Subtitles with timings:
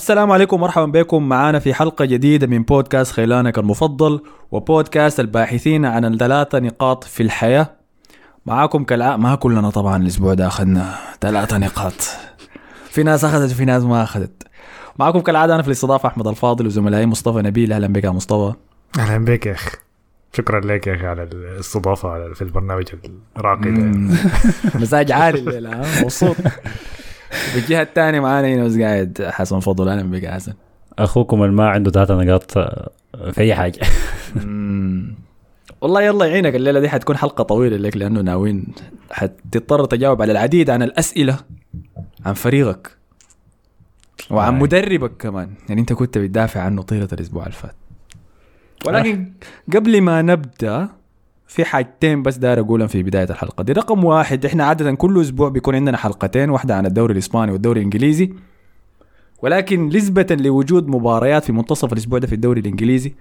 [0.00, 1.28] السلام عليكم ومرحبا بكم.
[1.28, 7.70] معنا في حلقة جديدة من بودكاست خيلانك المفضل وبودكاست الباحثين عن الثلاثة نقاط في الحياة.
[8.46, 11.92] معاكم كالعادة ما كلنا طبعا الأسبوع ده أخذنا ثلاثة نقاط.
[12.90, 14.42] في ناس أخذت وفي ناس ما أخذت.
[14.98, 17.72] معاكم كالعادة أنا في الاستضافة أحمد الفاضل وزملائي مصطفى نبيل.
[17.72, 18.54] أهلا بك يا مصطفى.
[18.98, 19.70] أهلا بك يا أخي.
[20.32, 22.84] شكرا لك يا أخي على الاستضافة في البرنامج
[23.36, 24.16] الراقي ده.
[24.80, 26.36] مزاج عالي الليلة ها؟ مبسوط.
[27.54, 30.52] بالجهة الثانية معانا هنا بس قاعد حسن فضل أهلا بك يا حسن
[30.98, 32.90] أخوكم اللي ما عنده ثلاثة نقاط آه،
[33.32, 33.80] في أي حاجة.
[35.80, 38.64] والله يلا يعينك الليلة دي حتكون حلقة طويلة لك لأنه ناويين
[39.10, 41.38] حتضطر تجاوب على العديد عن الأسئلة
[42.26, 42.90] عن فريقك
[44.30, 44.58] وعن آه.
[44.58, 47.74] مدربك كمان يعني أنت كنت بتدافع عنه طيلة الأسبوع اللي فات
[48.86, 49.32] ولكن
[49.74, 50.88] قبل ما نبدأ
[51.50, 53.72] في حاجتين بس داير أقولهم في بداية الحلقة دي.
[53.72, 58.32] رقم واحد إحنا عادة كل أسبوع بيكون عندنا حلقتين واحدة عن الدوري الإسباني والدوري الإنجليزي.
[59.42, 63.14] ولكن نسبة لوجود مباريات في منتصف الأسبوع ده في الدوري الإنجليزي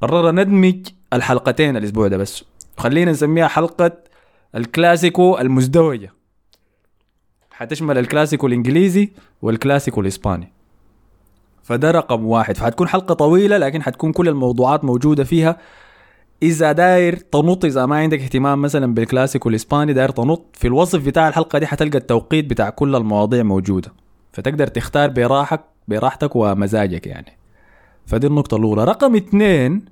[0.00, 2.44] قررنا ندمج الحلقتين الأسبوع ده بس.
[2.76, 3.92] خلينا نسميها حلقة
[4.54, 6.12] الكلاسيكو المزدوجة.
[7.50, 9.10] حتشمل الكلاسيكو الإنجليزي
[9.42, 10.52] والكلاسيكو الإسباني.
[11.62, 12.56] فده رقم واحد.
[12.56, 15.56] فحتكون حلقة طويلة لكن حتكون كل الموضوعات موجودة فيها.
[16.42, 21.28] إذا داير تنط إذا ما عندك اهتمام مثلا بالكلاسيكو الإسباني داير تنط في الوصف بتاع
[21.28, 23.92] الحلقة دي حتلقى التوقيت بتاع كل المواضيع موجودة.
[24.32, 27.32] فتقدر تختار براحتك براحتك ومزاجك يعني.
[28.06, 28.84] فدي النقطة الأولى.
[28.84, 29.84] رقم اثنين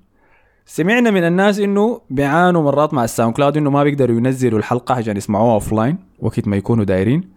[0.66, 5.16] سمعنا من الناس إنه بيعانوا مرات مع ال SoundCloud إنه ما بيقدروا ينزلوا الحلقة عشان
[5.16, 7.30] يسمعوها offline وقت ما يكونوا دايرين.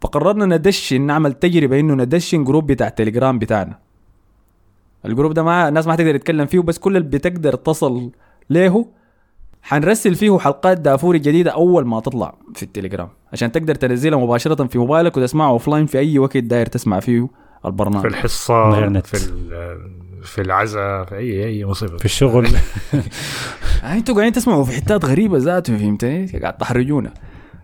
[0.00, 3.78] فقررنا ندشن نعمل تجربة إنه ندشن group بتاع التليجرام بتاعنا.
[5.06, 8.10] ال group ده ما الناس ما حتقدر تتكلم فيه بس كل اللي بتقدر تصل
[8.50, 8.86] له
[9.62, 14.78] حنرسل فيه حلقات دافور الجديدة أول ما تطلع في التليجرام عشان تقدر تنزلها مباشرة في
[14.78, 17.28] موبايلك وتسمعها offline في أي وقت داير تسمع فيه
[17.62, 18.14] في البرنامج
[18.50, 19.06] غير نت.
[19.06, 19.16] في
[20.22, 21.96] في العزاء في اي أي مصيبة.
[21.96, 22.46] في الشغل.
[23.82, 27.14] يعني أنتوا قاعدين تسمعوا في حتات غريبة ذاته فهمتني؟ قاعد تحرجونا.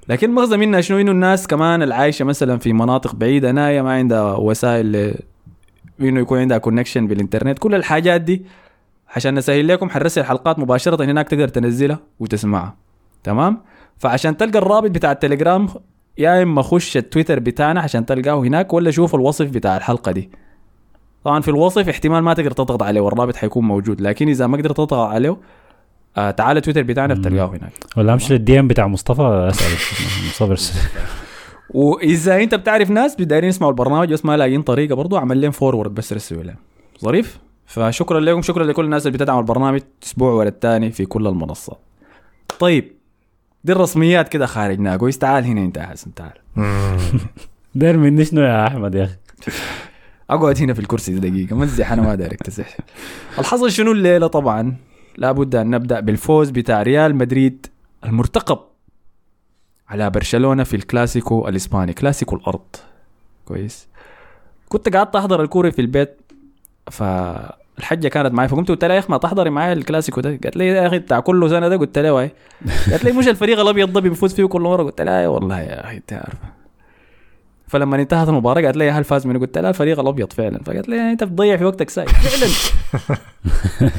[0.09, 4.35] لكن مغزى منها شنو؟ إنه الناس كمان العايشة مثلا في مناطق بعيدة ناية ما عندها
[4.37, 5.15] وسائل
[6.01, 7.59] إنه يكون عندها كونكشن بالإنترنت.
[7.59, 8.43] كل الحاجات دي
[9.17, 12.77] عشان نسهل لكم حنرسل حلقات مباشرة هناك تقدر تنزلها وتسمعها.
[13.25, 13.59] تمام؟
[13.99, 15.69] فعشان تلقى الرابط بتاع التليجرام
[16.19, 20.31] يا إما خش التويتر بتاعنا عشان تلقاه هناك ولا شوف الوصف بتاع الحلقة دي.
[21.25, 24.01] طبعا في الوصف احتمال ما تقدر تضغط عليه والرابط حيكون موجود.
[24.01, 25.37] لكن إذا ما قدرت تضغط عليه
[26.17, 27.73] آه تعال تويتر بتاعنا بتلقاه هناك.
[27.97, 29.73] ولا أمشي لل DM بتاع مصطفى أسأل.
[30.53, 30.79] مصطفى.
[31.71, 35.95] وإذا أنت بتعرف ناس دايرين يسمعوا البرنامج بس ما لاقيين طريقة برضو اعمل لهم forward
[35.95, 36.57] بس رسلوا لهم.
[37.05, 37.39] ظريف؟
[37.71, 41.79] فشكرا لكم شكرا لكل الناس اللي بتدعم البرنامج أسبوع ورا الثاني في كل المنصات.
[42.59, 42.93] طيب
[43.65, 46.33] دي الرسميات كده خارجنا كويس تعال هنا أنت حسن تعال.
[46.57, 46.97] مم.
[47.75, 49.17] داير مني شنو يا أحمد يا أخي؟
[50.31, 52.77] أقعد هنا في الكرسي دقيقة مزح أنا ما داير اكتسح
[53.39, 54.77] الحصل شنو الليلة طبعا؟
[55.17, 57.67] لابد أن نبدأ بالفوز بتاع ريال مدريد
[58.05, 58.59] المرتقب
[59.89, 62.77] على برشلونة في الكلاسيكو الإسباني كلاسيكو الأرض.
[63.45, 63.89] كويس.
[64.69, 66.21] كنت قعدت أحضر الكورة في البيت
[67.81, 70.31] فالحجه كانت معي فقمت قلت لها يا أخي ما تحضري معي الكلاسيكو ده.
[70.31, 71.77] قالت لي يا أخي بتاع كل سنة ده.
[71.77, 72.31] قلت لها why
[72.91, 74.83] قالت لي مش الفريق الأبيض ده بيفوز فيه كل مرة.
[74.83, 76.39] قلت لها "أي والله يا أخي أنت عارفة.
[77.69, 80.61] فلما انتهت المباراة قالت لي هل فاز منه قلت لها الفريق الأبيض فعلا.
[80.65, 82.53] فقالت لي أنت بتضيع في وقتك ساي فعلا.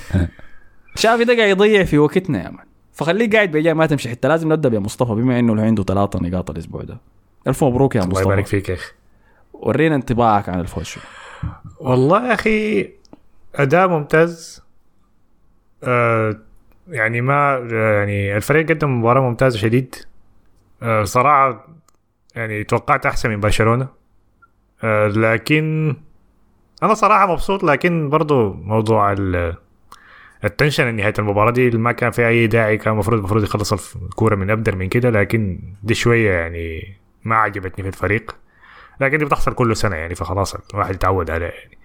[0.96, 2.66] شافي ده قاعد يضيع في وقتنا يا مان.
[2.94, 4.10] فخليه قاعد بيجي ما تمشي.
[4.10, 6.98] حتى لازم نبدأ بمصطفى بما إنه له عنده ثلاثة نقاط الأسبوع ده.
[7.48, 8.58] ألف مبروك يا الله يبارك مصطفى.
[8.62, 8.92] فيك يا أخي.
[9.54, 11.00] ورينا انطباعك عن الفوز شو
[11.80, 12.90] والله يا أخي
[13.56, 14.64] أداء ممتاز.
[15.84, 16.36] آه
[16.88, 19.96] يعني ما يعني الفريق قدم مباراة ممتازة شديد.
[20.84, 21.68] آه صراحة
[22.36, 23.88] يعني توقعت أحسن من برشلونة.
[24.84, 25.96] آه لكن
[26.84, 29.56] أنا صراحة مبسوط لكن برضو موضوع ال-
[30.44, 34.50] التنشن نهاية المباراة دي ما كان فيها أي داعي كان المفروض المفروض يخلص الكورة من
[34.50, 38.36] أبدر من كده لكن دي شوية يعني ما عجبتني في الفريق.
[39.02, 41.78] لكن دي بتحصل كل سنة يعني فخلاص الواحد يتعود عليها يعني.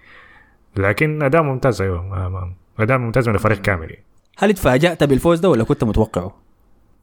[0.79, 3.89] لكن أداء ممتاز أيوه أداء ممتاز من الفريق كامل.
[3.89, 4.03] يعني.
[4.37, 6.35] هل اتفاجأت بالفوز ده ولا كنت متوقعه؟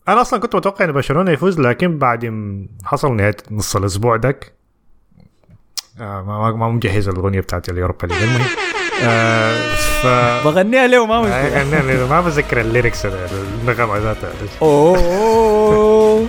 [0.08, 4.52] أنا أصلا كنت متوقع إن برشلونة يفوز لكن بعد ما حصل نهاية نص الأسبوع داك
[6.00, 8.22] آه ما ما- مجهز الأغنية بتاعت ال Europa League.
[8.22, 8.46] المهم
[9.02, 10.06] آه ف
[10.44, 12.06] بغنيها له ما مشكلة.
[12.10, 14.30] ما بتذكر ال lyrics النغمه ذاتها
[14.62, 16.28] أوه.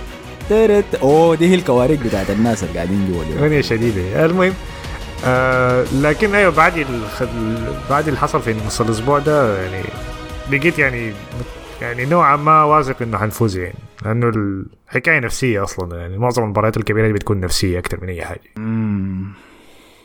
[1.02, 4.24] أوه دي هي الكوارث بتاعت الناس اللي قاعدين جوا أغنية شديدة.
[4.24, 4.52] المهم
[5.24, 6.86] آه لكن أيوه بعد.
[7.90, 9.84] بعد اللي حصل في نص الأسبوع ده يعني
[10.50, 11.12] بقيت يعني
[11.82, 13.74] يعني نوعا ما واثق إنه حنفوز يعني
[14.04, 14.28] لأنه
[14.88, 19.32] الحكاية نفسية أصلا يعني معظم المباريات الكبيرة دي بتكون نفسية أكثر من أي حاجة مم.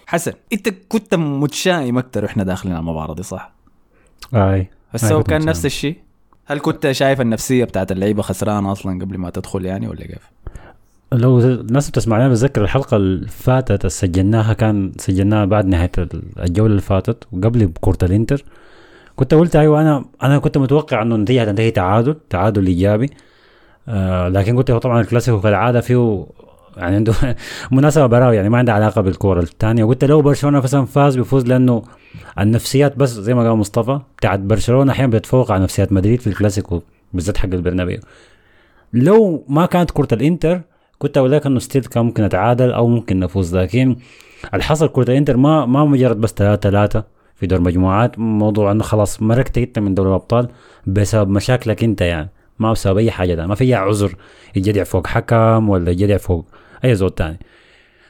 [0.08, 3.54] حسن أنت كنت متشائم أكثر وإحنا داخلين المباراة دي صح؟
[4.34, 5.46] أي هسه هو كان.
[5.46, 5.98] نفس الشيء
[6.46, 10.32] هل كنت شايف النفسية بتاعت اللعيبة خسرانة أصلا قبل ما تدخل يعني ولا كيف؟
[11.14, 15.92] لو الناس بتسمعنا بتذكر الحلقة اللي فاتت سجلناها كان سجلناها بعد نهاية
[16.40, 18.44] الجولة اللي فاتت وقبل بكرة الإنتر.
[19.16, 23.10] كنت قلت أيوه أنا أنا كنت متوقع إنه النتيجه هتنتهي تعادل تعادل إيجابي.
[23.88, 26.26] آه لكن قلت طبعا الكلاسيكو كالعادة فيه
[26.78, 27.14] يعني عنده
[27.72, 29.84] مناسبة براوي يعني ما عندها علاقة بالكورة الثانية.
[29.84, 31.84] وقلت لو برشلونة مثلا فاز بيفوز لأنه
[32.40, 36.82] النفسيات بس زي ما قال مصطفى بتاعت برشلونة أحيانا بتتفوق على نفسيات مدريد في الكلاسيكو
[37.14, 38.00] بالذات حق البرنابيو.
[38.94, 40.62] لو ما كانت كرة الإنتر
[41.02, 43.96] كنت أقول لك إنه still كان ممكن نتعادل أو ممكن نفوز لكن
[44.54, 47.04] الحصل كرة الإنتر ما ما مجرد بس 3 3
[47.36, 48.20] في دور مجموعات.
[48.20, 50.48] موضوع إنه خلاص مرقت أنت من دوري الأبطال
[50.88, 54.16] بسبب مشاكلك أنت يعني ما بسبب أي حاجة ده ما في أي عذر
[54.56, 56.46] يجدع فوق حكم ولا يجدع فوق
[56.86, 57.40] أي زول تاني.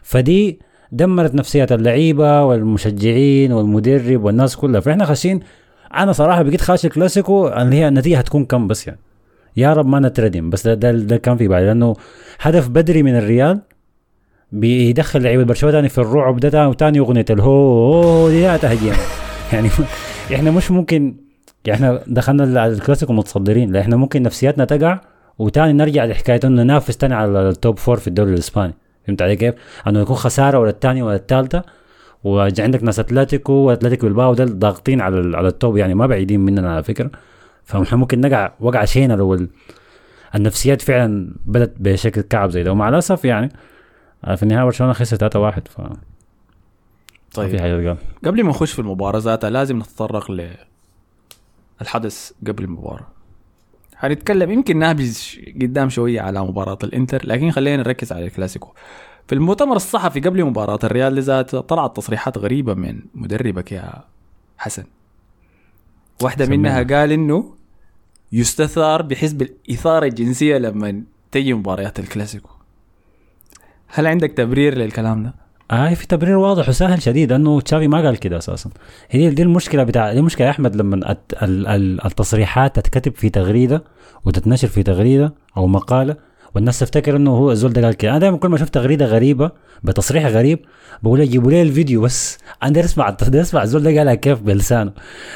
[0.04, 0.60] فدي
[0.92, 4.80] دمرت نفسية اللعيبة والمشجعين والمدرب والناس كلها.
[4.80, 5.40] فإحنا خاشين
[5.94, 9.00] أنا صراحة بقيت خاش الكلاسيكو اللي هي النتيجة هتكون كم بس يعني.
[9.58, 11.96] يا رب ما نتردم بس ده, ده, كان في بالي لأنه
[12.40, 13.62] هدف بدري من الريال
[14.52, 18.96] بيدخل لعيبة برشلونة تاني في الرعب ده وتاني أغنية الهو هو دي لا تهجينا
[19.52, 19.70] يعني
[20.36, 21.16] إحنا مش ممكن
[21.72, 25.00] إحنا دخلنا ال- الكلاسيكو متصدرين إحنا ممكن نفسياتنا تقع
[25.40, 28.74] وتاني نرجع لحكاية إنه ننافس تاني على ال top four في الدوري الإسباني.
[29.08, 29.56] فهمت علي كيف؟
[29.88, 31.64] إنه يكون خسارة ولا الثانية ولا الثالثه
[32.24, 36.84] وعندك ناس أتلتيكو وأتلتيك بلباو ضاغطين على على ال top يعني ما بعيدين مننا على
[36.84, 37.12] فكرة.
[37.80, 39.50] فاحنا ممكن نقع وقع شينا لو ال-
[40.36, 42.72] النفسيات فعلا بدت بشكل كعب زي ده.
[42.72, 43.50] ومع الأسف يعني
[44.24, 45.82] آه، في النهاية برشلونة خسر 3 1 ف
[47.34, 47.50] طيب.
[47.50, 50.32] في حاجة تقال قبل ما نخش في المباراة ذاتها لازم نتطرق
[51.82, 53.08] للحدث قبل المباراة.
[53.96, 58.70] حنتكلم يمكن نابز قدام شوية على مباراة الإنتر لكن خلينا نركز على الكلاسيكو.
[59.28, 63.94] في المؤتمر الصحفي قبل مباراة الريال ذاتها طلعت تصريحات غريبة من مدربك يا
[64.58, 64.84] حسن.
[66.24, 66.46] واحدة.
[66.46, 67.54] منها قال إنه
[68.32, 72.50] يستثار بحسب الإثارة الجنسية لما تجي مباريات الكلاسيكو
[73.88, 75.34] هل عندك تبرير للكلام ده؟
[75.72, 78.70] آه في تبرير واضح وسهل شديد انه تشافي ما قال كده أساسا
[79.10, 83.30] هي دي المشكلة بتاع دي المشكلة يا أحمد لما الت- ال- ال- التصريحات تتكتب في
[83.30, 83.84] تغريدة
[84.26, 86.16] وتتنشر في تغريدة أو مقالة
[86.56, 88.12] والناس تفتكر إنه هو الزول ده قال كده.
[88.12, 89.52] أنا دائما كل ما أشوف تغريدة غريبة
[89.84, 90.60] بتصريح غريب
[91.04, 92.38] بقول جيبوا لي الفيديو بس.
[92.64, 94.92] أنا أسمع أسمع الزول ده قالها كيف بلسانه.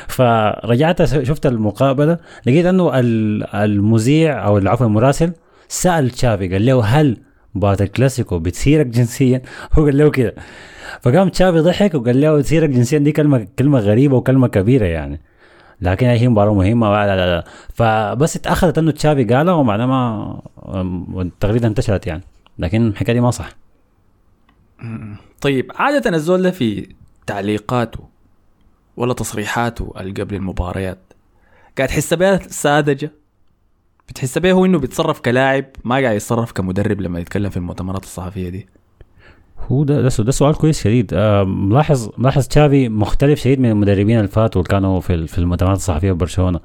[0.08, 2.18] فرجعت شفت المقابلة
[2.48, 5.34] لقيت إنه ال- المذيع أو عفوا المراسل
[5.68, 7.18] سأل تشافي قال له هل
[7.56, 9.42] مباراة الكلاسيكو بتثيرك جنسيا؟
[9.74, 10.36] هو قال له كده.
[11.02, 15.22] فقام تشافي ضحك وقال له تثيرك جنسيا دي كلمة كلمة غريبة وكلمة كبيرة يعني.
[15.82, 17.44] لكن هي مباراة مهمة لا لا لا.
[17.74, 20.42] فبس اتأخذت إنه تشافي قالها ومعناه ما
[21.22, 22.24] التغريدة انتشرت يعني.
[22.60, 23.50] لكن الحكاية دي ما صح.
[25.42, 26.96] طيب عادة الزول ده في
[27.28, 28.00] تعليقاته
[28.98, 31.00] ولا تصريحاته قبل المباريات
[31.78, 33.12] قاعد تحس بها ساذجة؟
[34.10, 38.50] بتحس بها هو إنه بيتصرف كلاعب ما قاعد يتصرف كمدرب لما يتكلم في المؤتمرات الصحفية
[38.50, 38.68] دي؟
[39.72, 41.12] هو ده ده, ده سؤال كويس شديد.
[41.14, 45.78] آه ملاحظ ملاحظ تشافي مختلف شديد من المدربين اللي فاتوا اللي كانوا في في المؤتمرات
[45.78, 46.60] الصحفية في برشلونة.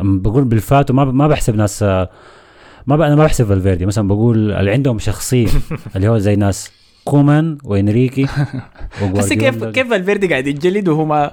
[0.00, 2.10] أم بقول بالفاتوا ما ما بحسب ناس آه
[2.86, 3.86] ما أنا ما بحسب فالفيردي.
[3.86, 5.46] مثلا بقول اللي عندهم شخصية
[5.96, 6.70] اللي هو زي ناس
[7.04, 8.26] كومان وإنريكي
[9.14, 11.30] بس كيف كيف فالفيردي قاعد يتجلد وهو ما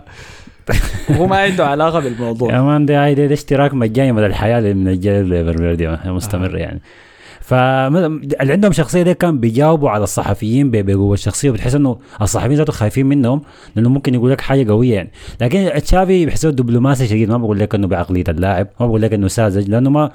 [1.10, 5.30] وهو ما عنده علاقة بالموضوع؟ يا مان ده اشتراك مجاني من الحياة اللي من الجيل
[5.30, 5.98] لفالفيردي.
[6.06, 6.82] مستمر يعني.
[7.52, 13.06] فاللي عندهم شخصية ده كان بيجاوبوا على الصحفيين بقوة الشخصيه بتحس إنه الصحفيين ذاته خايفين
[13.06, 13.42] منهم
[13.76, 15.12] لأنه ممكن يقول لك حاجة قوية يعني.
[15.42, 19.28] لكن تشافي بحسه دبلوماسي شديد ما بقول لك إنه بعقلية اللاعب ما بقول لك إنه
[19.28, 20.12] ساذج لأنه ما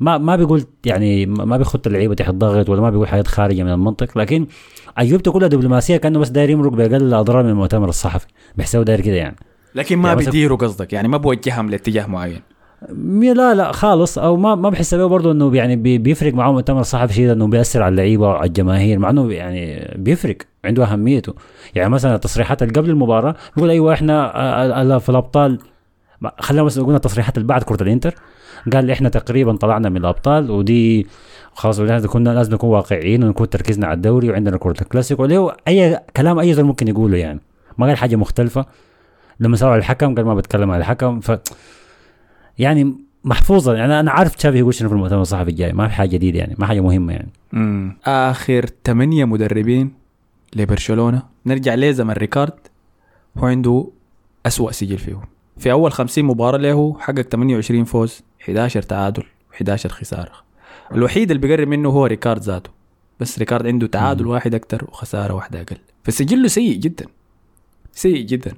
[0.00, 3.72] ما ما بيقول يعني ما بيخط اللعيبة تحت ضغط ولا ما بيقول حاجات خارجة من
[3.72, 4.18] المنطق.
[4.18, 4.46] لكن
[4.98, 8.26] اجوبته كلها دبلوماسية كأنه بس داير يمرق بأقل الأضرار من المؤتمر الصحفي.
[8.56, 9.36] بحسه داير كده يعني.
[9.74, 12.40] لكن ما يعني بيديروا قصدك يعني ما بوجههم لاتجاه معين.
[13.36, 14.18] لا لا خالص.
[14.18, 17.46] أو ما ما بحس به برضه إنه يعني بي- بيفرق معاه مؤتمر صحفي شيء إنه
[17.46, 21.34] بيأثر على اللعيبة وعلى الجماهير مع إنه يعني بيفرق عنده أهميته.
[21.74, 25.58] يعني مثلا التصريحات اللي قبل المباراة بيقول أيوه إحنا آه، آه، في الأبطال.
[26.38, 28.14] خلينا بس نقول التصريحات اللي بعد كرة الإنتر.
[28.72, 31.06] قال إحنا تقريبا طلعنا من الأبطال ودي
[31.54, 35.24] خلاص كنا لازم نكون واقعيين ونكون تركيزنا على الدوري وعندنا كرة الكلاسيكو.
[35.24, 37.40] اللي هو أي كلام أي زول ممكن يقوله يعني.
[37.78, 38.66] ما قال حاجة مختلفة.
[39.40, 41.20] لما سألوا على الحكم قال ما بتكلم على الحكم.
[41.20, 41.30] ف
[42.58, 42.94] يعني
[43.24, 43.74] محفوظة.
[43.74, 46.54] يعني أنا عارف تشافي يقول شنو في المؤتمر الصحفي الجاي ما في حاجة جديدة يعني
[46.58, 47.30] ما حاجة مهمة يعني.
[47.52, 47.96] مم.
[48.04, 49.92] آخر ثمانية مدربين
[50.56, 51.22] لبرشلونة.
[51.46, 52.52] نرجع لزمن ريكارد
[53.38, 53.88] هو عنده
[54.46, 55.22] أسوأ سجل فيهم.
[55.58, 60.32] في أول 50 مباراة له حقق 28 فوز 11 تعادل و11 خسارة.
[60.92, 62.70] الوحيد اللي بيقرب منه هو ريكارد ذاته.
[63.20, 65.76] بس ريكارد عنده تعادل واحد أكتر وخسارة واحدة أقل.
[66.04, 67.06] فسجله سيء جدا.
[67.92, 68.52] سيء جدا.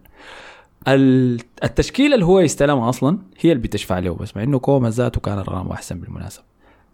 [0.89, 5.39] التشكيلة اللي هو يستلمها أصلا هي اللي بتشفع له بس مع إنه كومان ذاته كان
[5.39, 6.43] ارقامه أحسن بالمناسبة.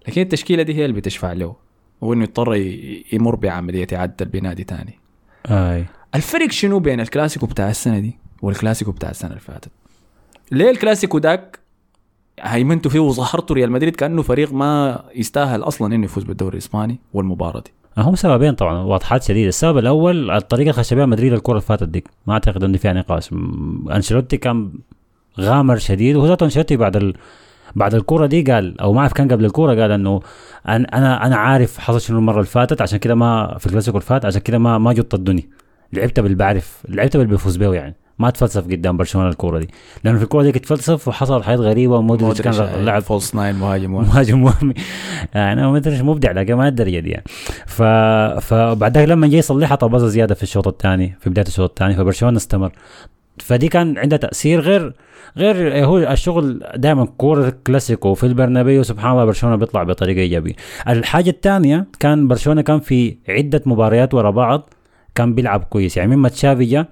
[0.09, 1.55] لكن التشكيلة دي هي اللي بتشفع له
[2.01, 2.55] وإنه يضطر
[3.13, 4.99] يمر بعملية اعاده بناء دي تاني.
[5.47, 5.85] آي.
[6.15, 9.71] الفرق شنو بين الكلاسيكو بتاع السنة دي والكلاسيكو بتاع السنة اللي فاتت؟
[10.53, 11.59] ليه الكلاسيكو داك
[12.41, 17.61] هيمنتوا فيه وظهرتوا ريال مدريد كأنه فريق ما يستاهل أصلا إنه يفوز بالدوري الإسباني والمباراة
[17.61, 19.49] دي؟ هم سببين طبعا واضحات شديد.
[19.49, 22.09] السبب الأول الطريقة اللي مدريد الكرة اللي فاتت ديك.
[22.27, 24.73] ما أعتقد إنه فيها نقاش م- أنشيلوتي كان
[25.41, 27.15] غامر شديد وهو ذاته أنشيلوتي بعد ال...
[27.77, 30.21] بعد الكرة دي قال أو ما أعرف كان قبل الكرة قال إنه
[30.69, 34.07] أنا أنا أنا عارف حصل شنو المرة اللي فاتت عشان كده ما في الكلاسيكو اللي
[34.07, 35.43] فات عشان كده ما ما جت الدنيا.
[35.93, 37.95] لعبت باللي بعرف لعبت باللي بيه يعني.
[38.19, 39.69] ما تفلسف قدام برشلونة الكورة دي.
[40.05, 43.93] لأنه في الكورة دي تفلسف وحصل حاجات غريبة ومودريتش كان مودريتش لاعب false nine مهاجم.
[43.93, 44.75] مهاجم وهمي
[45.35, 47.25] يعني أدري مبدع لكن ما الدرجه دي يعني.
[47.67, 47.83] ف
[48.43, 52.73] فبعد لما جاي يصلحها طبزه زيادة في الشوط الثاني في بداية الشوط الثاني فبرشلونة استمر.
[53.39, 54.95] فدي كان عندها تأثير غير
[55.37, 60.53] غير هو الشغل دائما كورة كلاسيكو في البرنابيو سبحان الله برشلونة بيطلع بطريقة إيجابية.
[60.89, 64.71] الحاجة الثانية كان برشلونة كان في عدة مباريات ورا بعض
[65.15, 65.97] كان بيلعب كويس.
[65.97, 66.89] يعني مما تشافي جاء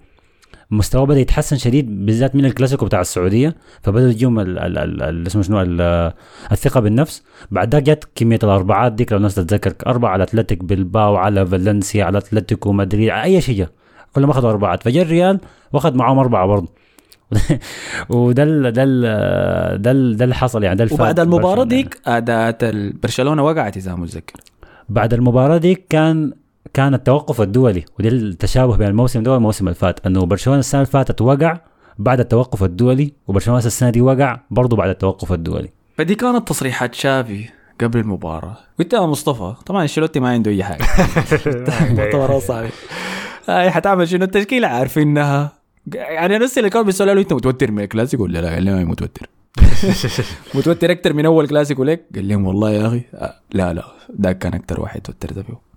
[0.70, 4.38] مستواه بدأ يتحسن شديد بالذات من الكلاسيكو بتاع السعودية فبدا يجيهم
[5.26, 6.12] اسمه شنو ال-
[6.52, 7.22] الثقة بالنفس.
[7.50, 12.04] بعد ذاك جت كمية الأربعات ديك لو الناس تتذكر أربعة على أتلتيك بلباو على فالنسيا
[12.04, 13.68] على أتلتيكو مدريد على أي شيء جا.
[14.12, 14.82] كلهم أخذوا أربعات.
[14.82, 15.40] فجاء الريال
[15.72, 16.68] وأخذ معاهم أربعة برضه.
[18.10, 19.02] وده ال ده ال
[19.82, 21.68] ده ال ده اللي حصل يعني ده الفرق وبعد المباراة يعني.
[21.68, 22.64] ديك اداءات
[23.02, 24.40] برشلونة وقعت إذا متذكر.
[24.88, 26.32] بعد المباراة دي كان
[26.74, 30.92] كان التوقف الدولي ودي التشابه بين الموسم ده والموسم اللي فات إنه برشلونة السنة اللي
[30.92, 31.60] فاتت وقع
[31.98, 35.68] بعد التوقف الدولي وبرشلونة السنة دي وقع برضه بعد التوقف الدولي.
[35.98, 37.48] فدي كانت تصريحات شافي
[37.80, 38.56] قبل المباراة.
[38.78, 40.84] قلت يا مصطفى طبعا إنشيلوتي ما عنده أي حاجة.
[41.96, 42.68] مؤتمر صعب
[43.48, 45.52] هاي حتعمل شنو؟ التشكيلة عارفينها
[45.94, 49.28] يعني الناس اللي كانوا بيسألوا له أنت متوتر من الكلاسيكو؟ ولا لا؟ قال أنا متوتر.
[50.54, 54.32] متوتر أكثر من أول كلاسيكو ليك؟ قال لهم والله يا أخي آه، لا لا ده
[54.32, 55.69] كان أكثر واحد توترت فيه.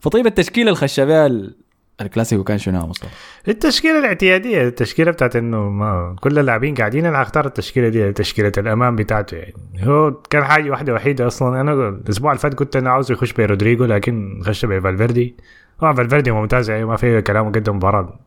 [0.00, 1.56] فطيب التشكيلة اللي خش بها ال-
[2.00, 3.08] الكلاسيكو كان شنو مصطفى؟
[3.48, 8.96] التشكيلة الاعتيادية التشكيلة بتاعت إنه ما كل اللاعبين قاعدين أنا هختار التشكيلة دي تشكيلة الامان
[8.96, 9.54] بتاعته يعني.
[9.80, 11.60] هو كان حاجة واحدة وحيدة أصلا.
[11.60, 15.34] أنا الأسبوع اللي فات كنت أنا عاوز يخش برودريجو لكن خش بفالفيردي
[15.80, 18.18] طبعا فالفيردي ممتاز يعني ما في كلام قدم مباراة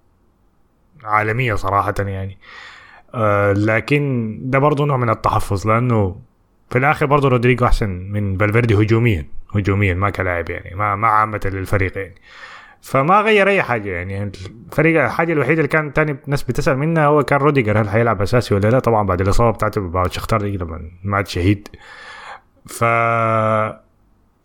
[1.03, 2.37] عالمية صراحة يعني.
[3.15, 6.15] آه لكن ده برضه نوع من التحفظ لأنه
[6.73, 9.25] في الآخر برضه رودريجو أحسن من فالفيردي هجوميا
[9.55, 12.15] هجوميا ما كلاعب يعني ما ما عامة للفريق يعني.
[12.81, 17.23] فما غير أي حاجة يعني الفريق الحاجة الوحيدة اللي كان تاني الناس بتسأل منها هو
[17.23, 20.91] كان روديجر هل هيلعب أساسي ولا لا؟ طبعا بعد الإصابة بتاعته بعد شختار دي لما
[21.03, 21.67] مات شهيد.
[22.65, 22.83] ف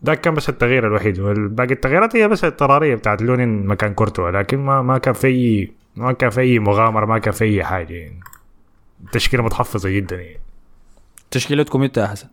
[0.02, 1.20] ده كان بس التغيير الوحيد.
[1.20, 6.12] والباقي التغييرات هي بس اضطراريه بتاعت لونين مكان كورتوا لكن ما ما كان في ما
[6.12, 8.20] كان في مغامرة ما كان في حاجة يعني.
[9.12, 10.47] تشكيلة متحفظة جدا يعني.
[11.30, 12.28] تشكيلتكم انت يا حسن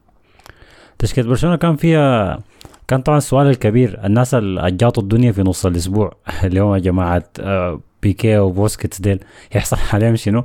[1.00, 2.40] تشكيلة برشلونة كان فيها
[2.88, 4.00] كان طبعا السؤال الكبير.
[4.06, 6.14] الناس اللي الدنيا في نص الأسبوع.
[6.44, 9.20] اللي هم جماعة آه، بيكي وبوسكيتس ديل
[9.56, 10.44] يحصل عليهم شنو؟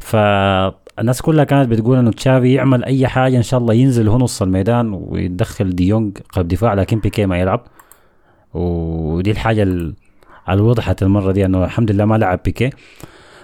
[0.00, 4.42] فالناس كلها كانت بتقول إنه تشافي يعمل أي حاجة إن شاء الله ينزل هو نص
[4.42, 7.60] الميدان ويدخل ديونج قلب دفاع لكن بيكي ما يلعب.
[8.54, 9.94] ودي الحاجة ال-
[10.48, 12.70] اللي وضحت المرة دي إنه الحمد لله ما لعب بيكي.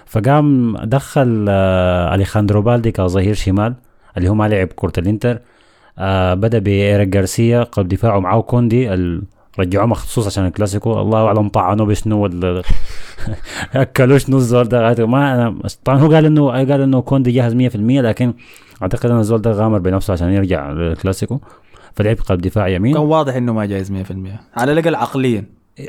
[0.05, 3.73] فقام دخل آه أليخاندرو بالدي كظهير شمال.
[4.17, 5.39] اللي هو ما لعب كرة الإنتر.
[5.97, 9.23] آه بدأ بإيريك جارسيا قلب دفاعه معاه كوندي ال-
[9.59, 11.01] رجعوه مخصوص عشان الكلاسيكو.
[11.01, 12.61] الله أعلم طعنوه بشنو ولا
[13.73, 15.05] اكلوا شنو الزول ده.
[15.05, 18.33] ما أنا طبعا هو قال انه قال إنه كوندي جاهز 100% لكن
[18.81, 21.39] أعتقد إن الزول ده غامر بنفسه عشان يرجع للكلاسيكو.
[21.95, 22.93] فلعب قلب دفاع يمين.
[22.93, 23.95] كان واضح إنه ما جاهز 100%
[24.55, 25.45] على الأقل عقليا.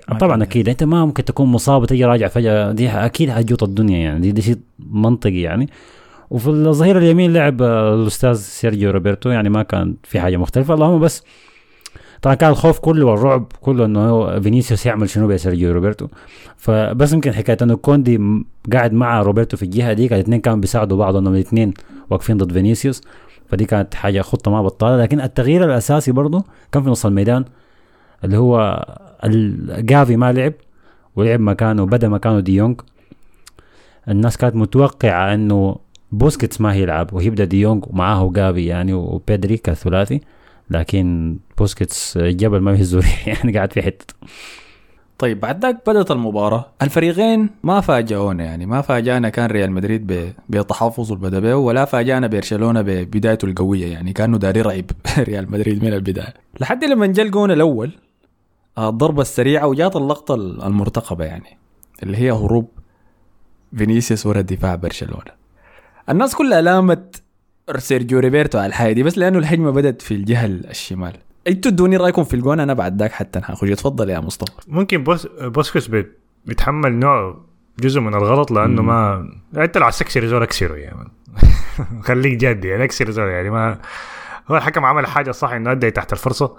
[0.09, 0.69] ما طبعا أكيد.
[0.69, 2.73] أنت ما ممكن تكون مصاب وتجي راجع فجأة.
[2.73, 4.21] دي أكيد هتجوط الدنيا يعني.
[4.21, 4.57] دي, دي شيء
[4.91, 5.69] منطقي يعني.
[6.33, 10.75] وفي الظهير اليمين لعب آه، الأستاذ سيرجيو روبرتو يعني ما كان في حاجة مختلفة.
[10.75, 11.23] اللهم بس
[12.23, 16.09] طبعا كان الخوف كله والرعب كله إنه فينيسيوس يعمل شنو بسيرجيو روبرتو.
[16.57, 21.17] فبس يمكن حكاية إنه كوندي قاعد مع روبرتو في الجهة دي الاثنين كانوا بيساعدوا بعض
[21.17, 21.75] إنهم الاثنين
[22.11, 23.03] واقفين ضد فينيسيوس.
[23.47, 25.03] فدي كانت حاجة خطة ما بطالة.
[25.03, 27.45] لكن التغيير الأساسي برضه كان في نص الميدان
[28.25, 28.85] اللي هو
[29.79, 30.53] جافي ما لعب
[31.17, 32.81] ولعب مكانه بدا مكانه ديونج.
[34.09, 35.77] الناس كانت متوقعة إنه
[36.13, 40.21] بوسكيتس ما هيلعب ويبدا ديونج ومعاه جافي يعني وبيدري كثلاثي
[40.71, 44.15] لكن بوسكيتس جبل ما بيهزه ريح يعني قاعد في حتة.
[45.19, 46.67] طيب بعد ذاك بدأت المباراة.
[46.83, 52.83] الفريقين ما فاجئونا يعني ما فاجأنا كان ريال مدريد بتحفظه بدأ به ولا فاجأنا برشلونة
[52.83, 54.85] ببدايته القوية يعني كأنه داري يرعب
[55.29, 56.35] ريال مدريد من البداية.
[56.61, 57.93] لحد لما جا الجون الأول
[58.79, 61.59] آه، الضربة السريعة وجات اللقطة المرتقبة يعني
[62.03, 62.69] اللي هي هروب
[63.77, 65.42] فينيسيوس ورا دفاع برشلونة.
[66.13, 67.23] الناس كلها لامت
[67.79, 71.13] سيرجيو روبرتو على الحاجة دي بس لأنه الهجمه بدت في الجهة الشمال.
[71.49, 74.53] أنتوا ادوني رأيكم في الجون أنا بعد ذاك حتى حخش اتفضل يا مصطفى.
[74.69, 77.41] ممكن بوس بوسكيتس بيت- بيتحمل نوع
[77.81, 81.09] جزء من الغلط لأنه ما أنت لو عايز تكسر زول اكسره يعني.
[82.07, 83.79] خليك جاد يعني اكسر زول يعني ما
[84.51, 86.57] هو الحكم عمل حاجة صح إنه أدى إتاحة الفرصة.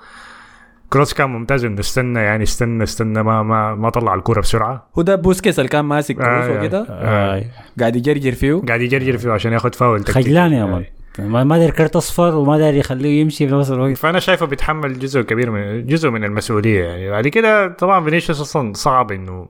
[0.93, 1.65] كروس كان ممتاز.
[1.65, 4.87] انه استنى يعني استنى استنى ما ما ما طلع الكوره بسرعة.
[4.97, 6.59] هو ده بوسكيتس اللي كان ماسك آه، كروس آه.
[6.59, 7.43] وكده آه.
[7.79, 10.05] قاعد يجرجر فيه؟ قاعد يجرجر فيه عشان ياخذ فاول.
[10.05, 10.85] خجلان يا مان.
[11.19, 13.97] ما ما داير كرت أصفر وما داير يخليه يمشي في نفس الوقت.
[13.97, 17.09] فأنا شايفه بيتحمل جزء كبير من جزء من المسؤولية يعني.
[17.09, 19.47] بعد كده طبعا فينيسيوس أصلا صعب إنه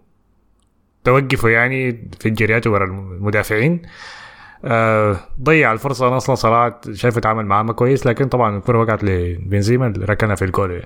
[1.04, 3.82] توقفه يعني في الجريات ورا المدافعين.
[4.66, 9.04] آه ضيع الفرصة أنا أصلا صراحة شايفه تعامل معاه ما كويس لكن طبعا الكرة وقعت
[9.04, 10.82] لبنزيما اللي ركنها في الجول.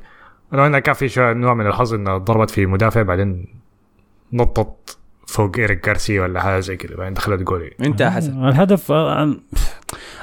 [0.52, 3.46] لو انها كان في شوية نوع من الحظ انها ضربت في مدافع بعدين
[4.34, 6.96] نطت فوق إيريك جارسيا ولا حاجة زي كده.
[6.96, 7.72] بعدين دخلت جول.
[7.86, 8.48] انت حسن.
[8.48, 9.38] الهدف آه، أنا-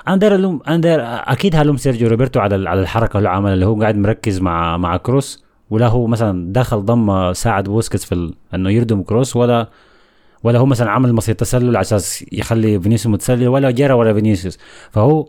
[0.09, 3.67] أنا داير ألوم أنا داير أكيد هلوم سيرجيو روبرتو على على الحركة اللي عملها اللي
[3.67, 8.35] هو قاعد مركز مع مع كروس ولا هو مثلا دخل ضم ساعد بوسكيتس في ال-
[8.55, 9.69] إنه يردم كروس ولا
[10.43, 14.59] ولا هو مثلا عمل مصيدة تسلل على أساس يخلي فينيسيوس متسلل ولا جرى ورا فينيسيوس.
[14.91, 15.29] فهو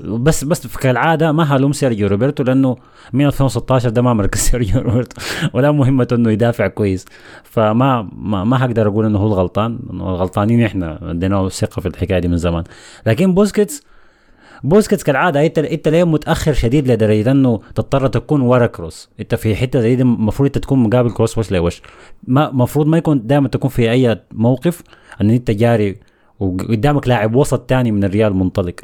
[0.00, 2.76] بس بس كالعادة ما هلوم سيرجيو روبرتو لأنه
[3.12, 5.20] من 2016 ده ما مركز سيرجيو روبرتو
[5.52, 7.04] ولا مهمته إنه يدافع كويس.
[7.44, 12.28] فما ما, ما هقدر أقول إنه هو الغلطان الغلطانين إحنا ادينا ثقة في الحكاية دي
[12.28, 12.64] من زمان.
[13.06, 13.82] لكن بوسكيتس
[14.64, 19.56] بوسكيتس كالعادة إنت إنت ليه متأخر شديد لدرجة إنه تضطر تكون ورا كروس؟ إنت في
[19.56, 21.82] حتة زي دي المفروض إنت تكون مقابل كروس وش لوش؟
[22.26, 24.82] ما المفروض ما يكون دائما تكون في أي موقف
[25.20, 25.96] إن إنت جاري
[26.40, 28.74] وقدامك لاعب وسط تاني من الريال منطلق.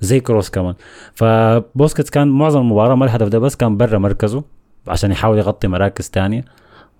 [0.00, 0.74] زي كروس كمان.
[1.14, 4.44] فبوسكيتس كان معظم المباراة ما الهدف ده بس كان برا مركزه
[4.88, 6.44] عشان يحاول يغطي مراكز تانية.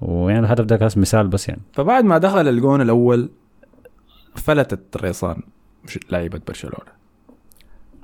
[0.00, 1.60] ويعني الهدف ده كان مثال بس يعني.
[1.72, 3.30] فبعد ما دخل الجون الأول
[4.34, 5.42] فلتت ريسان
[6.10, 6.96] لعيبة برشلونة.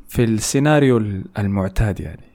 [0.08, 0.96] في السيناريو
[1.38, 2.32] المعتاد يعني.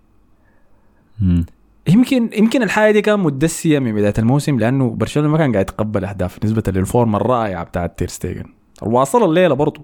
[1.20, 1.46] مم.
[1.88, 6.06] يمكن يمكن الحاجة دي كان مدسوسة من بداية الموسم لأنه برشلونة ما كان قاعد يتقبل
[6.06, 8.46] أهداف نسبة لل form ه الرائعة بتاعت تير ستيجن
[8.82, 9.82] واصل الليلة برضه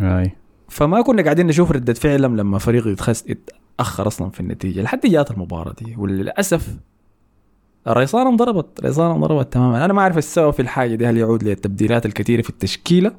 [0.00, 0.32] أي.
[0.68, 5.30] فما كنا قاعدين نشوف ردة فعلهم لما فريق يتخس يتأخر أصلا في النتيجة لحد جات
[5.30, 6.68] المباراة دي وللأسف
[7.88, 9.84] الريسان انضربت الريسان انضربت تماما.
[9.84, 13.12] أنا ما أعرف السبب في الحاجة دي هل يعود للتبديلات الكثيرة في التشكيلة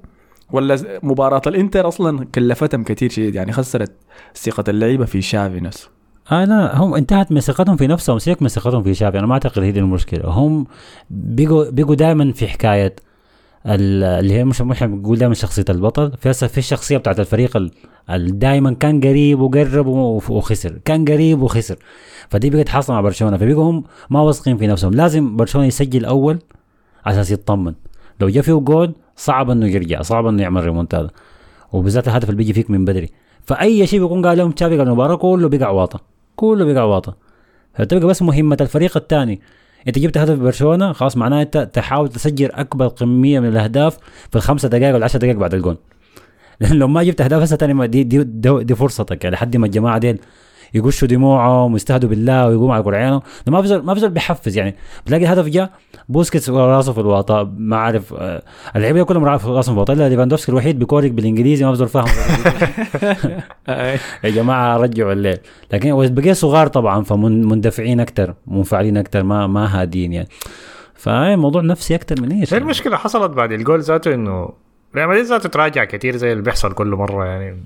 [0.51, 3.91] ولا مباراة الإنتر أصلا كلفتهم كثير شديد يعني خسرت
[4.35, 5.89] ثقة اللعيبة في شافي نفسه.
[6.31, 9.33] آه لا هم انتهت من ثقتهم في نفسهم سيبك من ثقتهم في شافي أنا ما
[9.33, 10.29] أعتقد هي دي المشكلة.
[10.29, 10.65] هم
[11.09, 13.08] بيجوا بيجوا دائما في حكاية ال-
[13.65, 17.69] اللي هي مش مش بنقول دائما شخصية البطل في هسه في الشخصية بتاعت الفريق
[18.17, 21.75] دائما كان قريب وقرب وخسر كان قريب وخسر.
[22.29, 24.93] فدي بقت حاصلة مع برشلونة فبيجوا هم ما واثقين في نفسهم.
[24.93, 26.39] لازم برشلونة يسجل أول
[27.05, 27.73] على أساس يطمن.
[28.19, 31.09] لو جا فيه جول صعب إنه يرجع صعب إنه يعمل ريمونتادا.
[31.71, 33.09] وبالذات الهدف اللي بيجي فيك من بدري.
[33.41, 35.99] فأي شيء بيكون قاله ليهم تشافي المباراه كله بيقع واطة
[36.35, 37.15] كله بيقع واطة.
[37.73, 39.41] فتبقى بس مهمة الفريق الثاني.
[39.87, 43.97] انت جبت هدف برشلونة خلاص معناه انت تحاول تسجل اكبر كمية من الاهداف
[44.29, 45.77] في الخمسة دقائق ولا 10 دقائق بعد الجون.
[46.59, 49.57] لأن لو ما جبت أهداف هسه تاني ما دي, دي, دي, دي فرصتك يعني لحد
[49.57, 50.19] ما الجماعة ديل
[50.73, 54.75] يقشوا دموعهم ويستهدوا بالله ويقوموا على قرعانهم ما بزول ما بزول بيحفز يعني.
[55.05, 55.71] بتلاقي الهدف جاء
[56.09, 58.43] بوسكيتس راسه في الوطا ما عارف آه،
[58.75, 59.93] اللعيبة كلهم راسهم في الوطا.
[59.93, 62.05] إلا ليفاندوفسكي الوحيد بيكورك بالإنجليزي ما بزول فاهم.
[64.23, 65.37] يا جماعة رجعوا الليل.
[65.73, 70.27] لكن بقي صغار طبعا فمندفعين أكثر منفعلين أكثر ما ما هادين يعني.
[71.37, 74.49] موضوع نفسي أكثر من إيش المشكلة حصلت بعد الجول ذاته إنه
[74.95, 77.63] ريال مدريد ذاته تراجع كثير زي اللي بيحصل كل مرة يعني.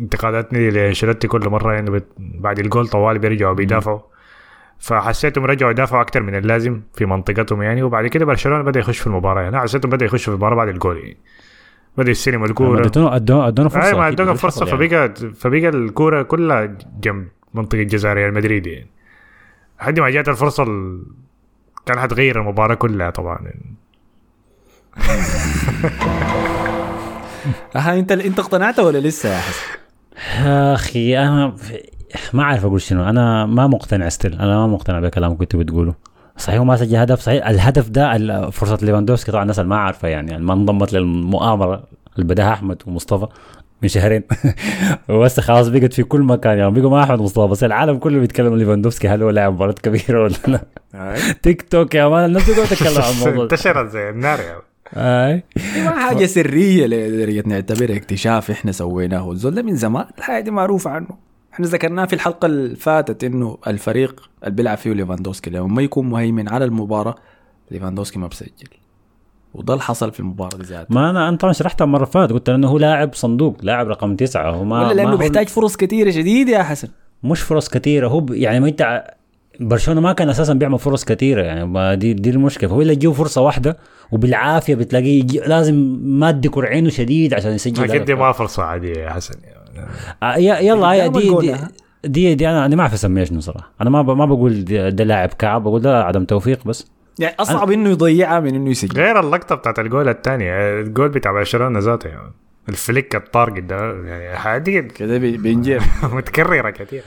[0.00, 4.00] انتقاداتي لأنشيلوتي كل مرة يعني بعد الجول طوال بيرجعوا بيدافعوا
[4.78, 9.06] فحسيتهم رجعوا يدافعوا أكثر من اللازم في منطقتهم يعني وبعد كده برشلونة بدأ يخش في
[9.06, 11.16] المباراة يعني حسيتهم بدأ يخش في المباراة بعد الجول يعني
[11.98, 14.88] بدأ يستلم الكورة ادونا ادونا ادونا فرصة أي ما أكيد، ادونا فرصة يعني.
[14.88, 18.86] فبقى فبقى الكورة كلها جنب منطقة جزاء ريال مدريد يعني
[19.80, 21.02] لحد ما جات الفرصة ال...
[21.86, 23.74] كان حتغير المباراة كلها طبعا يعني.
[27.74, 29.78] ها أنت أنت اقتنعت ولا لسه يا حسن؟
[30.18, 31.54] يا أخي أنا
[32.32, 33.04] ما عارف أقول شنو.
[33.08, 35.94] أنا ما مقتنع still أنا ما مقتنع بكلام كنت بتقوله.
[36.36, 37.20] صحيح هو ما سجل هدف.
[37.20, 41.82] صحيح الهدف ده فرصة ليفاندوفسكي طبعا الناس اللي ما عارفة يعني, يعني ما انضمت للمؤامرة
[42.16, 43.26] اللي بداها أحمد ومصطفى
[43.82, 44.22] من شهرين.
[45.08, 46.70] وبس خلاص بقت في كل مكان يعني.
[46.70, 49.08] بقوا ما أحمد ومصطفى بس العالم كله بيتكلم ليفاندوفسكي.
[49.08, 50.60] هل هو لاعب مباراة كبيرة ولا لا؟
[51.42, 53.44] تيك توك يا man الناس بتقعد تتكلم عن الموضوع.
[53.44, 54.62] انتشرت زي النار يعني
[54.96, 55.42] أي.
[55.84, 59.32] ما حاجة سرية لدرجة نعتبرها اكتشاف إحنا سويناه.
[59.32, 61.08] الزول ده من زمان الحاجة دي معروفة عنه.
[61.52, 66.10] إحنا ذكرناه في الحلقة اللي فاتت إنه الفريق اللي بيلعب فيه ليفاندوفسكي لما ما يكون
[66.10, 67.14] مهيمن على المباراة
[67.70, 68.68] ليفاندوفسكي ما بسجل.
[69.54, 72.68] وده اللي حصل في المباراة دي ذاتها ما أنا طبعا شرحتها المره فاتت قلت إنه
[72.68, 76.10] هو لاعب صندوق لاعب رقم تسعة هو ما ولا ما لأنه هو- بيحتاج فرص كثيره
[76.10, 76.88] شديدة يا حسن.
[77.22, 79.04] مش فرص كثيره هو يعني ما انت
[79.60, 83.12] برشلونة ما كان أساسا بيعمل فرص كثيرة يعني ما دي دي المشكلة فهو اللي تجيه
[83.12, 83.76] فرصة واحدة
[84.12, 88.14] وبالعافية بتلاقيه لازم مادي كرعينه شديد عشان يسجل أكيد دي.
[88.14, 89.88] ما فرصة عادية يا حسن يعني.
[90.22, 91.54] آه، يلا هي دي دي؟
[92.04, 95.04] دي دي أنا أنا ما أعرف اسميها شنو صراحة أنا ما ب- ما بقول ده
[95.04, 96.86] لاعب كعب بقول ده عدم توفيق بس
[97.18, 101.78] يعني أصعب إنه يضيعها من إنه يسجل غير اللقطة بتاعت الجول الثاني الجول بتاع برشلونة
[101.78, 102.32] ذاته يعني
[102.68, 107.02] الفليك الطارق ده يعني حاجة كده بي- بينجر متكررة كثير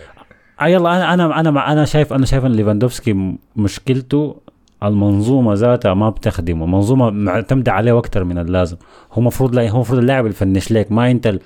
[0.67, 4.35] يلا أنا أنا أنا أنا شايف أنا شايف إن ليفاندوفسكي مشكلته
[4.83, 6.65] المنظومة ذاتها ما بتخدمه.
[6.65, 8.77] منظومة معتمدة عليه أكثر من اللازم.
[9.13, 11.39] هو المفروض لا هو المفروض اللاعب ي finish لك ما أنت ال...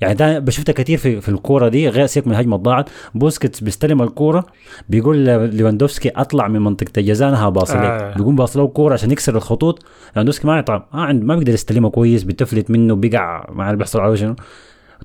[0.00, 1.88] يعني ده بشوفها كثير في في الكورة دي.
[1.88, 2.88] غير سيبك من الهجمة الضاعت.
[3.14, 4.46] بوسكيتس بيستلم الكورة
[4.88, 8.14] بيقول ليفاندوفسكي أطلع من منطقة الجزاء أنا هباصي لك آه.
[8.14, 9.84] بيقوم pass له الكوره عشان يكسر الخطوط.
[10.08, 14.00] ليفاندوفسكي ما يطعم ما عند ما بيقدر يستلمها كويس بتفلت منه بيقع ما عارف بيحصل
[14.00, 14.34] عليه شنو.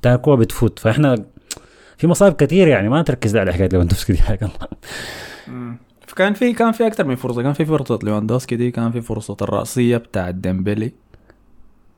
[0.05, 0.79] الكورة بتفوت.
[0.79, 1.15] فإحنا
[2.01, 4.49] في مصايب كثير يعني ما تركز على حكايه ليفاندوفسكي دي حاجة
[6.15, 9.37] كان في كان في أكثر من فرصة كان في فرصة ليفاندوسكي دي كان في فرصة
[9.41, 10.91] الرأسية بتاع ديمبلي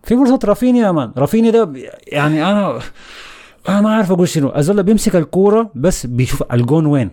[0.03, 1.11] في فرصة رافينيا يا مان.
[1.17, 1.69] رافينيا ده
[2.07, 2.79] يعني أنا
[3.69, 4.53] أنا ما عارف أقول شنو.
[4.55, 7.09] الزول بيمسك الكورة بس بيشوف الجون وين.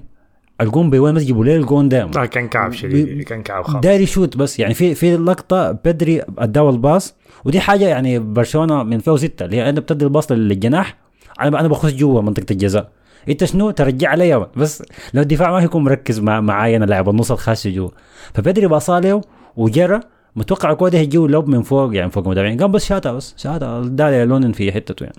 [0.61, 4.07] الجون وين بس يجيبوا ليه الجون ده لا كان كعب شديد كان كعب خالص داري
[4.06, 4.74] shoot بس يعني.
[4.74, 9.68] في في لقطة بدري اداه ال pass ودي حاجة يعني برشلونة من 2006 اللي هي
[9.68, 10.96] انت بتدي ال pass للجناح
[11.40, 12.90] أنا أنا بخش جوا منطقة الجزاء.
[13.29, 14.83] إنت شنو؟ ترجع علي بس
[15.14, 17.90] لو الدفاع ما يكون مركز مع معاي أنا لاعب النص الخاش جوا.
[18.35, 19.20] فبدري باصاله
[19.57, 20.00] وجرى
[20.37, 22.61] متوقع الكوره دي هيجيو لوب من فوق يعني فوق المدافعين.
[22.61, 25.16] قام بس شاتها بس شاتها دالي لونن في حتته يعني.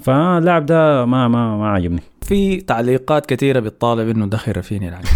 [0.00, 5.14] فاللاعب ده ما ما ما عجبني في تعليقات كثيرة بتطالب إنه دخل رافينيا العنقري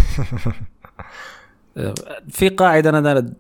[2.29, 3.33] في قاعدة أنا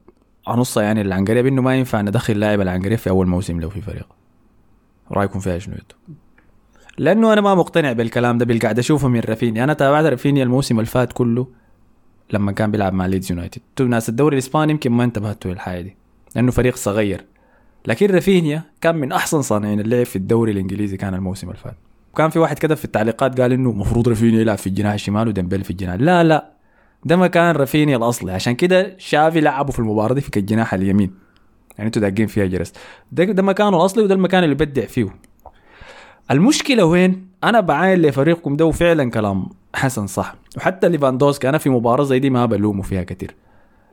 [0.49, 4.07] أنصها يعني العنقريه بانه ما ينفع ندخل لاعب العنقريه في أول موسم له في فريق.
[5.13, 5.75] رأيكم فيها شنو؟
[6.99, 9.65] لأنه أنا ما مقتنع بالكلام ده باللي قاعد اشوفه من رافينيا.
[9.65, 11.47] أنا تابعت رافينيا الموسم اللي فات كله
[12.33, 13.63] لما كان بيلعب مع ليدز يونايتد.
[13.71, 15.97] أنتوا ناس الدوري الإسباني يمكن ما انتبهتوا للحاجة دي
[16.37, 17.25] لأنه فريق صغير.
[17.87, 21.77] لكن رافينيا كان من أحسن صانعين اللعب في الدوري الإنجليزي كان الموسم اللي فات.
[22.13, 25.65] وكان في واحد كتب في التعليقات قال إنه المفروض رافينيا يلعب في الجناح الشمال وديمبلي
[25.65, 25.95] في الجناح.
[25.95, 26.53] لا لا.
[27.05, 28.33] ده مكان رافينيا الأصلي.
[28.33, 31.15] عشان كده تشافي لعبه في المباراة دي في الجناح اليمين.
[31.79, 32.73] يعني أنتوا داقين فيها جرس.
[33.13, 35.28] ده, ده مكانه الأصلي وده المكان اللي بدع فيه.
[36.31, 40.35] المشكلة وين؟ أنا بعاين لفريقكم ده وفعلا كلام حسن صح.
[40.57, 43.35] وحتى ليفاندوسكي أنا في مباراة زي دي ما بلومه فيها كتير.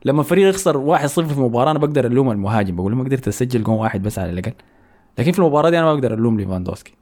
[0.04, 2.76] لما فريق يخسر 1-0 في مباراة أنا بقدر ألوم المهاجم.
[2.76, 4.52] بقول ما قدرت تسجل جون واحد بس على الأقل.
[5.18, 6.94] لكن في المباراة دي أنا ما بقدر ألوم ليفاندوسكي.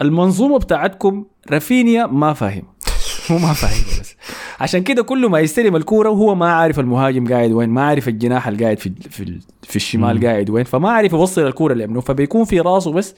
[0.00, 2.62] المنظومة بتاعتكم رافينيا ما فاهم.
[3.30, 4.14] هو ما فاهم بس.
[4.60, 8.48] عشان كده كل ما يستلم الكورة وهو ما عارف المهاجم قاعد وين ما عارف الجناح
[8.48, 12.60] اللي قاعد في في, في الشمال قاعد وين فما عارف يوصل الكورة لمنو فبيكون في
[12.60, 13.14] راسه بس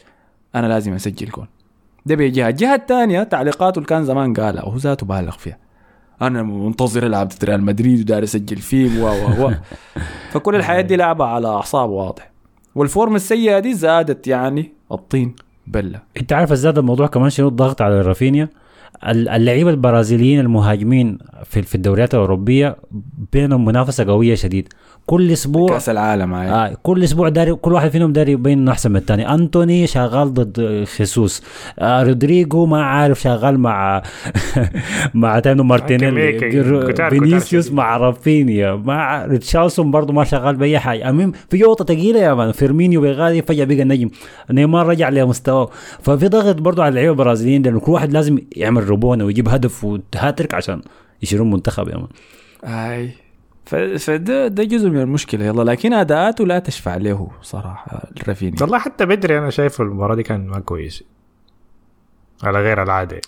[0.54, 1.46] أنا لازم أسجل جول.
[2.06, 5.58] ده بجهة الجهة الثانية تعليقاته اللي كان زمان قالها وهو ذاته بالغ فيها.
[6.22, 9.52] أنا منتظر العب ضد ريال مدريد وداير أسجل فيهم و و و.
[10.32, 12.30] فكل الحياة دي لعبة على أعصاب واضح.
[12.74, 15.34] وال form السيئة دي زادت يعني الطين
[15.66, 16.02] بلة.
[16.20, 18.48] انت عارف زاد الموضوع كمان شنو الضغط على رافينيا؟
[19.08, 22.76] ال- اللعيبة البرازيليين المهاجمين في في الدوريات الأوروبية
[23.32, 24.68] بينهم منافسة قوية شديد.
[25.06, 28.72] كل أسبوع كأس العالم هاي آه كل أسبوع داري كل واحد فيهم داري يبين انه
[28.72, 29.34] أحسن من الثاني.
[29.34, 31.42] أنتوني شغال ضد خيسوس.
[31.78, 34.02] آه رودريجو ما عارف شغال مع
[35.14, 36.38] مع تانو مارتينيلي.
[37.10, 38.74] فينيسيوس مع رافينيا.
[38.74, 41.08] مع ريتشارلسون برضه ما شغال بأي حاجة.
[41.10, 42.52] المهم في جوطه ثقيله يا مان.
[42.52, 44.10] فيرمينيو بيغادي فجأة بقى نجم.
[44.50, 45.70] نيمار رجع لمستواه.
[46.02, 50.54] ففي ضغط برضه على اللعيبة البرازيليين لأنه كل واحد لازم يعمل ربونه ويجيب هدف وهاتريك
[50.54, 50.80] عشان
[51.22, 52.06] يشيلون منتخب يا مان.
[52.64, 53.12] اي
[53.66, 55.44] ف- فده ده جزء من المشكلة.
[55.44, 58.62] يلا لكن أداءاته لا تشفع له صراحة رافينيا.
[58.62, 61.04] والله حتى بدري أنا شايف المباراة دي كان ما كويس.
[62.42, 63.20] على غير العادة.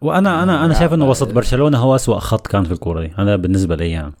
[0.00, 3.12] وأنا أنا أنا شايف إنه وسط برشلونة هو أسوأ خط كان في الكورة دي.
[3.18, 4.12] أنا بالنسبة لي يعني.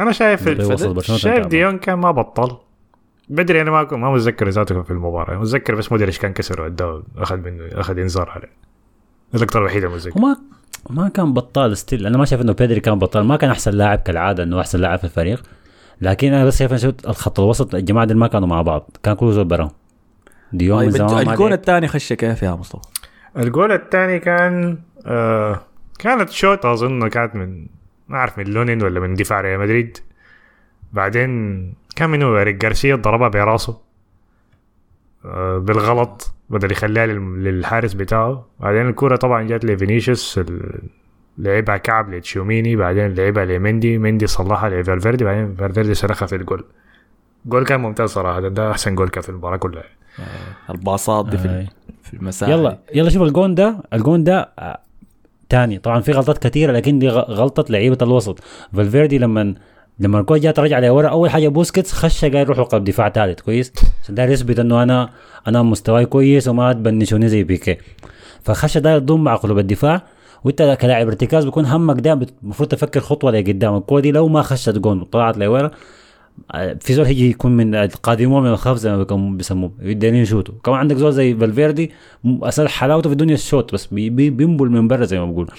[0.00, 1.46] أنا شايف بدري وسط برشلونة شايف.
[1.46, 2.56] ديون كان ما بطل.
[3.28, 5.38] بدري أنا ما ما متذكر ذاته في المباراة.
[5.38, 8.52] متذكر بس مدري إيش كان كسر واداه أخذ منه أخذ إنذار عليه.
[9.34, 10.18] اللقطه الوحيدة متذكر.
[10.18, 10.36] وما
[10.90, 12.06] ما كان بطال ستيل.
[12.06, 13.24] أنا ما شايف إنه بيدري كان بطال.
[13.24, 15.42] ما كان أحسن لاعب كالعادة إنه أحسن لاعب في الفريق.
[16.00, 18.96] لكن أنا بس شايف الخط الوسط الجماعة دول ما كانوا مع بعض.
[19.02, 19.70] كان كل زول براهم
[20.52, 21.58] ديون من طيب زمان ما الجون لعب.
[21.58, 22.88] الثاني خش كيف يا مصطفى؟
[23.36, 25.60] الجول الثاني كان آه
[25.98, 27.66] كانت شوت أظن كانت من
[28.08, 29.98] ما أعرف من لونين ولا من دفاع ريال مدريد.
[30.92, 33.80] بعدين كان منو ريك جارسيا ضربها براسه.
[35.24, 36.34] آه بالغلط.
[36.50, 38.46] بدل يخليها لل- للحارس بتاعه.
[38.60, 40.80] بعدين الكرة طبعا جات لفينيسيوس ال-
[41.38, 46.64] لعبها كعب لتشوميني بعدين لعبها لمندي مندي صلحها لفالفيردي بعدين فالفيردي صرخها في ال goal.
[47.46, 49.82] goal كان ممتاز صراحة ده أحسن جول كان في المباراة كلها.
[50.70, 51.44] الباصات دي في.
[51.44, 51.68] ال-
[52.02, 53.76] في المساحه يلا يلا شوف الجون ده.
[53.92, 54.80] الجون ده آه،
[55.48, 55.78] تاني.
[55.78, 58.38] طبعا في غلطات كثيرة لكن دي غ- غلطة لعيبة الوسط.
[58.72, 59.54] فالفيردي لما
[60.00, 63.72] لما الكوره جات رجع لورا أول حاجة بوسكيتس خش قال يروح قلب دفاع ثالث كويس؟
[64.02, 65.10] عشان داير يثبت إنه أنا
[65.46, 67.76] أنا مستواي كويس وما تبنشوني زي بيكيه.
[68.42, 70.02] فخش داير تضم مع قلوب الدفاع
[70.44, 73.76] وإنت كلاعب ارتكاز بيكون همك بت- المفروض تفكر خطوة لقدام.
[73.76, 75.70] الكورة دي لو ما خشت جون وطلعت لورا
[76.80, 79.04] في زول هيجي يكون من القادمون من الخلف زي ما
[79.36, 81.90] بيسموه يقدرين يشوتوا كمان عندك زول زي فالفيردي
[82.42, 85.50] أصل حلاوته في الدنيا الشوت بس بي بي بينبل من برا زي ما بقول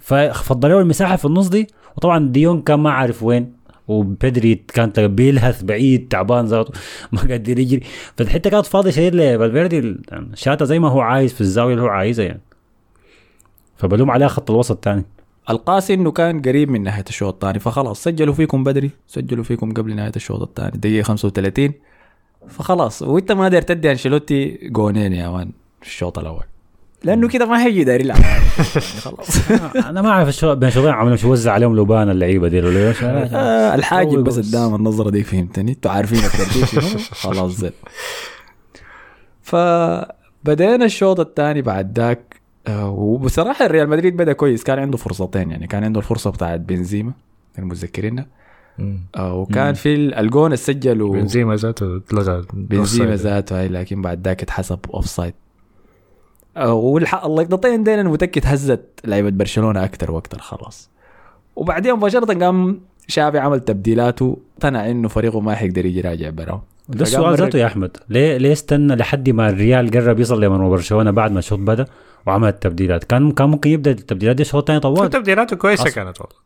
[0.00, 3.55] ففضلوا المساحة في النص دي وطبعا ديون كان ما عارف وين.
[3.88, 6.72] وبدري كان بيلهث بعيد تعبان ذاته
[7.12, 7.82] ما قادر يجري.
[8.16, 9.96] فالحته كانت فاضية شديد لفالفيردي
[10.34, 12.40] شاتا زي ما هو عايز في الزاوية اللي هو عايزها يعني.
[13.76, 15.04] فبلوم عليها خط الوسط تاني
[15.50, 19.96] القاسي إنه كان قريب من نهاية الشوط الثاني فخلاص سجلوا فيكم بدري سجلوا فيكم قبل
[19.96, 21.72] نهاية الشوط الثاني دقيقة 35
[22.48, 26.44] فخلاص وإنت ما قدرت تدي أنشيلوتي جونين يا مان في الشوط الأول.
[27.04, 28.18] لأنه كده ما هيجي داير يلعب
[29.04, 29.50] خلاص.
[29.76, 30.54] أنا ما أعرف الشو...
[30.54, 34.38] بين شوطين عملوا شو وزع عليهم لبان اللعيبة دي ولا إيش آه الحاجب بس.
[34.38, 36.18] قدام النظرة دي فهمتني؟ أنتوا عارفين
[37.22, 37.70] خلاص زين.
[39.42, 44.64] فبدينا الشوط الثاني بعد ذاك آه وبصراحة الريال مدريد بدأ كويس.
[44.64, 47.12] كان عنده فرصتين يعني كان عنده الفرصة بتاعت بنزيما
[47.56, 48.26] كانوا متذكرينها
[49.16, 53.16] آه وكان في ال- الجون اللي سجله بنزيما ذاته اتلغى بنزيما.
[53.16, 55.34] ذاته هاي لكن بعد ذاك اتحسب offside
[56.64, 60.90] واللقطتين دي أنا متاكد هزت لعيبة برشلونة أكثر وأكثر خلاص.
[61.56, 67.02] وبعدين مباشرة قام شافي عمل تبديلاته اقتنع إنه فريقه ما حيقدر يجي راجع براو ده
[67.02, 67.96] السؤال ذاته يا أحمد.
[68.08, 71.86] ليه ليه استنى لحد ما الريال قرب يصل لمرمى برشلونة بعد ما الشوط بدأ
[72.26, 75.10] وعمل التبديلات؟ كان كان ممكن يبدأ التبديلات دي شوط ثاني طوال.
[75.10, 75.94] تبديلاته كويسة أصلاً.
[75.94, 76.45] كانت والله.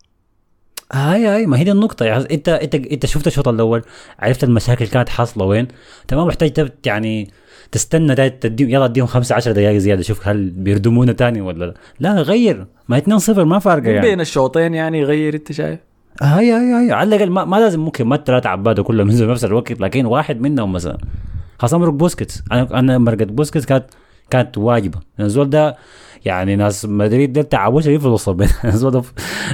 [0.93, 2.07] هاي هاي ما هي دي النقطة.
[2.07, 3.83] يعني إنت إنت إنت شفت الشوط الأول
[4.19, 5.69] عرفت المشاكل كانت حاصلة وين.
[6.13, 7.31] ما محتاج يعني
[7.73, 11.75] تستنى ده تديهم يلا اديهم 5 10 دقائق زيادة شوف هل بيردمونا تاني ولا لا.
[12.01, 12.67] لا غير.
[12.89, 14.01] ما 2 0 ما فارقة يعني.
[14.09, 15.79] بين الشوطين يعني يغير أنت شايف؟
[16.23, 16.93] هاي هاي هاي.
[16.93, 20.07] على الأقل ما, ما لازم ممكن ما الثلاثة عبادة كلهم ينزلوا في نفس الوقت لكن
[20.07, 20.99] واحد منهم مثلا.
[21.59, 22.43] خاصة مرق بوسكيتس.
[22.53, 23.85] أنا أنا مرقة بوسكيتس كانت
[24.31, 24.99] كانت واجبة.
[25.21, 25.77] الزول ده
[26.25, 29.03] يعني ناس مدريد ده تعبوا شديد في الوسط بين الزول ده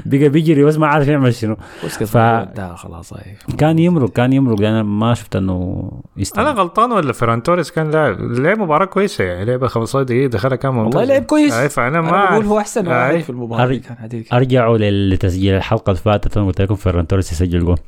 [0.06, 1.56] بقى بيجري بس ما عارف يعمل شنو.
[1.88, 3.14] ف- ده خلاص
[3.58, 4.60] كان يمرق كان يمرق.
[4.60, 6.46] أنا ما شفت إنه يستاهل.
[6.46, 10.56] أنا غلطان ولا فيران توريس كان لاعب؟ لعب مباراة كويسة يعني لعب 15 دقيقة دخلها
[10.56, 10.96] كان ممتاز.
[11.00, 11.52] والله لعب كويس.
[11.52, 12.44] أي فأنا ما أنا بقول.
[12.44, 12.88] هو أحسن.
[12.88, 14.32] واحد في المباراة أري- كان هذيك.
[14.34, 17.78] أرجعوا لتسجيل الحلقة اللي فاتت أنا قلت لكم فيران توريس يسجل جول.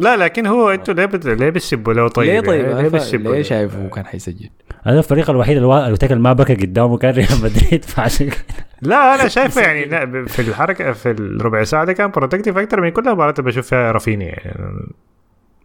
[0.00, 1.26] لا لكن هو أنتوا ليه بت...
[1.26, 4.50] ليه بتسبوا له طيب ليه طيب يعني؟ ليه بتسبوا ليه له؟ شايفه كان حيسجل
[4.82, 5.66] هذا الفريق الوحيد اللي
[6.02, 8.36] اللي ما بكى قدامه كان ريال مدريد فعشان كده.
[8.82, 12.88] لا أنا شايفه يعني لا في الحركة في الربع ساعة ده كان productive أكتر من
[12.88, 14.54] كل المباريات اللي بشوف فيها رافيني يعني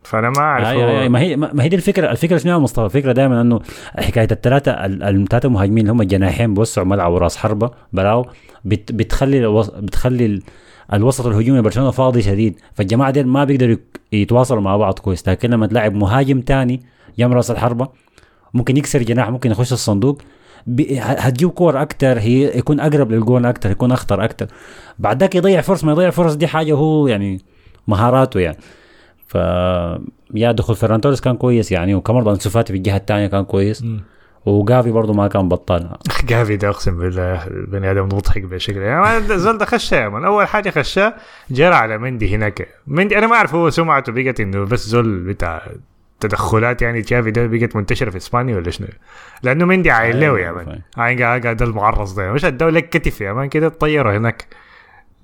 [0.04, 2.52] فأنا ما أعرف أي- هو- أي- أي، ما هي ما هي دي الفكرة الفكرة شنو
[2.54, 3.60] يا مصطفى الفكرة دائما إنه
[4.00, 8.26] حكاية الثلاثه ال- الثلاثه مهاجمين اللي هم الجناحين بيوسعوا ملعب وراس حربة براو
[8.66, 9.64] بت بتخلي.
[9.78, 10.42] بتخلي ال-
[10.94, 12.60] الوسط الهجومي برشلونة فاضي شديد.
[12.74, 13.78] فالجماعة دي ما بيقدروا
[14.12, 15.30] يتواصلوا مع بعض كويس.
[15.30, 16.82] لكن لما تلاعب مهاجم تاني
[17.20, 17.88] جنب راس الحربة
[18.54, 20.22] ممكن يكسر جناح ممكن يخش الصندوق.
[21.00, 24.48] هتجيب كور أكتر هي يكون أقرب للجون أكتر يكون أخطر أكتر.
[25.00, 27.42] بعد ذاك يضيع فرص ما يضيع فرص دي حاجة هو يعني
[27.88, 28.58] مهاراته يعني.
[29.28, 29.36] ف
[30.34, 33.84] يا دخول فيران توريس كان كويس يعني وكمان انسو فاتي في الجهة الثانية كان كويس.
[33.84, 34.02] مم.
[34.46, 35.98] وجافي برضه ما كان بطال
[36.30, 40.26] جافي ده أقسم بالله البني آدم مضحك بشكل يعني ده خشاه يا man.
[40.26, 41.14] أول حاجة خشاه
[41.52, 42.68] جرى على مندي هناك.
[42.88, 45.62] مندي أنا ما أعرف هو سمعته بقت إنه بس زول بتاع
[46.20, 48.88] تدخلات يعني جافي ده بقت منتشرة في إسبانيا ولا شنو؟
[49.44, 50.82] لأنه مندي عاين له يا man.
[50.98, 54.46] عاين قاعد المعرص ده مش اداه لك كتف يا man كده طيره هناك.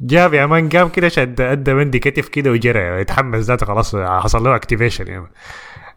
[0.02, 3.02] جافي يا man قام كده شد أدى مندي كتف كده وجرى.
[3.02, 5.30] يتحمس ذاته خلاص حصل له activation يا man.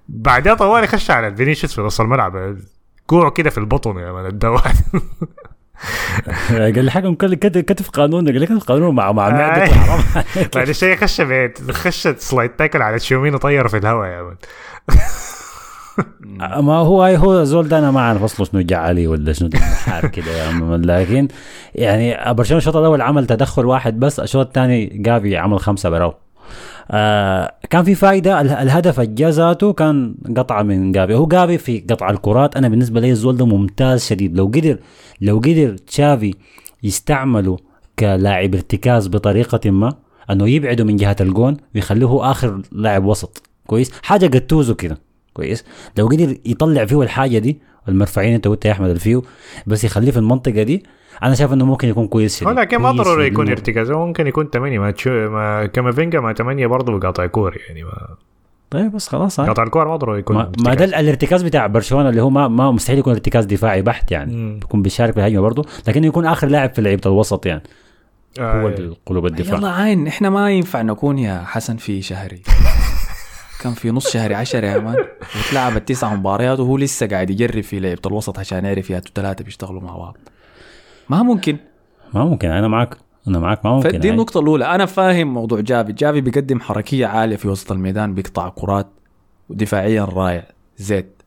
[0.08, 2.56] بعدها طوالي خش على الفينيسيوس في نص الملعب.
[3.06, 4.62] كوع كده في البطن يا مان الدواء
[6.50, 9.68] قال لي حاجة مكلف كتف قانون قال لك كتف قانون مع مع معدة آي.
[9.68, 10.00] حرام
[10.36, 10.56] عليك.
[10.56, 14.36] بعد شيء خش بيت خشت سلايد تاكل على تشومين وطيره في الهواء يا مان
[16.64, 19.50] ما هو هو زول ده أنا ما أعرف اصله شنو جعلي ولا شنو
[19.86, 20.74] حار كده يا عم.
[20.90, 21.28] لكن
[21.74, 26.14] يعني برشلونه الشوط الأول عمل تدخل واحد بس الشوط الثاني جافي عمل خمسة براو.
[26.90, 28.40] آه كان في فايدة.
[28.40, 31.14] ال- الهدف الجازاته كان قطعه من جافي.
[31.14, 32.56] هو جافي في قطع الكرات.
[32.56, 34.36] أنا بالنسبة لي الزول ده ممتاز شديد.
[34.36, 34.78] لو قدر
[35.20, 36.34] لو قدر تشافي
[36.82, 37.56] يستعمله
[37.98, 39.92] كلاعب ارتكاز بطريقة ما
[40.30, 43.42] أنه يبعده من جهة الجون ويخليه آخر لاعب وسط.
[43.66, 44.98] كويس؟ حاجة قتوزه كده.
[45.34, 45.64] كويس؟
[45.98, 49.24] لو قدر يطلع فيه الحاجة دي المرفعين انت قلت يا أحمد الفيو
[49.66, 50.82] بس يخليه في المنطقة دي
[51.22, 53.32] أنا شايف إنه ممكن يكون كويس شديد ولكن ما كويس ضروري شديد.
[53.32, 53.90] يكون ارتكاز.
[53.90, 58.08] ممكن يكون ثمانية ما, تشو ما كامافينجا ما ثمانية برضه بقاطع كور يعني ما
[58.70, 59.40] طيب بس خلاص.
[59.40, 62.70] قطع الكوره ما ضروري يكون ما, ما ده الارتكاز بتاع برشلونة اللي هو ما, ما
[62.70, 64.36] مستحيل يكون ارتكاز دفاعي بحت يعني.
[64.36, 64.58] مم.
[64.58, 67.62] بيكون بيشارك في الهجمه برضه لكنه يكون آخر لاعب في لعيبة الوسط يعني.
[68.40, 69.58] هو آه، القلوب الدفاع.
[69.58, 72.42] يلا عين إحنا ما ينفع نكون يا حسن في شهري.
[73.60, 74.96] كان في نص شهر عشرة يا مان.
[75.38, 79.80] وتلعبت تسع مباريات وهو لسه قاعد يجرب في لعيبة الوسط عشان يعرف يا ثلاثة بيشتغلوا
[79.80, 80.16] مع بعض.
[81.08, 81.56] ما ممكن.
[82.14, 82.96] ما ممكن أنا معك
[83.28, 84.10] أنا معك ما ممكن فدي يعني.
[84.10, 84.64] النقطة الأولى.
[84.64, 85.92] أنا فاهم موضوع جافي.
[85.92, 88.86] جافي بيقدم حركية عالية في وسط الميدان بيقطع كرات
[89.48, 90.46] ودفاعيا رائع.
[90.78, 91.22] زيت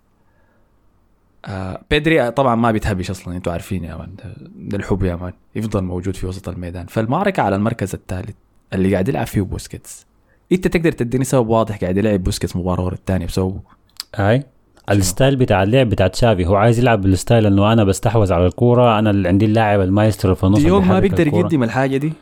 [1.46, 4.10] آه بيدري طبعا ما بيتهبش أصلا أنتوا عارفين يا man.
[4.56, 5.34] ده, الحب يا man.
[5.56, 6.86] يفضل موجود في وسط الميدان.
[6.86, 8.36] فالمعركة على المركز الثالث
[8.74, 10.06] اللي قاعد يلعب فيه بوسكيتس.
[10.52, 13.60] أنت تقدر تديني سبب واضح قاعد يلعب بوسكيتس مباراة ورا الثانية بسببه؟
[14.16, 14.44] هاي
[14.92, 16.46] ال style بتاع اللعب بتاع تشافي.
[16.46, 20.36] هو عايز يلعب بال style إنه أنا بستحوذ على الكورة أنا اللي عندي اللاعب المايسترو
[20.36, 21.28] في النص ديونج ما بيقدر.
[21.28, 22.14] يقدم الحاجة دي؟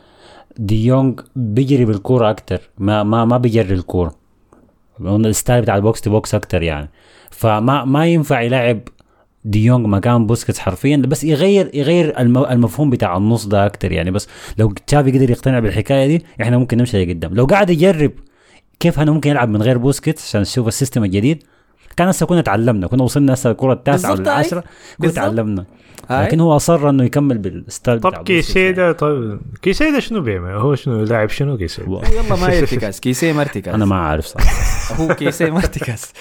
[0.58, 2.60] دي يونغ بيجري بالكورة أكتر.
[2.78, 4.14] ما ما ما بيجري الكورة.
[5.00, 6.88] ال style بتاع ال box to box أكتر يعني.
[7.30, 8.80] فما ما ينفع يلعب
[9.44, 14.10] دي يونغ مكان بوسكيتس حرفيا بس يغير يغير الم- المفهوم بتاع النص ده أكتر يعني.
[14.10, 18.12] بس لو تشافي قدر يقتنع بالحكاية دي إحنا ممكن نمشي لقدام لو قاعد يجرب
[18.80, 21.42] كيف أنا ممكن يلعب من غير بوسكيتس عشان نشوف ال system الجديد
[21.96, 24.26] كان هسه كنا تعلمنا كنا وصلنا هسه الكره التاسعه ولا هاي.
[24.26, 24.64] العاشره
[25.00, 25.10] كنا.
[25.10, 25.64] تعلمنا.
[26.10, 30.74] لكن هو أصر إنه يكمل بال style طب بوسكيتس كيسيدا طيب كيسيدا شنو بيعمل؟ هو
[30.74, 32.14] شنو لاعب شنو كيسيدا؟ يعني.
[32.16, 36.12] يلا ما ارتكاز كيسيه ما ارتكاز أنا ما عارف صراحة هو كيسيه ما ارتكاز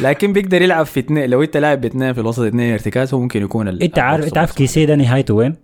[0.00, 3.42] لكن بيقدر يلعب في اثنين لو أنت لاعب باثنين في الوسط اثنين ارتكاز هو ممكن
[3.42, 4.52] يكون أنت عارف انت عارف.
[4.52, 5.54] كيسيدا نهايته وين؟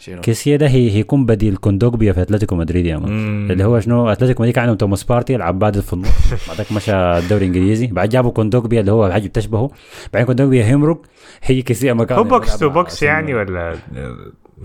[0.00, 3.50] شنو؟ كيسيدا هي هيكون بديل كوندوجبيا في أتلتيكو مدريد يا man.
[3.50, 6.08] اللي هو شنو أتلتيكو مدريد كان عندهم توماس بارتي يلعب بادل في النص
[6.48, 9.70] بعدك مشى الدوري الإنجليزي بعد جابوا كوندوجبيا اللي هو حاجة بتشبهه
[10.12, 11.02] بعدين كوندوجبيا هيمرق
[11.42, 13.34] هي كيسيا مكانه هو بوكس تو بوكس يعني.
[13.34, 13.74] ولا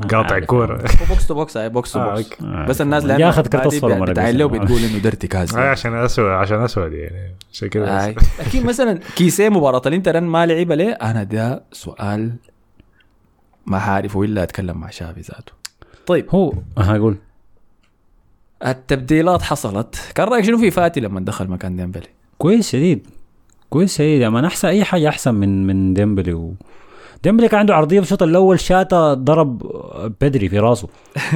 [0.10, 0.39] قاطع.
[0.39, 2.65] كورة؟ هو box to box هاي box to آه، box آه.
[2.65, 4.45] بس الناس يا أخذ كرت مرة بتعين له.
[4.48, 9.82] بتقول إنه ده ارتكاز هاي عشان اسود عشان اسود يعني عشان أكيد مثلا كيسيه مباراة
[9.86, 12.32] الإنتر ما لعب ليه أنا ده سؤال
[13.65, 15.51] ما حعرفه إلا أتكلم مع شافي ذاته.
[16.08, 16.25] طيب.
[16.30, 17.15] هو ها أقول
[18.65, 20.12] التبديلات حصلت.
[20.15, 23.08] كان رأيك شنو في فاتي لما دخل مكان ديمبلي؟ كويس شديد.
[23.69, 24.23] كويس شديد.
[24.23, 26.54] مان أحسن أي حاجة أحسن من من ديمبلي و...
[27.23, 29.62] ديمبلي كان عنده عرضية في الشوط الأول شاتا ضرب
[30.21, 30.88] بدري في راسه.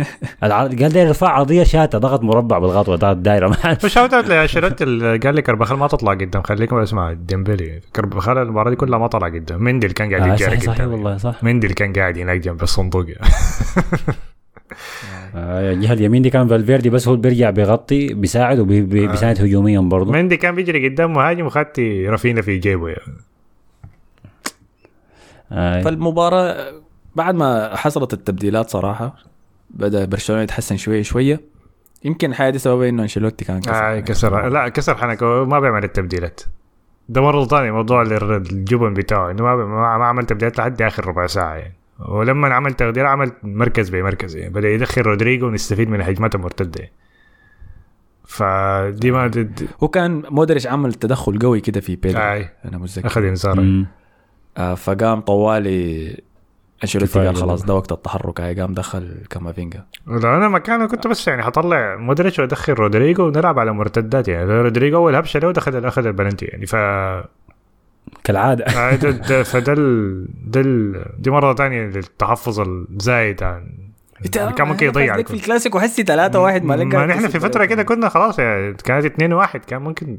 [0.41, 3.47] قال ده يرفع عرضية شاتا ضغط مربع بالغطوة ضغط دايرة.
[3.47, 8.69] ما شوت اوت اللي قال لي كربخال ما تطلع قدام خليكم اسمع ديمبلي كربخال المباراة
[8.69, 9.63] دي كلها ما طلع قدام.
[9.63, 11.43] مندي اللي كان قاعد آه يتجاري صحيح صحيح قدام والله صح.
[11.43, 13.05] مندي اللي كان قاعد هناك جنب الصندوق.
[15.35, 20.11] آه، الجهه اليمين دي كان فالفيردي بس هو اللي بيرجع بيغطي بيساعد وبيساعد هجوميا برضه.
[20.11, 23.13] مندي كان بيجري قدام مهاجم وخدتي رافينا في جيبه يعني.
[25.51, 25.81] آه.
[25.81, 26.73] فالمباراة
[27.15, 29.15] بعد ما حصلت التبديلات صراحة
[29.69, 31.41] بدأ برشلونة يتحسن شوية شوية.
[32.03, 33.73] يمكن حاجة دي سببها إنه أنشيلوتي كان كسر.
[33.73, 34.49] آه كسر.
[34.49, 36.41] لا كسر حنكه ما بيعمل التبديلات.
[37.09, 39.31] ده مرة ثانية موضوع الجبن بتاعه.
[39.31, 41.73] إنه ما ما ما عمل تبديلات لحد آخر ربع ساعة يعني.
[42.09, 44.53] ولما عمل تغيير عمل مركز بمركز يعني.
[44.53, 46.79] بدأ يدخل رودريجو ونستفيد من الهجمات المرتدة.
[46.79, 46.93] يعني.
[48.25, 49.49] فدي ما دي
[49.83, 53.07] هو كان مودريتش عمل تدخل قوي كده في بيدري آه أنا متذكر.
[53.07, 53.59] أخذ انذار.
[53.59, 53.85] آه
[54.59, 56.15] فقام طوالي
[56.83, 57.63] انشيلوتي قال خلاص.
[57.65, 62.39] ده وقت التحرك هاي قام دخل كامافينجا لو أنا مكانه كنت بس يعني حطلع مودريتش
[62.39, 66.75] وأدخل رودريجو ونلعب على مرتدات يعني رودريجو أول هبشة له دخل أخذ البلنتي يعني ف
[68.23, 70.25] كالعادة آه، فده ال...
[70.51, 71.05] ده ال...
[71.17, 73.67] دي مرة ثانية للتحفظ الزايد عن
[74.33, 75.33] كان ممكن يضيع في الكل.
[75.33, 79.33] الكلاسيكو حسي 3 1 ما ما نحن في فترة كده كنا خلاص يعني كانت 2
[79.33, 80.17] 1 كان ممكن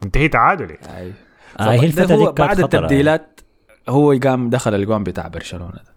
[0.00, 1.12] تنتهي تعادل يعني.
[1.60, 2.60] آه هي الفترة دي كانت بعد.
[2.60, 3.40] التبديلات
[3.88, 5.94] هو قام دخل الجون بتاع برشلونة ده.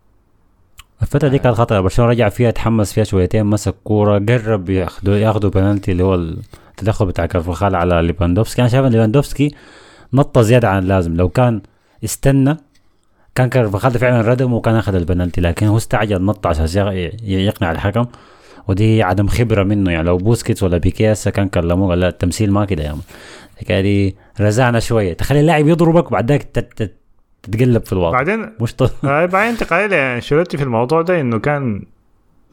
[1.01, 1.79] الفترة دي كانت خطرة.
[1.79, 7.05] برشلونة رجع فيها تحمس فيها شويتين مسك كورة قرب ياخدوا ياخدوا بنالتي اللي هو التدخل
[7.05, 8.61] بتاع كارفخال على ليفاندوفسكي.
[8.61, 9.55] أنا شايف إن ليفاندوفسكي
[10.13, 11.15] نط زيادة عن اللازم.
[11.15, 11.61] لو كان
[12.03, 12.57] استنى
[13.35, 16.87] كان كارفخال فعلا ردم وكان أخذ البنالتي لكن هو استعجل نط عشان
[17.23, 18.05] يقنع الحكم.
[18.67, 20.07] ودي عدم خبرة منه يعني.
[20.07, 22.97] لو بوسكيتس ولا بيكي كان كلموه قال لا التمثيل ما كده يا
[23.53, 25.13] الحكاية دي رزعنا شوية.
[25.13, 27.06] تخلي اللاعب يضربك بعد ذاك تت- تت-
[27.43, 28.75] تتقلب في الواقع بعدين مش.
[28.81, 31.83] آه، بعدين انتقال انشيلوتي في الموضوع ده إنه كان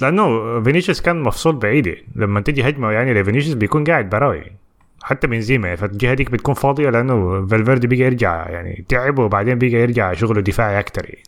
[0.01, 2.07] لأنه فينيسيوس كان مفصول بعيد يعني.
[2.17, 4.57] لما تجي هجمة يعني لفينيسيوس بيكون قاعد براه يعني
[5.03, 9.77] حتى بنزيما يعني فالجهه ديك بتكون فاضية لأنه فالفيردي بيجي يرجع يعني تعب وبعدين بيجي
[9.77, 11.23] يرجع شغله دفاعي أكتر يعني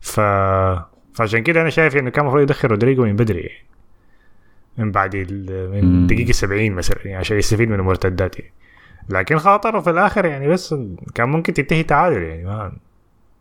[0.00, 0.20] ف
[1.14, 3.64] فعشان كده أنا شايف إنه كان المفروض يدخل رودريجو من بدري يعني.
[4.78, 5.70] من بعد ال...
[5.70, 6.06] من مم.
[6.06, 8.52] دقيقة 70 مثلا يعني عشان يستفيد من المرتدات يعني.
[9.08, 10.74] لكن خاطره في الآخر يعني بس
[11.14, 12.72] كان ممكن تنتهي تعادل يعني ما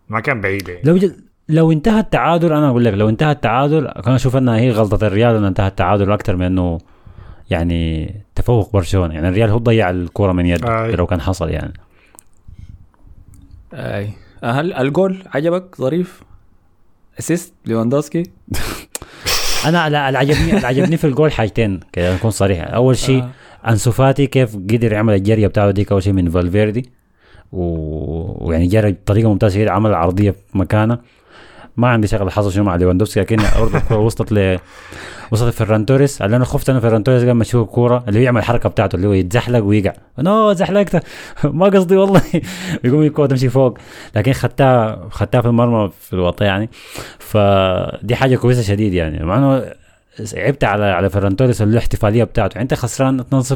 [0.10, 0.82] ما كان بعيد يعني.
[0.84, 1.12] لو ج...
[1.50, 5.36] لو انتهى التعادل أنا أقول لك لو انتهى التعادل كان أشوف أنها هي غلطة الريال
[5.36, 6.78] إنه انتهى التعادل أكثر من إنه
[7.50, 9.14] يعني تفوق برشلونة.
[9.14, 10.92] يعني الريال هو ضيع الكوره من يده آه.
[10.92, 11.74] لو كان حصل يعني.
[13.74, 14.10] أي.
[14.44, 16.24] هل الجول عجبك؟ ظريف؟
[17.20, 18.24] assist ليفاندوفسكي
[19.68, 23.30] أنا لا اللي عجبني اللي عجبني في الجول حاجتين كده اكون صريح أول شيء آه.
[23.68, 26.90] انسو فاتي كيف قدر يعمل الجريه بتاعته ديك أول شيء من فالفيردي؟
[27.52, 30.98] و- ويعني جرى بطريقة ممتازة جدا عمل عرضية في مكانه.
[31.78, 34.60] ما عندي شغله حصل شنو مع ليفاندوفسكي لكن برضه الكوره وصلت ل
[35.32, 36.22] وصلت فيران توريس.
[36.22, 39.08] اللي أنا خفت أنا فيران توريس قام يشوف الكورة اللي هو يعمل الحركة بتاعته اللي
[39.08, 39.94] هو يتزحلق ويقع.
[40.20, 41.04] نو زحلقت.
[41.44, 42.22] ما قصدي والله.
[42.84, 43.78] يقوم الكوره تمشي فوق.
[44.16, 46.70] لكن خدتها خدتها في المرمى في الوطي يعني.
[47.20, 49.26] فدي حاجة كويسة شديد يعني.
[49.26, 49.64] مع أنه
[50.36, 52.54] عبت على على فيران توريس الاحتفالية بتاعته.
[52.54, 53.56] يعني انت خسران 2-0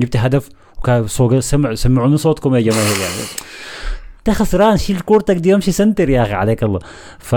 [0.00, 0.48] جبت هدف
[0.78, 3.22] وكان صوت سمع سمعوني صوتكم يا جماهير يعني
[4.18, 6.78] انت خسران شيل كورتك دي امشي center يا أخي عليك الله.
[7.18, 7.32] ف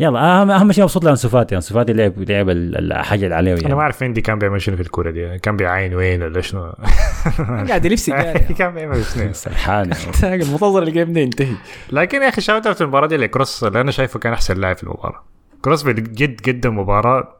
[0.00, 3.52] يلا اهم أهم شيء مبسوط لانسو فاتي انسو فاتي لعب لعب ال- الحاجة اللي عليه
[3.52, 5.38] أنا ما يعني أعرف مندي كان بيعمل شنو في الكوره دي.
[5.38, 6.72] كان بيعاين وين ولا شنو؟
[7.68, 9.90] قاعد يلف سيجارة كان بيعمل شنو؟ سرحان
[10.24, 11.54] المنتظر ال game ده ينتهي
[11.92, 14.82] لكن يا أخي shout out المباراة دي لكروس اللي أنا شايفه كان أحسن لاعب في
[14.82, 15.24] المباراة.
[15.62, 17.36] كروس بجد قدم مباراة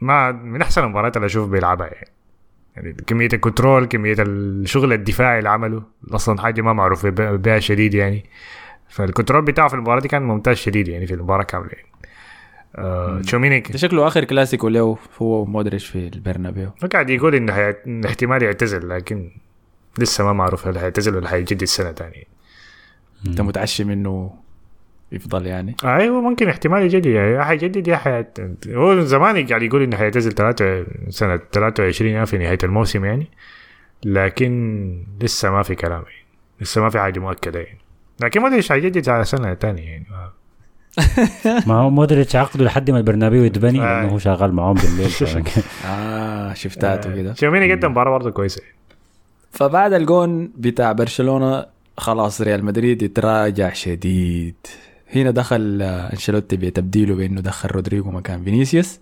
[0.00, 2.08] ما من أحسن المباريات اللي أشوف بيلعبها يعني.
[2.76, 7.94] يعني كمية ال control كمية الشغل الدفاعي اللي عمله أصلا حاجة ما معروف بها شديد
[7.94, 8.24] يعني.
[8.88, 11.88] فال control بتاعه في المباراة دي كان ممتاز شديد يعني في المباراة كاملة يعني.
[12.76, 16.70] آه تشوميني ده شكله آخر كلاسيكو له هو ومودريتش في البرنابيو.
[16.92, 17.74] قاعد يقول إنه حي...
[18.06, 19.30] احتمال يعتزل لكن
[19.98, 22.24] لسه ما معروف هل حيعتزل ولا حيجدد سنة ثانية
[23.26, 24.43] أنت متعشم إنه
[25.12, 25.76] يفضل يعني.
[25.84, 28.38] أيوه ممكن احتمال يجدد يا حيجدد يا حيعت...
[28.68, 33.26] هو زمان قاعد يقول إنه حيعتزل ثلاثة سنة 23 في نهاية الموسم يعني.
[34.04, 36.24] لكن لسه ما في كلام يعني.
[36.60, 37.78] لسه ما في حاجة مؤكدة يعني.
[38.20, 40.06] لكن ما أدري إيش حيجدد على سنة ثانية يعني.
[41.66, 43.84] ما هو مودريتش عقده لحد ما البرنابيو يتبني آه.
[43.84, 45.10] لأنه هو شغال معاهم بالليل.
[45.86, 47.34] آه شفتاته كده.
[47.34, 48.62] تشواميني قدم مباراة برضه كويسة.
[49.50, 54.54] فبعد الجون بتاع برشلونة خلاص ريال مدريد يتراجع شديد.
[55.16, 59.00] هنا دخل آه، أنشيلوتي بتبديله بأنه دخل رودريجو مكان فينيسيوس.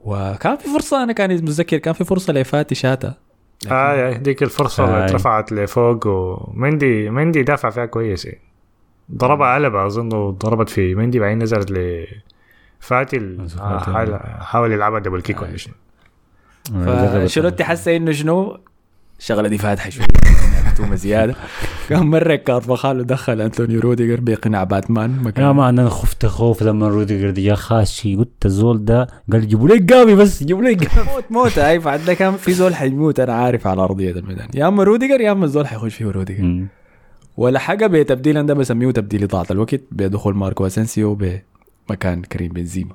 [0.00, 3.14] وكان في فرصة أنا كان متذكر كان في فرصة لفاتي شاتا.
[3.64, 5.04] لكن- آه ديك الفرصة اللي آه.
[5.06, 8.40] اترفعت لفوق ومندي مندي دافع فيها كويس يعني.
[9.12, 12.06] ضربها قلبة أظن ضربت في مندي بعدين نزلت ل
[12.80, 14.18] فاتي ال- أنسو آه، فاتي.
[14.44, 15.74] حاول يلعبها دبل كيك ولا شنو.
[16.74, 18.58] فأنشيلوتي حس إنه شنو؟
[19.18, 20.06] شغلة دي فاتحه شوية.
[20.76, 21.34] مكتومه زيادة.
[21.88, 25.10] كان مرة كارفاخال ودخل انتونيو روديجر بيقنع باتمان.
[25.10, 29.06] يا مكان ما أنا خفت خوف لما روديجر دي يا خاشي قلت الزول ده.
[29.32, 30.76] قال جيبوا لي جابي بس جيبوا لي
[31.14, 31.58] موت موت.
[31.58, 33.20] أي ده كان في زول حيموت.
[33.20, 34.48] أنا عارف على أرضية الميدان.
[34.54, 36.64] يا أما روديجر يا أما الزول حيخش فيه روديجر.
[37.36, 41.18] ولا حاجة بتبديل ده بسميه تبديل إضاعة الوقت بدخول ماركو أسنسيو
[41.88, 42.94] بمكان كريم بنزيما.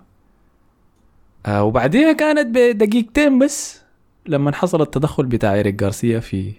[1.45, 3.81] آه وبعديها كانت بدقيقتين بس
[4.27, 6.53] لما حصل التدخل بتاع إيريك جارسيا في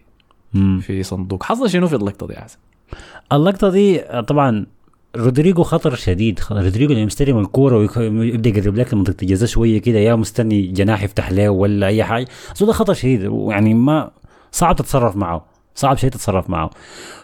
[0.55, 0.81] مم.
[0.81, 1.43] في صندوق.
[1.43, 2.57] حصل شنو في اللقطة دي عزم
[3.33, 4.67] اللقطة دي طبعا
[5.17, 6.41] رودريجو خطر شديد.
[6.51, 11.33] رودريجو لما يستلم الكورة ويبدا يقرب لك منطقه الجزاء شوية كده يا مستني جناح يفتح
[11.33, 12.27] له ولا أي حاجة.
[12.55, 14.11] بس ده خطر شديد ويعني ما
[14.53, 15.45] صعب تتصرف معه.
[15.75, 16.71] صعب شيء تتصرف معه.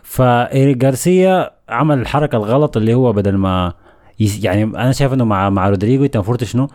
[0.03, 3.73] فإيريك جارسيا عمل الحركة الغلط اللي هو بدل ما
[4.21, 6.69] يعني أنا شايف إنه مع مع رودريجو أنت المفروض شنو؟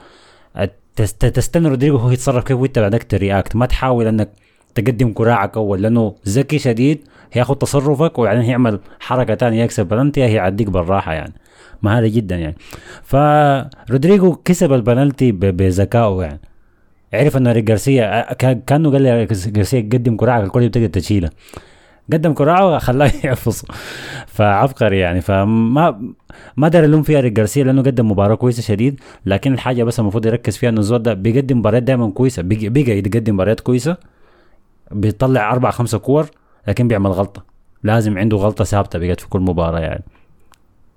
[0.95, 4.31] تست- تستنى رودريجو هو يتصرف كيف وانت بعدك ت react ما تحاول إنك
[4.75, 10.69] تقدم كراعك أول لأنه ذكي شديد هياخد تصرفك وبعدين هيعمل حركة تانية يكسب بلنتي هيعديك
[10.69, 11.33] بالراحة يعني.
[11.81, 12.55] مهاري جدا يعني.
[13.03, 16.39] فرودريجو كسب البنالتي بذكائه يعني.
[17.13, 21.29] عرف انه إيريك جارسيا كا- كأنه قال لي جارسيا قدم كراعك الكل بتقدر تشيله.
[22.13, 23.61] قدم كراعه خلاه يحفظ
[24.27, 25.21] فعبقري يعني.
[25.21, 26.13] فما
[26.57, 30.25] ما دار اللوم فيها إيريك جارسيا لأنه قدم مباراة كويسة شديد لكن الحاجة بس المفروض
[30.25, 33.97] يركز فيها إنه الزول ده بيقدم مباريات دائما كويسة بيجي يقدم مباريات كويسة.
[34.93, 36.25] بيطلع أربع خمسة كور
[36.67, 37.45] لكن بيعمل غلطة.
[37.83, 40.03] لازم عنده غلطة ثابتة بقت في كل مباراة يعني.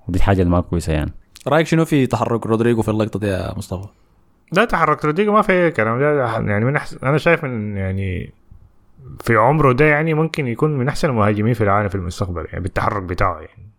[0.09, 1.13] ودي اللي ما كويسة يعني.
[1.49, 3.89] رأيك شنو في تحرك رودريجو في اللقطة دي يا مصطفى؟
[4.53, 5.99] لا تحرك رودريجو ما في كلام.
[6.01, 8.33] ده يعني من أحسن أنا شايف إن يعني
[9.21, 13.03] في عمره ده يعني ممكن يكون من أحسن المهاجمين في العالم في المستقبل يعني بالتحرك
[13.03, 13.71] بتاعه يعني.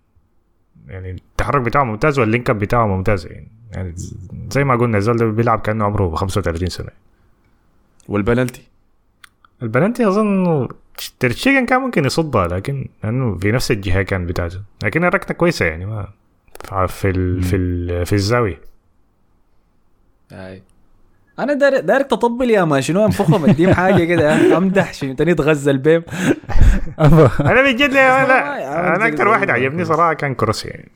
[0.88, 3.52] يعني التحرك بتاعه ممتاز وال link-up بتاعه ممتاز يعني.
[3.72, 3.94] يعني
[4.52, 6.90] زي ما قلنا الزول ده بيلعب كأنه عمره 35 سنة.
[8.08, 8.67] والبنالتي؟
[9.64, 10.68] البلنتي أظن
[11.20, 14.62] ترشيجن كان ممكن يصدها لكن لأنه في نفس الجهة كان بتاعته.
[14.84, 16.08] لكن الركنه كويسة يعني ما
[16.88, 18.62] في ال في ال في الزاوية.
[20.32, 20.62] أي.
[21.40, 25.78] أنا داير دايرك تطبل يا ما شنو أنفخهم؟ اديم حاجة كده أمدح شنو تاني تغزل
[25.78, 26.04] بيم
[27.00, 29.86] أنا بجد لا, أنا أكثر واحد عجبني.
[29.86, 30.90] صراحة كان كروس يعني.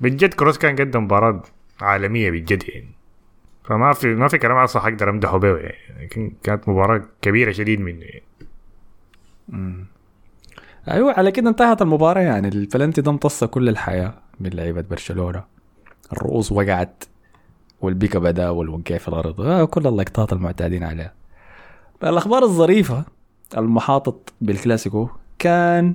[0.00, 1.42] بجد كروس كان قدم مباراة
[1.80, 2.88] عالمية بجد يعني.
[3.66, 8.04] فما في ما في كلام أصلا أقدر امدحه به يعني كانت مباراة كبيرة شديد منه
[8.04, 8.22] يعني.
[10.90, 12.48] أيوه على كده انتهت المباراة يعني.
[12.48, 15.44] الفلنتي ده امتص كل الحياة من لعيبه برشلونة.
[16.12, 17.04] الرؤوس وقعت
[17.80, 19.40] والبيكا بدأ والوقع في الأرض.
[19.40, 21.12] آه كل اللقطات المعتادين عليها.
[22.04, 23.04] الأخبار الظريفة
[23.56, 25.08] المحاطط بالكلاسيكو
[25.38, 25.94] كان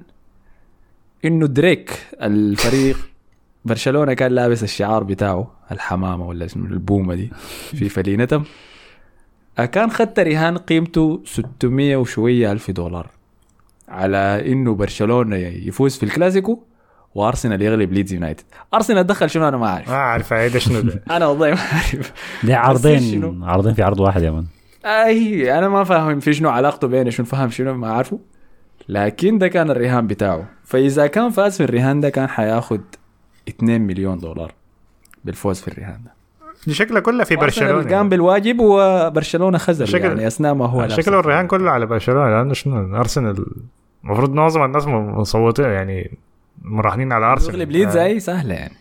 [1.25, 2.97] إنه دريك الفريق
[3.65, 5.51] برشلونة كان لابس الشعار بتاعه.
[5.71, 7.31] الحمامة ولا اسمه البومة دي
[7.73, 8.43] في فلينتم
[9.71, 13.09] كان خدت رهان قيمته 600 وشوية ألف دولار
[13.89, 16.59] على إنه برشلونة يفوز في الكلاسيكو
[17.15, 18.43] وأرسنال يغلب ليدز يونايتد.
[18.73, 19.89] أرسنال دخل شنو؟ أنا ما أعرف.
[19.89, 22.11] ما أعرف هذا شنو ده؟ أنا والله ما أعرف.
[22.43, 24.45] دي شنو؟ عرضين عرضين في عرض واحد يا مان
[24.85, 28.19] أي أنا ما فاهم في شنو علاقته بين شنو فاهم شنو ما عارفه
[28.89, 30.49] لكن ده كان الرهان بتاعه.
[30.63, 32.81] فإذا كان فاز في الرهان ده كان حياخد
[33.49, 34.53] 2 مليون دولار.
[35.25, 35.99] بالفوز في الرهان
[36.69, 41.19] شكلها كلها في برشلونة قام بالواجب وبرشلونة خزر شكل- يعني أثناء ما هو لابس شكله
[41.19, 43.45] الرهان كله على برشلونة لأنه شنو؟ أرسنال
[44.03, 46.17] المفروض معظم الناس مصوتين يعني
[46.61, 47.55] مراهنين على أرسنال.
[47.55, 48.75] يغلب ليدز أي سهلة يعني.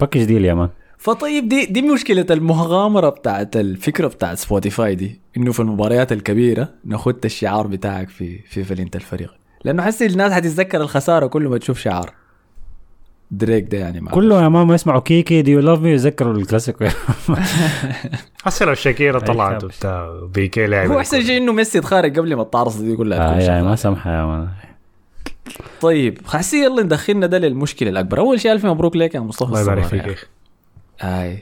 [0.00, 0.68] باكج ديل يا مان.
[0.98, 7.16] فطيب دي دي مشكلة المغامرة بتاعت الفكرة بتاعت سبوتيفاي دي إنه في المباريات الكبيرة ناخد
[7.24, 9.34] الشعار بتاعك في في فلينت الفريق.
[9.64, 12.12] لأنه حسي الناس حتتذكر الخسارة كل ما تشوف شعار.
[13.30, 16.34] دريك ده يعني ما كله يا مان ما يسمعوا كيكي دي يو لاف مي يذكروا
[16.34, 16.84] الكلاسيكو
[18.44, 19.64] هسه لو شاكيرا طلعت.
[19.64, 23.40] وبتاع بيكي لعب هو أحسن شيء إنه ميسي تخارج قبل ما الطارصه دي كلها آه
[23.40, 23.76] يعني ما.
[23.76, 24.48] سامحه يا مان
[25.80, 28.18] طيب حسي يلا ندخلنا ده للمشكلة الأكبر.
[28.18, 30.00] أول شيء ألف مبروك لك يا مصطفى الله يبارك فيك.
[30.06, 30.26] يا أخي أخي.
[31.02, 31.36] آي.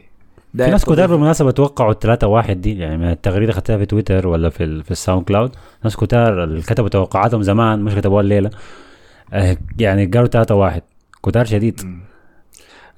[0.56, 4.48] في ناس كتار بالمناسبة توقعوا الثلاثة واحد دي يعني من التغريدة خدتها في تويتر ولا
[4.50, 5.50] في ال- في الساوند كلاود.
[5.84, 8.50] ناس كتار اللي كتبوا توقعاتهم زمان مش كتبوها الليلة.
[9.32, 10.82] آه، يعني قالوا ثلاثة واحد.
[11.28, 11.80] كتار شديد.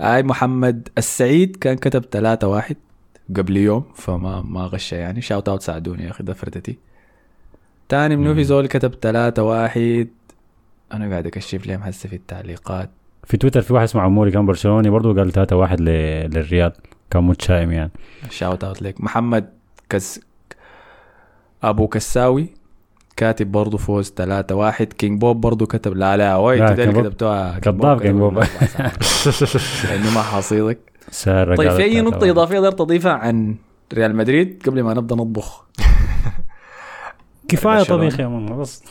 [0.01, 2.77] أي محمد السعيد كان كتب 3 واحد
[3.37, 5.21] قبل يوم فما ما غش يعني.
[5.21, 6.79] شاوت اوت ساعدوني يا أخي ده فردتي
[7.89, 10.09] تاني منو في زول كتب 3 واحد.
[10.93, 12.91] أنا قاعد أكشف لهم هسه في التعليقات.
[13.25, 15.85] في تويتر في واحد اسمه عموري كان برشلوني برضه قال ثلاثة واحد ل-
[16.35, 16.73] للرياض
[17.11, 17.91] كان متشائم يعني.
[18.31, 19.01] شاوت اوت لك.
[19.01, 19.51] محمد
[19.89, 20.21] كس
[21.63, 22.49] أبو كساوي
[23.17, 26.93] كاتب برضه فوز 3 واحد كينج بوب برضه كتب لا لا وي اللي.
[27.03, 28.39] كتبتوها كذاب كينج بوب.
[29.89, 30.79] لأنه ما حاصيلك
[31.11, 32.29] سارة طيب في أي ثلاثة نقطة واحد.
[32.29, 33.57] إضافية تقدر تضيفها عن
[33.95, 35.65] ريال مدريد قبل ما نبدأ نطبخ
[37.49, 38.01] كفاية برشلونة.
[38.03, 38.85] طبيخ يا مان بس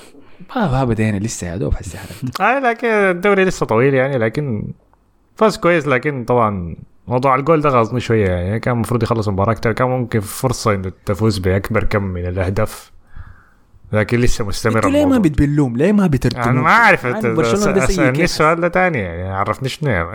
[0.55, 4.71] ما ما بدينا لسه يا دوب حسي حالك آه لكن الدوري لسه طويل يعني لكن
[5.35, 6.75] فاز كويس لكن طبعا
[7.07, 10.91] موضوع الجول ده غاظني شوية يعني كان المفروض يخلص المباراة أكثر كان ممكن فرصة إنه
[11.05, 12.91] تفوز بأكبر كم من الأهداف
[13.93, 15.17] لكن لسه مستمر أنتوا ليه ما.
[15.17, 19.69] بتبلوم ليه ما بترتموا أنا ما أعرف برشلونة ده سيء؟ السؤال ده تاني يعني عرفني
[19.69, 20.11] شنو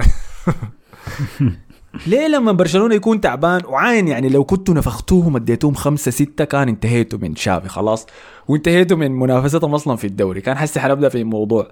[2.07, 7.19] ليه لما برشلونة يكون تعبان؟ وعاين يعني لو كنتوا نفختوهم اديتوهم خمسة ستة كان انتهيتوا
[7.23, 8.07] من شافي خلاص.
[8.49, 10.41] وانتهيتوا من منافستهم أصلا في الدوري.
[10.41, 11.69] كان حسي حنبدا في موضوع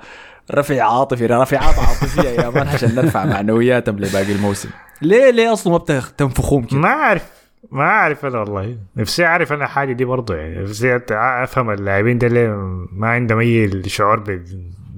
[0.54, 4.68] رفع عاطفي رفعات عاطفية يا مان عشان نرفع معنوياتهم لباقي الموسم.
[5.02, 7.41] ليه ليه أصلا ما بتنفخوهم كده؟ ما أعرف.
[7.70, 8.76] ما أعرف أنا والله.
[8.96, 10.62] نفسي أعرف أنا حاجة دي برضه يعني.
[10.62, 12.48] نفسي أفهم اللاعبين ده ليه
[12.92, 14.44] ما عندهم أي شعور ب...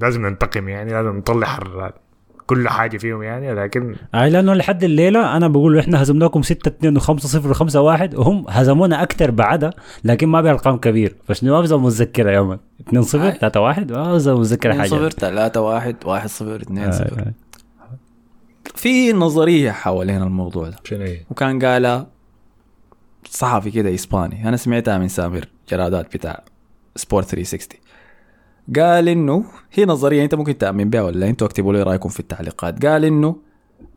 [0.01, 1.93] لازم ننتقم يعني لازم نطلع حر-
[2.47, 7.01] كل حاجة فيهم يعني لكن أي لأنه لحد الليلة أنا بقول إحنا هزمناكم 6 2
[7.01, 9.71] و5 0 و5 1 وهم هزمونا أكثر بعدها
[10.05, 12.59] لكن ما بأرقام كبير فشنو ما بزم متذكرة يا مان
[12.89, 14.89] 2 0 3 1 ما بزم متذكرة 2 حاجة.
[14.91, 17.33] 0 3 1 1 0 2 0 آه، آه.
[18.75, 20.77] في نظرية حوالين الموضوع ده.
[20.85, 22.07] شنو هي؟ وكان قالها
[23.31, 24.49] صحفي كده إسباني.
[24.49, 26.45] أنا سمعتها من سامر جرادات بتاع
[26.97, 27.81] سبورت 360
[28.77, 32.87] قال إنه هي نظرية أنت ممكن تأمن بها ولا أنتوا اكتبوا لي رأيكم في التعليقات.
[32.87, 33.37] قال إنه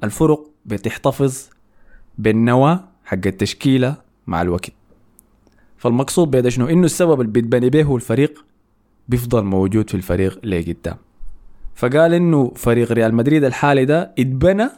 [0.04, 1.46] الفرق بتحتفظ
[2.18, 3.96] بالنواة حق التشكيلة
[4.28, 4.72] مع الوقت
[5.78, 8.46] فالمقصود بهذا شنو؟ إنه السبب اللي بيتبني به الفريق
[9.08, 10.98] بيفضل موجود في الفريق لقدام
[11.76, 14.70] فقال إنه فريق ريال مدريد الحالي ده اتبنى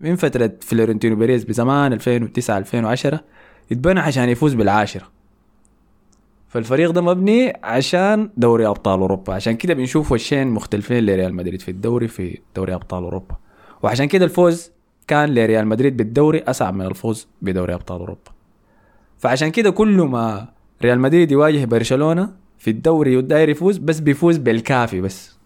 [0.00, 3.20] من فترة فلورنتينو بيريز بزمان 2009 2010
[3.72, 5.14] اتبنى عشان يفوز بالعاشرة.
[6.48, 9.34] فالفريق ده مبني عشان دوري أبطال أوروبا.
[9.34, 13.36] عشان كده بنشوف وشين مختلفين لريال مدريد في الدوري في دوري أبطال أوروبا.
[13.82, 14.70] وعشان كده الفوز
[15.06, 18.30] كان لريال مدريد بالدوري أصعب من الفوز بدوري أبطال أوروبا.
[19.18, 20.48] فعشان كده كل ما
[20.82, 25.38] ريال مدريد يواجه برشلونة في الدوري وداير يفوز بس بيفوز بالكافي بس.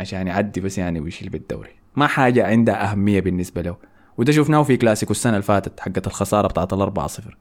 [0.00, 1.70] عشان يعدي بس يعني ويشيل بالدوري.
[1.96, 3.76] ما حاجة عندها أهمية بالنسبة له.
[4.18, 7.36] وده شفناه في كلاسيكو السنة اللي فاتت حقت الخسارة بتاعت الأربعة صفر.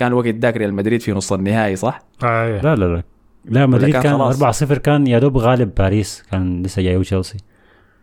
[0.00, 2.60] كان الوقت داك ريال مدريد في نص النهائي صح؟ آه إيه.
[2.60, 3.02] لا لا لا
[3.44, 7.00] لا مدريد كان كان خلاص؟ 4 0 كان يا دوب غالب باريس كان لسه جاي
[7.00, 7.38] تشيلسي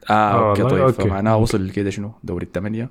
[0.09, 1.03] آه, آه okay والله، طيب أوكي.
[1.03, 2.89] فمعناها وصل كده شنو؟ دوري الثمانية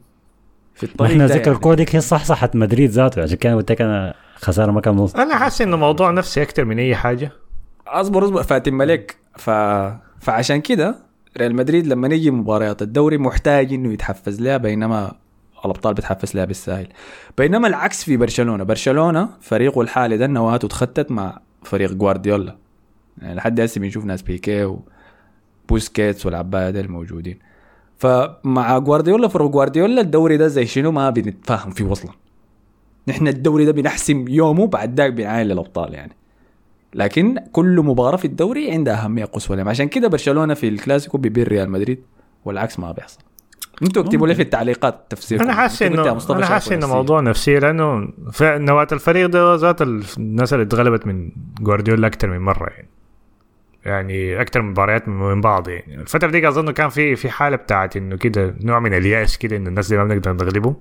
[0.74, 1.52] في ما الطريق إحنا ذكر يعني.
[1.52, 5.14] الكورة ديك هي صحصحت مدريد ذاته عشان كده قلت لك أنا خسارة ما كان نص
[5.14, 7.32] أنا حاسس إنه موضوع نفسي أكثر من أي حاجة
[7.86, 9.50] أصبر أصبر فاتن ملك ف...
[10.20, 10.96] فعشان كده
[11.38, 15.12] ريال مدريد لما يجي مباريات الدوري محتاج إنه يتحفز لها بينما
[15.66, 16.88] الأبطال بتحفز لها بالساهل
[17.38, 18.64] بينما العكس في برشلونة.
[18.64, 22.56] برشلونة فريقه الحالي ده نواته اتخطت مع فريق جوارديولا
[23.22, 24.76] يعني لحد هسه بنشوف ناس بيكي
[25.64, 27.38] وبوسكيتس والعبايه ديل موجودين.
[27.98, 32.12] فمع جوارديولا فريق جوارديولا الدوري ده زي شنو ما بنتفاهم فيه أصلا
[33.08, 36.12] نحن الدوري ده بنحسم يومه بعد ذاك بنعاين للأبطال يعني.
[36.94, 39.60] لكن كل مباراة في الدوري عندها أهمية قصوى.
[39.60, 42.02] عشان كده برشلونة في الكلاسيكو بيبير ريال مدريد
[42.44, 43.18] والعكس ما بيحصل.
[43.82, 45.44] أنتوا اكتبوا لي في التعليقات تفسيركم.
[45.44, 46.86] أنا حاسس انه أنا حاسس إنه.
[46.86, 48.08] موضوع نفسي لأنه
[48.42, 52.88] نواة الفريق ده ذات الناس اللي اتغلبت من جوارديولا أكثر من مرة يعني.
[53.84, 55.94] يعني أكثر من مباريات من بعض يعني.
[55.94, 59.68] الفترة دي أظن كان في في حالة بتاعت إنه كده نوع من اليأس كده انه
[59.68, 60.76] الناس دي ما بنقدر نغلبهم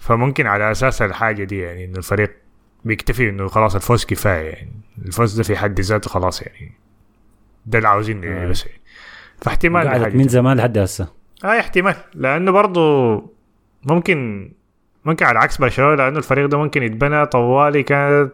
[0.00, 2.36] فممكن على أساس الحاجة دي يعني انه الفريق
[2.84, 4.72] بيكتفي إنه خلاص الفوز كفاية يعني.
[5.06, 6.72] الفوز ده في حد ذاته خلاص يعني.
[7.66, 8.48] ده اللي عاوزينه يعني آه.
[8.48, 8.66] بس.
[8.66, 8.80] يعني
[9.40, 10.28] فاحتمال من.
[10.28, 11.21] زمان لحد هسه.
[11.44, 12.80] آه احتمال لأنه برضو
[13.90, 14.50] ممكن
[15.04, 18.32] ممكن على عكس برشلونة لأنه الفريق ده ممكن يتبنى طوالي كانت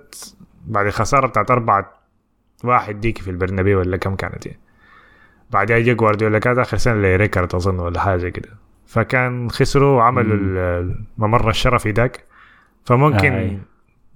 [0.66, 1.92] بعد الخسارة بتاعت أربعة
[2.64, 4.58] واحد ديك في البرنابيو ولا كم كانت يعني
[5.50, 8.48] بعدها جا جوارديولا كانت آخر سنة لريكارد أظن ولا حاجة كده
[8.86, 10.56] فكان خسروا وعملوا مم.
[10.56, 12.24] ال- الممر الشرفي داك
[12.84, 13.58] فممكن آه، آه.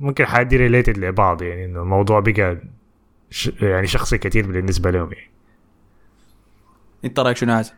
[0.01, 2.59] ممكن حادي related لبعض يعني إنه الموضوع بقى
[3.30, 3.51] ش...
[3.61, 5.30] يعني شخصي كثير بالنسبة لهم يعني
[7.05, 7.70] أنت رأيك شنو هذا؟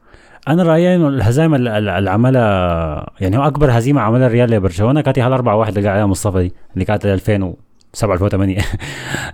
[0.49, 5.01] أنا رأيي إنه الهزائم ال- ال- اللي عملها يعني هو أكبر هزيمة عملها الريال لبرشلونة
[5.01, 8.59] كانت هي 4 1 اللي قاعد عليها مصطفى دي اللي كانت 2007 2008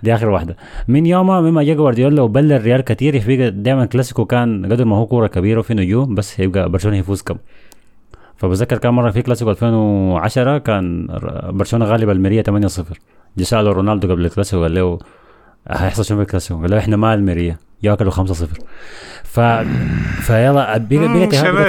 [0.03, 0.55] دي آخر واحدة.
[0.87, 5.05] من يومها مما جا جوارديولا وبلى الريال كثير يبقى دائما كلاسيكو كان قدر ما هو
[5.05, 7.35] كورة كبيرة وفي نجوم بس يبقى برشلونة يفوز كم.
[8.37, 11.07] فبتذكر كان مرة في كلاسيكو 2010 كان
[11.49, 12.53] برشلونة غالب الميريا 8-0
[13.37, 14.99] جه ساله رونالدو قبل الكلاسيكو قال له
[15.67, 17.57] هيحصل شنو في الكلاسيكو؟ قال له إحنا ما الميريا.
[17.83, 18.33] ياكلوا 5-0
[19.23, 19.39] ف
[20.21, 20.75] فيلا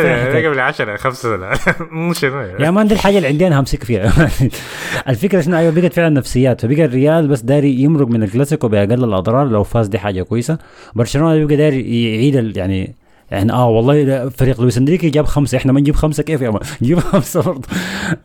[0.00, 0.48] فيها حكاية.
[0.48, 4.28] قبل 10 5 سنة مو شنو يا مان دي الحاجة اللي عندي أنا همسك فيها.
[5.08, 6.60] الفكرة شنو؟ أيوه بقت فعلا نفسيات.
[6.60, 10.58] فبقى الريال بس داري يمرق من الكلاسيكو بأقل الأضرار لو فاز دي حاجة كويسة.
[10.94, 12.94] برشلونة بقى داري يعيد يعني
[13.30, 15.58] يعني آه والله فريق لويس إنريكي جاب خمسة.
[15.58, 17.68] إحنا ما نجيب خمسة كيف يا مان نجيب خمسة برضه.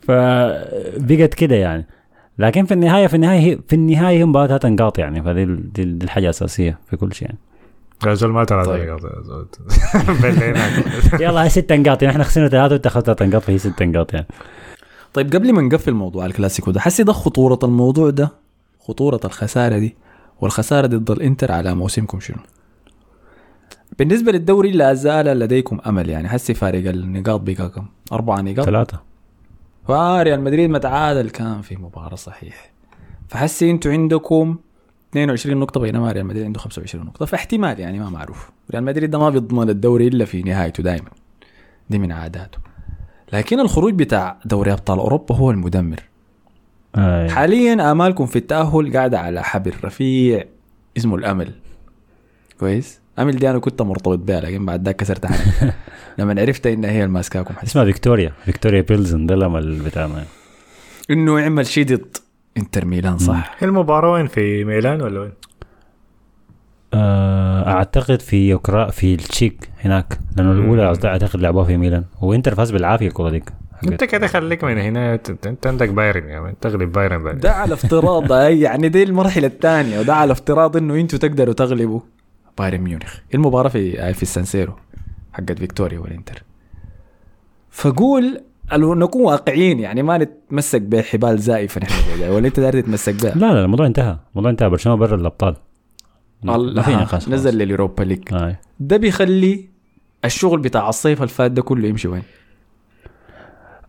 [0.02, 1.88] فبقت كده يعني.
[2.40, 5.24] لكن في النهاية في النهاية في النهاية هي مباراتها تنقاط يعني.
[5.24, 7.38] فدي دي الحاجة الاساسيه في كل شيء يعني.
[8.06, 8.88] يا زول ما ترى طيب.
[11.22, 14.14] يلا هي ست نقاط يعني إحنا خسرنا ثلاثة وانت اخذت ثلاث نقاط فهي ست نقاط
[14.14, 14.28] يعني.
[15.14, 18.32] طيب قبل ما نقفل موضوع الكلاسيكو ده حسي ده خطورة الموضوع ده؟
[18.80, 19.96] خطورة الخسارة دي؟
[20.42, 22.38] والخسارة ضد الإنتر على موسمكم شنو؟
[24.00, 26.30] بالنسبة للدوري لا زال لديكم أمل يعني.
[26.30, 29.00] حسي فارق النقاط بقى كم؟ أربعة نقاط؟ ثلاثة.
[29.88, 32.72] فريال مدريد متعادل كان في مباراة صحيح.
[33.28, 34.58] فحسي أنتوا عندكم
[35.10, 37.26] 22 نقطة بينما ريال مدريد عنده 25 نقطة.
[37.26, 38.50] فاحتمال يعني ما معروف.
[38.72, 41.10] ريال مدريد ده ما بيضمن الدوري إلا في نهايته دائما
[41.90, 42.58] دي من عاداته.
[43.34, 46.00] لكن الخروج بتاع دوري أبطال أوروبا هو المدمر.
[46.96, 47.28] آه.
[47.28, 50.44] حاليا آمالكم في التأهل قاعدة على حبل رفيع
[50.98, 51.52] اسمه الأمل.
[52.60, 55.74] كويس؟ أمل دي أنا كنت مرتبط بها لكن بعد ذاك كسرت عنها.
[56.18, 58.34] لما عرفت إنها هي الماسكاكم اسمها فيكتوريا.
[58.46, 60.26] فيكتوريا بيلزن ده الأمل بتاعنا.
[61.12, 62.18] إنه يعمل شيء ضد.
[62.58, 65.32] انتر ميلان صح؟ المباراة وين؟ في ميلان ولا وين؟
[66.94, 72.04] آه، أعتقد في يوكرا في التشيك هناك لأنه الأولى أعتقد لعبوها في ميلان.
[72.22, 73.54] وإنتر فاز بالعافية الكرة ديك.
[73.84, 76.54] أنت كده خليك من هنا انت, عندك بايرن يا مان.
[76.62, 80.00] تغلب بايرن بعد ده على افتراض أي يعني دي المرحلة الثانية.
[80.00, 82.00] وده على افتراض إنه أنتوا تقدروا تغلبوا.
[82.58, 83.16] بايرن ميونخ.
[83.34, 84.74] المباراة في في السانسيرو
[85.34, 86.44] حقت فيكتوريا والإنتر؟
[87.72, 88.42] فقول
[88.74, 93.66] نكون واقعيين يعني ما نتمسك بحبال زائفة نحن ولا أنت داير تتمسك بها؟ لا لا
[93.66, 94.18] الموضوع انتهى.
[94.32, 95.56] الموضوع انتهى برشلونة برا الأبطال.
[96.44, 97.30] ما في نقاش.
[97.30, 98.34] نزل لليوروبا ليج.
[98.34, 98.60] آه.
[98.80, 99.70] ده بيخلي
[100.26, 102.24] الشغل بتاع الصيف الفات ده كله يمشي وين؟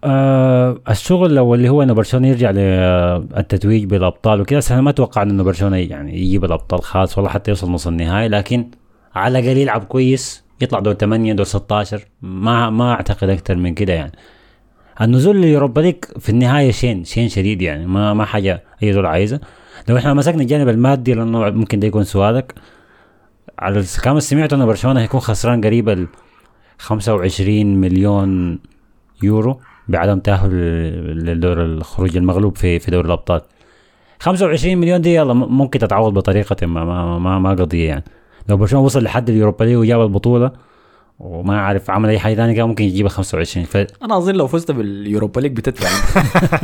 [0.04, 5.44] آه الشغل لو اللي هو إنه برشلونة يرجع للتتويج بالأبطال وكذا أنا ما أتوقع إنه
[5.44, 8.28] برشلونة يعني يجيب الابطال خالص ولا حتى يوصل نص النهائي.
[8.28, 8.70] لكن
[9.14, 13.92] على الأقل يلعب كويس يطلع دور 8 دور 16 ما ما أعتقد أكثر من كده
[13.92, 14.12] يعني.
[15.00, 19.40] النزول لليوروبا ليج في النهاية شين شين شديد يعني ما ما حاجة أي زول عايزه
[19.88, 22.54] لو إحنا مسكنا الجانب المادي لأنه ممكن ده يكون سؤالك.
[23.58, 26.06] على كما سمعت انه برشلونة هيكون خسران قريب ال
[26.78, 28.58] 25 مليون
[29.22, 30.50] يورو بعدم تأهل
[31.24, 33.40] للدور الخروج المغلوب في في دوري الأبطال.
[34.20, 38.04] 25 مليون دي يلا ممكن تتعوض بطريقة ما ما ما, ما قضية يعني.
[38.48, 40.52] لو برشلونة وصل لحد اليوروبا ليج وجاب البطولة
[41.20, 44.70] وما عارف عمل أي حاجة ثانية كان ممكن يجيبها 25 ف أنا أظن لو فزت
[44.70, 45.88] باليوروبا ليج بتدفع.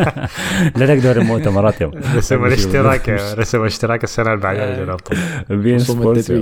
[0.76, 1.92] لا تقدر المؤتمرات يوم.
[2.16, 6.32] رسم الاشتراك رسم اشتراك السنة اللي بعدها دوري الابطال بين سبورتس.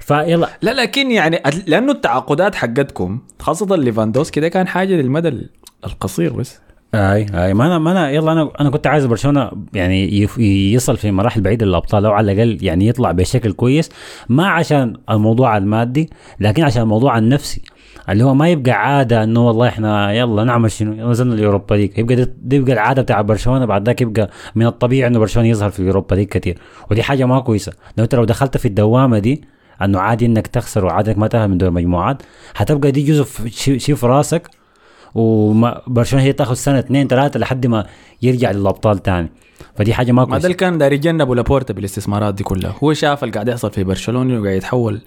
[0.00, 5.48] فيلا لا لكن يعني لأنه التعاقدات حقتكم خاصة ليفاندوسكي ده كان حاجة للمدى
[5.84, 6.58] القصير بس.
[6.94, 10.28] اي اي ما أنا ما أنا يلا أنا أنا كنت عايز برشلونة يعني
[10.74, 13.90] يصل في مراحل بعيده للأبطال أو على الأقل يعني يطلع بشكل كويس
[14.28, 16.10] ما عشان الموضوع المادي
[16.40, 17.62] لكن عشان الموضوع النفسي.
[18.08, 21.98] اللي هو ما يبقى عادة إنه والله إحنا يلا نعمل شنو؟ نزلنا اليوروبا ليج.
[21.98, 25.70] يبقى دي, دي يبقى العادة بتاع برشلونة بعد ذاك يبقى من الطبيعي إنه برشلونة يظهر
[25.70, 26.58] في اليوروبا ليج كثير
[26.90, 27.72] ودي حاجة ما كويسة.
[27.96, 29.44] لو أنت لو دخلت في الدوامة دي
[29.82, 32.22] إنه عادي إنك تخسر وعادي انك ما تاهل من دور المجموعات
[32.54, 34.59] حتبقى دي جزء شيء في راسك.
[35.14, 37.86] وما برشلونة هي تاخذ سنة اثنين ثلاثة لحد ما
[38.22, 39.30] يرجع للأبطال تاني.
[39.76, 42.74] فدي حاجة ما ما ده كويسه اللي كان داير يتجنبوا لابورتا بالاستثمارات دي كلها.
[42.84, 45.00] هو شاف اللي قاعد يحصل في برشلونة وقاعد يتحول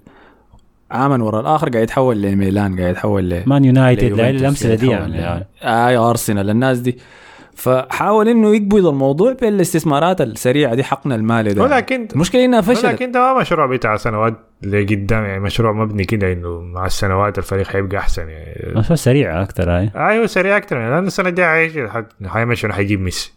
[0.91, 5.45] عاما ورا الآخر قاعد يتحول لميلان قاعد يتحول ل مان يونايتد الامثله دي يعني, يعني.
[5.63, 6.97] أي أرسنال الناس دي.
[7.55, 11.63] فحاول إنه يقبض الموضوع بالاستثمارات السريعة دي حقنا المالي ده.
[11.63, 12.85] ولكن المشكلة إنها فشلت.
[12.85, 17.67] ولكن ده ما مشروع بتاع سنوات لقدام يعني مشروع مبني كده إنه مع السنوات الفريق
[17.67, 18.79] حيبقى أحسن يعني.
[18.79, 19.91] مشروع سريع أكثر هاي.
[19.95, 21.89] أيوه سريع أكثر يعني لأنه السنة الجاية
[22.25, 23.33] حيمشي انه حيجيب ميسي.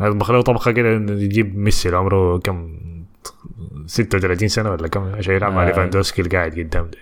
[0.00, 2.78] يطبخ له طبخه كده إنه يجيب ميسي اللي عمره كم
[3.86, 5.66] 36 سنة ولا كم؟ عشان يلعب مع آه.
[5.66, 6.98] ليفاندوسكي القاعد قدام ده.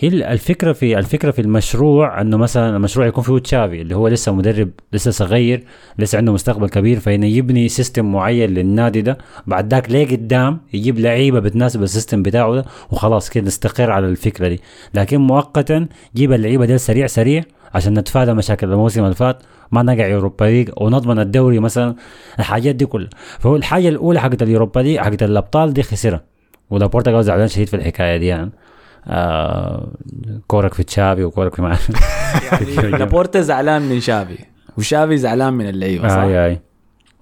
[0.00, 4.32] هي الفكرة في الفكرة في المشروع إنه مثلا المشروع يكون فيه تشافي اللي هو لسه
[4.32, 5.64] مدرب لسه صغير
[5.98, 9.18] لسه عنده مستقبل كبير فإنه يبني system معين للنادي ده.
[9.46, 14.06] بعد ذاك ليه قدام يجيب لعيبة بتناسب ال system بتاعه ده وخلاص كده نستقر على
[14.06, 14.60] الفكرة دي.
[14.94, 15.86] لكن مؤقتا
[16.16, 17.42] جيب اللعيبة دي سريع سريع
[17.74, 19.42] عشان نتفادى مشاكل الموسم اللي فات
[19.72, 21.94] ما نقع يوروبا ليج ونضمن الدوري مثلا.
[22.38, 23.10] الحاجات دي كلها.
[23.38, 26.20] فهو الحاجة الأولى حقت اليوروبا ليج حقت الأبطال دي خسرها
[26.70, 28.50] ولابورتا زعلان شديد في الحكاية دي يعني.
[29.08, 29.92] آه
[30.46, 31.78] كورك في تشافي وكورك في معاه
[32.52, 34.38] يعني لابورتا زعلان من شافي
[34.78, 36.60] وشافي زعلان من اللعيبة صح؟ آي آي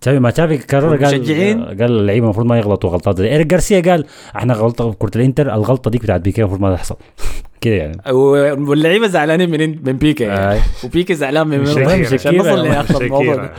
[0.07, 3.81] تشافي ما تشافي قرر قال والمشجعين؟ قال اللعيبة المفروض ما يغلطوا غلطات زي إيريك جارسيا
[3.81, 6.97] قال إحنا غلطة في كرة الإنتر الغلطة ديك بتاعت بيكي المفروض ما تحصل.
[7.61, 7.97] كده يعني.
[8.13, 10.25] واللعيبة زعلانين من من بيكي.
[10.25, 10.53] يعني.
[10.55, 10.61] آي.
[10.85, 11.91] وبيكي زعلان من من شاكيرا.
[11.93, 12.57] عشان نصل شاكيرا.
[12.57, 13.51] لاخر الموضوع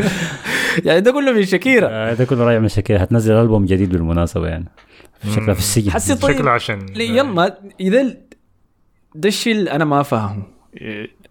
[0.86, 4.48] يعني ده كله من شاكيرا آه ده كله رايح من شكل هتنزل ألبوم جديد بالمناسبة
[4.48, 4.64] يعني.
[5.34, 5.90] شكلها في السجن.
[5.90, 6.36] حسي طيب.
[6.36, 8.18] شكله عشان يلا إذا ال-
[9.14, 10.42] ده الشيء اللي أنا ما فاهمه.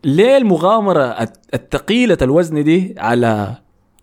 [0.04, 3.56] ليه المغامرة الت- الثقيلة الوزن دي على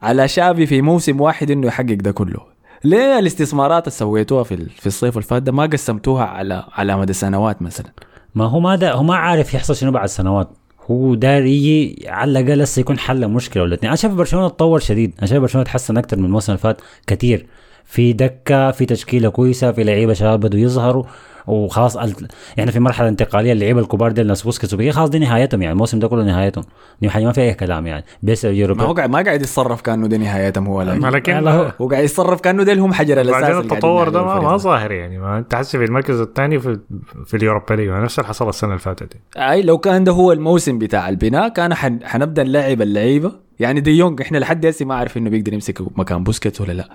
[0.03, 2.41] على شافي في موسم واحد إنه يحقق ده كله.
[2.85, 7.13] ليه الاستثمارات اللي سويتوها في في الصيف اللي فات ده ما قسمتوها على على مدى
[7.13, 7.87] سنوات مثلا؟
[8.35, 10.49] ما هو ما دا هو ما عارف يحصل شنو بعد سنوات.
[10.91, 14.79] هو داير يجي على الأقل هسه يكون حل مشكلة ولا اثنين أنا شايف برشلونة تطور
[14.79, 15.15] شديد.
[15.19, 17.47] أنا شايف برشلونة تحسن أكثر من الموسم اللي فات كثير
[17.85, 21.05] في دكة في تشكيلة كويسة في لعيبة شباب بدوا يظهروا.
[21.49, 21.97] وخلاص
[22.59, 25.99] إحنا في مرحلة انتقالية اللعيبه الكبار دي الناس بوسكيتس وبيجي خلاص دي نهايتهم يعني الموسم
[25.99, 26.65] ده كله نهايتهم.
[27.03, 28.05] دي حاجة ما في أي كلام يعني.
[28.23, 31.89] بس ما هو قاعد ما قاعد يتصرف كأنه ده نهايتهم هو ما لا لكن هو-
[31.89, 34.57] قاعد يتصرف كأنه ده هم حجر الأساس بعدين التطور ده ما, ما.
[34.57, 35.19] ظاهر يعني.
[35.19, 36.79] ما أنت حاسس في المركز الثاني في
[37.27, 37.89] في اليوروبا ليج.
[37.89, 41.75] نفس اللي حصل السنة اللي فاتت أي لو كان ده هو الموسم بتاع البناء كان
[41.75, 41.99] حن...
[42.05, 43.33] حنبدأ نلعب اللعيبة.
[43.61, 46.89] يعني دي يونغ إحنا لحد هسه ما عارف إنه بيقدر يمسك مكان بوسكيتس ولا لا.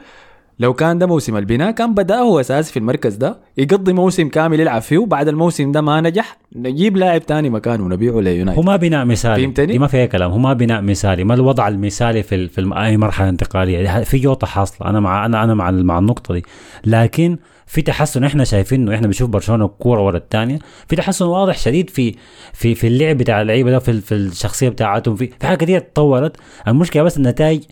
[0.60, 3.38] لو كان ده موسم البناء كان بدأ هو أساسي في المركز ده.
[3.58, 8.14] يقضي موسم كامل يلعب فيه وبعد الموسم ده ما نجح نجيب لاعب تاني مكانه ونبيعه
[8.14, 9.42] هو ليونايتد ما بناء مثالي.
[9.44, 10.32] فهمتني؟ دي ما فيها كلام.
[10.32, 11.24] هو ما بناء مثالي.
[11.24, 14.04] ما الوضع المثالي في في أي مرحلة انتقالية.
[14.04, 14.90] في جوطة حاصلة.
[14.90, 16.44] أنا مع أنا أنا مع مع النقطة دي.
[16.86, 18.24] لكن في تحسن.
[18.24, 22.16] إحنا شايفينه إحنا بنشوف برشلونة كورة ورا الثانية في تحسن واضح شديد في
[22.54, 25.16] في في اللعب بتاع اللعيبة ده في, في الشخصية بتاعتهم.
[25.16, 26.38] في في حاجات كثير تطورت.
[26.68, 27.64] المشكلة بس النتائج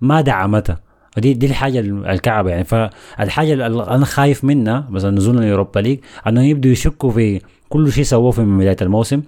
[0.00, 0.89] ما دعمتها.
[1.16, 2.64] ودي دي الحاجة الكعبة يعني.
[2.64, 8.04] فالحاجة اللي أنا خايف منها مثلا نزولنا اليوروبا ليج انه يبدوا يشكوا في كل شيء
[8.04, 9.22] سووه في بداية الموسم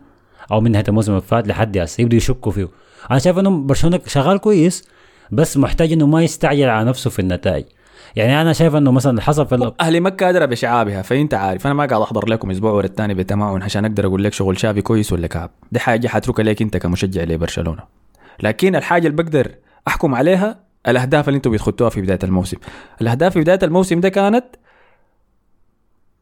[0.52, 2.68] أو من نهاية الموسم اللي فات لحد هسه يبدوا يشكوا فيه.
[3.10, 4.88] أنا شايف إنه برشلونة شغال كويس
[5.30, 7.64] بس محتاج إنه ما يستعجل على نفسه في النتائج.
[8.16, 11.66] يعني أنا شايف إنه مثلا حصل في ال- أهل مكه ادرى بشعابها فأنت عارف.
[11.66, 14.82] أنا ما قاعد أحضر لكم أسبوع ورا الثاني بتمعن عشان أقدر أقول لك شغل شافي
[14.82, 15.50] كويس ولا كعب.
[15.72, 17.82] دي حاجة حتركها لك أنت كمشجع لبرشلونة.
[18.42, 19.50] لكن الحاجة اللي بقدر
[19.88, 22.56] أحكم عليها الأهداف اللي أنتم بتخطوها في بداية الموسم.
[23.00, 24.44] الأهداف في بداية الموسم ده كانت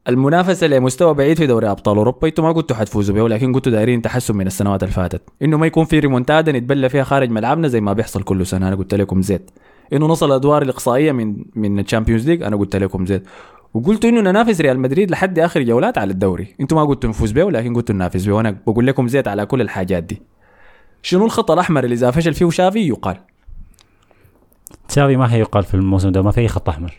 [0.08, 2.28] المنافسة لمستوى بعيد في دوري أبطال أوروبا.
[2.28, 5.22] أنتم ما كنتوا حتفوزوا به ولكن كنتوا دايرين تحسن من السنوات اللي فاتت.
[5.42, 8.68] انه ما يكون في ريمونتادا نتبلى فيها خارج ملعبنا زي ما بيحصل كل سنة.
[8.68, 9.50] أنا قلت لكم زيت.
[9.92, 13.22] انه نصل الأدوار الإقصائية من من الشامبيونز ليج أنا قلت لكم زيت.
[13.74, 16.54] وقلتوا إنه ننافس ريال مدريد لحد آخر جولات على الدوري.
[16.61, 19.61] أنتم ما قلتوا نفوز به ولكن قلتوا ننافس به وأنا بقول لكم زيت على كل
[19.61, 20.22] الحاجات دي.
[21.02, 23.16] شنو الخط الأحمر اللي إذا فشل فيه شافي؟ يقال.
[24.91, 26.93] تشافي ما هيقال في الموسم ده ما في أي خط أحمر.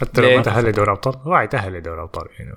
[0.00, 2.52] حتى لو؟ ما تأهل لدوري أبطال هو حيتاهل لدوري أبطال يعني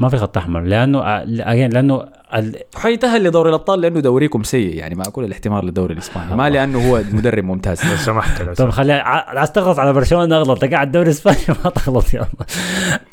[0.00, 2.04] ما في خط أحمر لأنه لأنه
[2.34, 6.90] ال- حيتأهل لدوري الأبطال لأنه دوريكم سيء يعني مع كل الاحتمال للدوري الإسباني ما لأنه
[6.90, 7.80] هو مدرب ممتاز.
[7.90, 8.70] لو سمحت لو طب.
[8.70, 12.26] خلي ع- عايز تغلط على برشلونة أغلط قاعد الدوري الإسباني ما تغلط يلا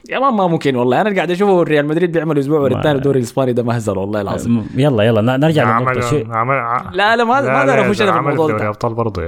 [0.09, 3.19] يا ما ما ممكن والله أنا قاعد أشوفه ريال مدريد بيعمل أسبوع ورا الثاني الدوري
[3.19, 4.67] الإسباني ده مهزله والله العظيم.
[4.75, 8.11] يلا يلا نرجع للنقطة شو؟ عمل عمل ع- لا لا ما ما أقدر اخش أنا
[8.11, 8.67] في الموضوع دوري ده.
[8.69, 9.21] أبطال برضه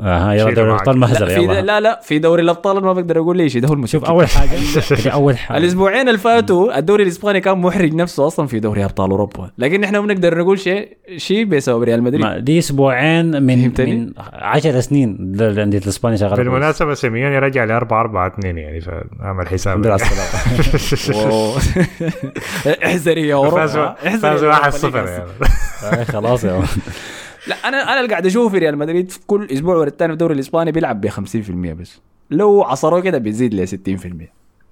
[0.00, 0.68] أها يلا شيله دوري.
[0.70, 3.62] الأبطال لا مهزله في يلا لا لا في دوري الأبطال ما بقدر أقول لي شيء
[3.62, 7.94] ده هو المشكلة شوف أول حاجة أول حاجة الأسبوعين اللي فاتوا الدوري الإسباني كان محرج
[7.94, 12.20] نفسه أصلا في دوري أبطال أوروبا لكن إحنا بنقدر نقول شيء شيء بسبب ريال مدريد
[12.24, 16.36] ما دي أسبوعين من؟ من 10 سنين الانديه الإسبانية شغالة.
[16.36, 19.86] بالمناسبه سيميوني رجع ل 4 4 2 يعني فأعمل حساب.
[22.84, 25.08] احذري يا أوروبا يا 1 أوروبا 0 ليج.
[25.82, 26.62] يعني آه، خلاص يا.
[27.46, 30.34] لا أنا أنا اللي قاعد اشوفه ريال مدريد في كل أسبوع ورا الثاني في الدوري
[30.34, 31.14] الإسباني بيلعب ب 50%
[31.50, 32.00] بس.
[32.30, 34.26] لو عصروه كده بيزيد ل 60%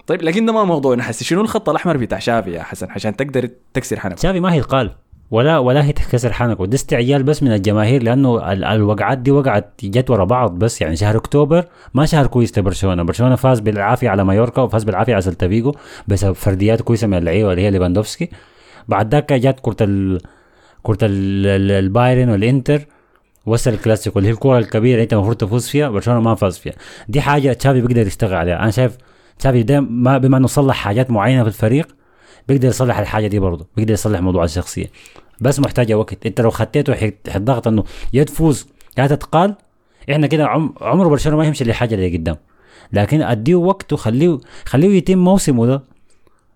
[0.07, 0.95] طيب لكن ده ما موضوع.
[0.95, 4.53] أنا حسي شنو الخط الأحمر بتاع شافي يا حسن؟ عشان تقدر تكسر حنك شافي ما
[4.53, 4.91] هي تقال
[5.31, 9.73] ولا ولا هي تكسر حنكه ده استعجال بس من الجماهير لأنه ال- الوقعات دي وقعت
[9.85, 10.81] جت ورا بعض بس.
[10.81, 11.65] يعني شهر أكتوبر
[11.95, 13.03] ما شهر كويس لبرشلونة.
[13.03, 15.73] برشلونة فاز بالعافية على مايوركا وفاز بالعافية على سلتا فيجو
[16.09, 18.31] بسبب فرديات كويسة من اللعيبة اللي هي ليفاندوفسكي.
[18.89, 20.19] بعد ذاك جت كرة.
[20.85, 21.47] كرة ال...
[21.47, 22.87] ال- البايرن والإنتر.
[23.47, 26.73] وصل الكلاسيكو اللي هي الكرة الكبيرة أنت المفروض تفوز فيها برشلونة ما فاز فيها.
[27.09, 28.59] دي حاجة تشافي بيقدر يشتغل عليها.
[28.63, 28.97] أنا شايف
[29.39, 31.97] تشافي ده ما بما إنه صلح حاجات معينة في الفريق
[32.49, 34.87] بيقدر يصلح الحاجة دي برضه بيقدر يصلح موضوع الشخصية.
[35.41, 36.27] بس محتاجة وقت.
[36.27, 38.67] أنت لو خطيته حت- إنه يا تفوز
[38.99, 39.55] يا تتقال
[40.11, 42.37] إحنا كده عم عمره برشلونة ما يمشي لحاجة اللي قدام.
[42.93, 45.83] لكن أديه وقت وخليه خليه يتم موسمه ده.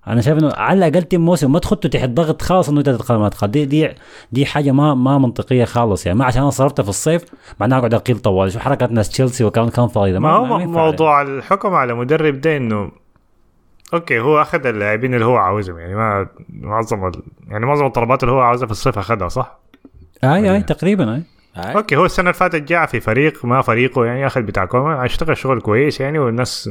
[0.09, 3.19] أنا شايف إنه على الأقل تم موسم ما تخطه تحت ضغط خالص إنه انت تتقال
[3.19, 3.89] ما تتقال دي دي
[4.33, 6.19] دي حاجة ما ما منطقية خالص يعني.
[6.19, 7.25] ما عشان أنا صرفتها في الصيف
[7.61, 8.53] معناها أقعد أقيل طوال.
[8.53, 12.57] شو حركات ناس تشيلسي وكان كان فاضي ما هو ينفع موضوع الحكم على مدرب ده
[12.57, 12.91] إنه
[13.95, 15.95] okay هو أخذ اللاعبين اللي هو عاوزهم يعني.
[15.95, 17.13] ما معظم ال...
[17.49, 19.59] يعني معظم الطلبات اللي هو عاوزها في الصيف أخذها صح؟
[20.25, 21.23] اي أي تقريبا أي.
[21.59, 25.37] okay هو السنة اللي فاتت جاء في فريق ما فريقه يعني أخذ بتاع كومان أشتغل
[25.37, 26.71] شغل كويس يعني والناس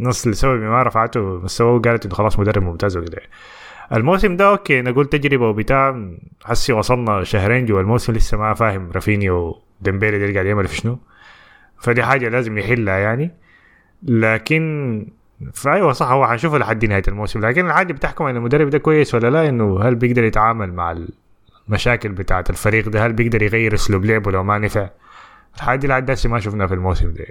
[0.00, 3.22] اللي سوى ما رفعته مستواه وقالت إنه خلاص مدرب ممتاز وكده.
[3.92, 6.08] الموسم ده okay نقول تجربة وبتاع
[6.44, 10.98] حسي وصلنا شهرين جوا الموسم لسه ما فاهم رافينيا وديمبيلي ده قاعد يعمل في شنو.
[11.78, 13.30] فدي حاجة لازم يحلها يعني.
[14.02, 15.06] لكن
[15.54, 17.46] فايوه صح هو حنشوفه لحد نهاية الموسم.
[17.46, 20.96] لكن الحاجة بتحكم إن المدرب ده كويس ولا لا إنه هل بيقدر يتعامل مع
[21.68, 24.88] المشاكل بتاعة الفريق ده؟ هل بيقدر يغير أسلوب لعبه لو ما نفع؟
[25.56, 27.26] الحاجة دي لحد ما شفناها في الموسم ده.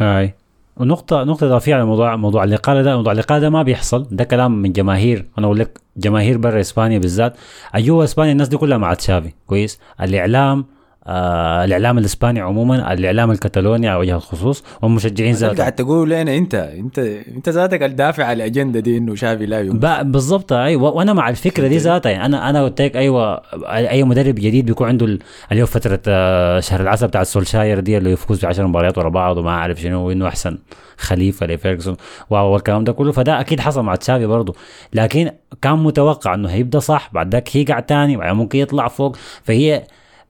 [0.00, 0.34] أي.
[0.76, 2.96] ونقطة نقطة إضافية على موضوع موضوع الإقالة ده.
[2.96, 4.06] موضوع الإقالة ده ما بيحصل.
[4.10, 5.26] ده كلام من جماهير.
[5.38, 7.36] أنا أقول لك جماهير برا إسبانيا بالذات.
[7.76, 9.32] جوا إسبانيا الناس دي كلها مع تشافي.
[9.46, 10.64] كويس؟ الإعلام
[11.06, 16.54] آه الإعلام الإسباني عموما الإعلام الكتالوني على وجه الخصوص والمشجعين ذاتهم قاعد تقول لنا أنت
[16.54, 16.98] أنت
[17.36, 21.28] أنت ذاتك الدافع على الأجندة دي إنه شافي لا ب- بالضبط أي و- وأنا مع
[21.28, 25.18] الفكرة دي ذاتها يعني أنا أنا قلت لك أيوه أي مدرب جديد بيكون عنده ال-
[25.52, 29.08] اللي هو فترة آه، شهر العسل بتاع سولشاير دي اللي يفوز ب 10 مباريات ورا
[29.08, 30.58] بعض وما عارف شنو وإنه أحسن
[30.98, 31.96] خليفة لفيرجسون.
[32.30, 33.12] والكلام ده كله.
[33.12, 34.54] فده أكيد حصل مع تشافي برضه.
[34.92, 35.30] لكن
[35.62, 39.16] كان متوقع إنه هيبدأ صح بعد ذاك يقع تاني بعدين ممكن يطلع فوق.
[39.44, 39.82] فهي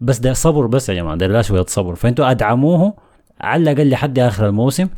[0.03, 1.95] بس ده صبر بس يا جماعة ده لا شوية صبر.
[1.95, 2.95] فأنتوا أدعموه
[3.41, 4.89] على الأقل لحد آخر الموسم.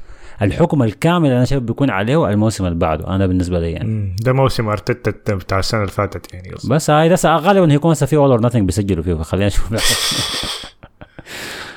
[0.42, 4.16] الحكم الكامل أنا شايف بيكون عليه الموسم اللي بعده أنا بالنسبة لي يعني.
[4.22, 6.50] ده موسم أرتيتا بتاع السنة اللي فاتت يعني.
[6.70, 9.74] بس هاي ده غالبا هيكون هسه في all or nothing بيسجلوا فيه فخلينا نشوف.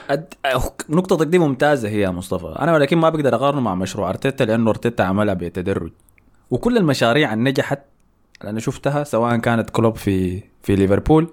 [0.09, 0.33] أد...
[0.89, 2.55] نقطتك دي ممتازة هي يا مصطفى.
[2.59, 5.91] أنا ولكن ما بقدر أقارنه مع مشروع أرتيتا لأنه أرتيتا عملها بتدرج.
[6.51, 7.79] وكل المشاريع اللي نجحت
[8.41, 11.31] اللي أنا شفتها سواء كانت كلوب في في ليفربول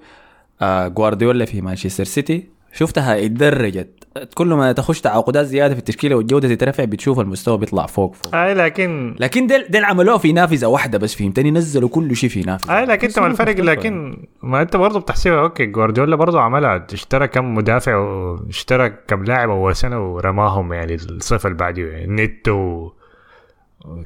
[0.63, 3.89] آه جوارديولا في مانشستر سيتي شفتها اتدرجت.
[4.35, 8.35] كل ما تخش تعاقدات زيادة في التشكيلة والجودة تترفع بتشوف المستوى بيطلع فوق فوق.
[8.35, 12.41] اي لكن لكن ديل ديل عملوها في نافذة واحدة بس فهمتني؟ نزلوا كل شيء في
[12.41, 12.79] نافذة.
[12.79, 17.29] اي لكن انت ما الفرق لكن ما انت برضه بتحسبها أوكي جوارديولا برضه عملها اشترى
[17.29, 22.91] كم مدافع واشترى كم لاعب أول سنة ورماهم يعني الصيف اللي بعده يعني نت و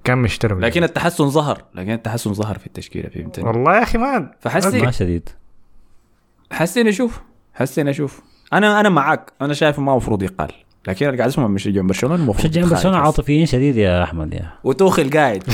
[0.05, 3.99] كم اشترى من- لكن التحسن ظهر لكن التحسن ظهر في التشكيلة فهمتني؟ والله يا أخي
[3.99, 5.29] ما فحسي ما شديد.
[6.53, 7.21] حسين أشوف
[7.55, 8.21] حسين أشوف.
[8.53, 10.49] أنا أنا معك أنا شايف ما المفروض يقال.
[10.89, 12.97] لكن أنا قاعد اسمع مشجعين برشلونه المفروض مشجعين برشلونه.
[12.97, 14.53] عاطفيين شديد يا أحمد يا.
[14.65, 15.45] وتوخل قاعد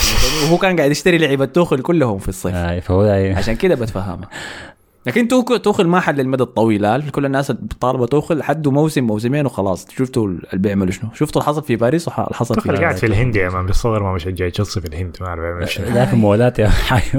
[0.45, 2.55] وهو كان قاعد يشتري لعيبة توخل كلهم في الصيف.
[2.55, 3.35] هاي فهو.
[3.37, 4.29] عشان كده بتفهمها
[5.07, 6.83] لكن توخل توخل ما حل المدى الطويل.
[6.83, 9.87] لا كل الناس طالبة توخل حدوا موسم موسمين وخلاص.
[9.97, 13.37] شفتوا اللي بيعملوا شنو؟ شفتوا اللي حصل في باريس واللي حصل في قاعد في الهند
[13.37, 17.19] يا مان بيصغر ما مشجع تشيلسي في الهند ما أعرف في موالات يا حي.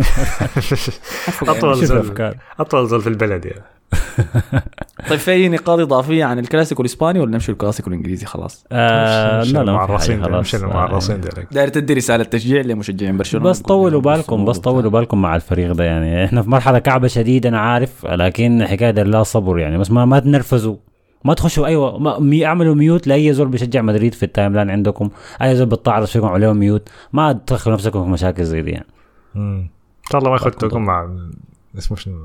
[1.42, 3.75] أطول زول أطول زول في البلد يا
[5.10, 9.64] طيب في أي نقاط إضافية عن الكلاسيكو الإسباني ولا نمشي الكلاسيكو الإنجليزي؟ خلاص؟ آه لا
[9.64, 10.10] لا مش خلاص.
[10.56, 13.50] المعرصين آه، ده داير تدي رساله تشجيع لمشجعين برشلونة.
[13.50, 17.46] بس طولوا بالكم بس طولوا بالكم مع الفريق ده يعني إحنا في مرحلة كعبة شديد
[17.46, 19.78] أنا عارف لكن حكاية لا صبر يعني.
[19.78, 20.76] بس ما ما تنرفزوا.
[21.24, 25.10] ما تخشوا أيوه ما مي اعملوا mute لأي زول بيشجع مدريد في ال timeline عندكم.
[25.42, 26.90] أي زول بتعرض فيكم عليهم mute.
[27.14, 28.86] ما تدخلوا نفسكم في مشاكل زي دي يعني.
[29.36, 29.58] مم.
[30.06, 31.10] ان شاء الله ما يخدتوكم مع
[31.78, 32.16] اسمه شنو؟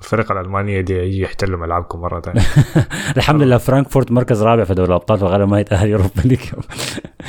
[0.00, 2.42] الفرق الألمانية دي يجي يحتلوا ملعبكم مرة ثانية
[3.16, 6.40] الحمد لله فرانكفورت مركز رابع في دوري الأبطال فغالبا ما يتاهل يوروبا ليج.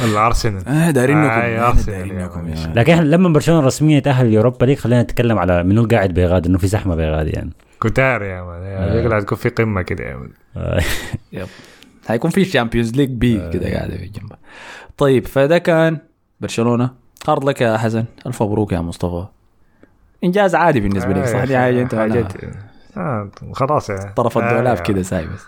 [0.03, 0.63] الأرسنال.
[0.67, 5.37] آه آه، آه يا يا لكن إحنا لما برشلونة رسميا يتاهل اليوروبا ليج خلينا نتكلم
[5.39, 7.51] على منو قاعد بيغاد إنه في زحمة بيغاد يعني.
[7.81, 8.99] كتار يا مان آه.
[8.99, 10.81] يقول تكون في قمة كده يا مان آه،
[11.33, 11.47] يب.
[12.07, 14.35] حيكون في الشامبيونز ليج بي كده قاعدة في جنبه
[14.97, 15.97] طيب فده كان
[16.41, 16.89] برشلونة.
[17.27, 18.05] عرض لك يا حسن.
[18.27, 19.25] ألف مبروك يا مصطفى.
[20.23, 22.33] إنجاز عادي بالنسبة لك آه، صح؟ يا دي حاجة أنت حاجات
[22.97, 25.43] آه خلاص يا طرف آه، الدولاب يا كده ساي بس.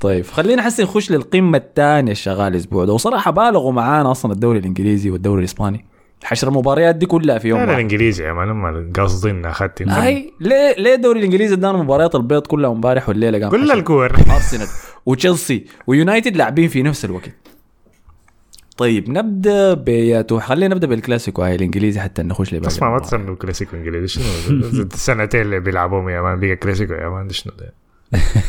[0.00, 2.92] طيب خلينا هسه نخش للقمة الثانية الشغال الأسبوع ده.
[2.92, 5.84] وصراحة بالغوا معانا أصلا الدوري الإنجليزي والدوري الإسباني.
[6.24, 9.82] حشر المباريات دي كلها في يوم لا الإنجليزي يا man هم قاصدين أخذت.
[9.88, 13.72] هاي ليه ليه الدوري الإنجليزي ادانا مباريات البيض كلها امبارح والليلة قام كل.
[13.72, 14.10] الكور.
[14.30, 14.66] أرسنال
[15.06, 17.30] وتشيلسي ويونايتد لاعبين في نفس الوقت.
[18.78, 22.98] طيب نبدأ بياتو خلينا نبدأ بالكلاسيكو هاي الإنجليزي حتى نخش لباقي اسمع ما.
[22.98, 24.24] تسموا كلاسيكو إنجليزي شنو
[24.94, 27.72] السنتين اللي بيلعبوهم يا man بقى كلاسيكو يا man شنو ده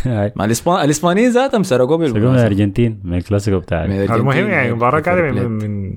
[0.06, 0.34] هاي.
[0.36, 2.36] ما الاسبان الإسبانيين ذاتهم سرقوا سرقوا من.
[2.36, 3.86] الأرجنتين من الكلاسيكو بتاع.
[3.86, 5.94] المهم يعني مباراة قاعدة الفريق من, من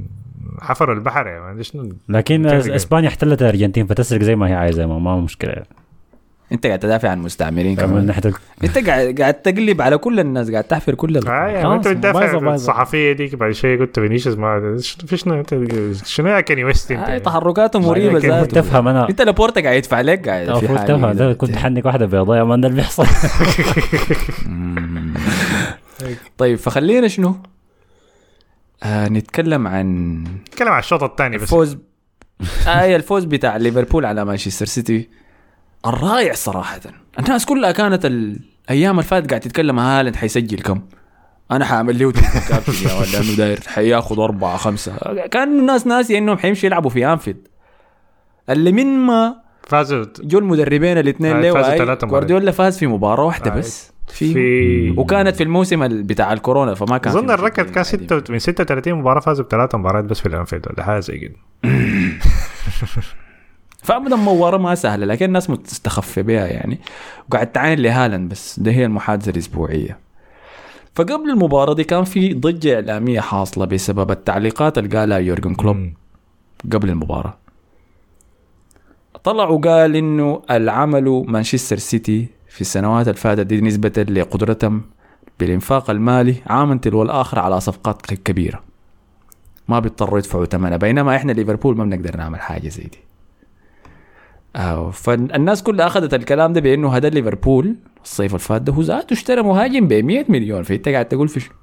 [0.61, 4.87] حفر البحر يا man ده شنو لكن؟ إسبانيا احتلت الأرجنتين فتسرق زي ما هي عايزة
[4.87, 5.67] ما, ما مشكلة يعني.
[6.53, 8.11] انت قاعد تدافع عن مستعمرين من كمان.
[8.65, 11.29] انت قاعد قاعد تقلب على كل الناس قاعد تحفر كل ال...
[11.29, 12.55] آه man انت بتدافع.
[12.55, 15.17] الصحفيه ديك بعد شوية قلت فينيسيوس ما شنو- في
[16.05, 18.61] شنو يا كانيي ويست هاي انت تحركاته مريبة كيف ذاته.
[18.61, 19.09] تفهم أنا.
[19.09, 21.13] انت لابورتا قاعد يدفع لك قاعد في تفهم.
[21.13, 23.07] ده كنت حنك واحدة بيضاء ما ده اللي بيحصل.
[26.39, 27.37] طيب فخلينا شنو؟
[28.83, 31.43] آه نتكلم عن نتكلم على الشوط الثاني بس.
[31.43, 31.79] الفوز
[32.69, 35.09] آه الفوز بتاع ليفربول على مانشستر سيتي.
[35.87, 36.81] الرائع صراحة.
[37.19, 40.81] الناس كلها كانت الأيام اللي فاتت قاعد تتكلم هالاند حيسجل كم؟
[41.51, 42.73] أنا حاعمل له كابتن
[43.21, 44.93] إنه داير حياخذ أربعة خمسة.
[45.31, 47.49] كان الناس ناسي إنهم حيمشوا يلعبوا في أنفيلد.
[48.51, 51.53] اللي من ما فازوا جو المدربين الاثنين ليه
[52.05, 53.93] جوارديولا فاز في مباراة واحدة آه، بس.
[54.09, 58.33] في, في وكانت في الموسم ال- بتاع الكورونا فما كان أظن الركض كان مشجعين ستة
[58.33, 61.35] من 36 مباراة فازوا بثلاث مباريات بس في الأنفيلد ولا حاجة زي كده.
[63.83, 66.79] فابدا مباراه ما سهلة لكن الناس مستخفة بها يعني.
[67.29, 69.99] وقاعد تعاين لهالاند بس ده هي المحادثة الأسبوعية.
[70.95, 75.93] فقبل المباراة دي كان في ضجة إعلامية حاصلة بسبب التعليقات اللي قالها يورجن كلوب.
[76.73, 77.39] قبل المباراة.
[79.25, 84.83] طلع وقال إنه العمل مانشستر سيتي في السنوات اللي فاتت دي نسبة لقدرتهم
[85.41, 88.63] بالإنفاق المالي عاما تلو الآخر على صفقات كبيرة.
[89.69, 92.99] ما بيضطروا يدفعوا ثمنها بينما إحنا ليفربول ما بنقدر نعمل حاجة زي دي.
[94.57, 99.15] آه فالناس كلها أخذت الكلام ده بإنه هذا ليفربول الصيف اللي فات ده هو ذاته
[99.15, 100.63] اشترى مهاجم ب 100 مليون.
[100.63, 101.55] فأنت قاعد تقول في شنو؟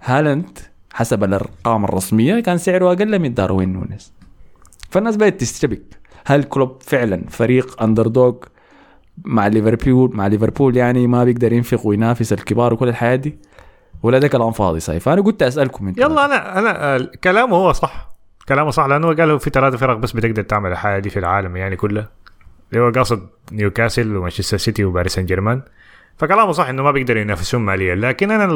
[0.00, 0.58] هالاند
[0.92, 4.12] حسب الأرقام الرسمية كان سعره أقل من داروين نونيز.
[4.90, 5.82] فالناس بدأت تستبك
[6.26, 8.34] هل كلوب فعلا فريق underdog
[9.24, 13.38] مع ليفربول؟ مع ليفربول يعني ما بيقدر ينفق وينافس الكبار وكل الحياة دي؟
[14.02, 18.09] ولا ده كلام فاضي صحيح فانا قلت أسألكم أنتوا يلا أنا أنا كلامه هو صح.
[18.50, 21.76] كلامه صح لأنه قال في ثلاثة فرق بس بتقدر تعمل الحاجة دي في العالم يعني
[21.76, 22.08] كله.
[22.72, 25.62] اللي هو قاصد نيوكاسل ومانشستر سيتي وباريس سان جيرمان.
[26.18, 28.46] فكلامه صح إنه ما بيقدروا ينافسون ماليا لكن أنا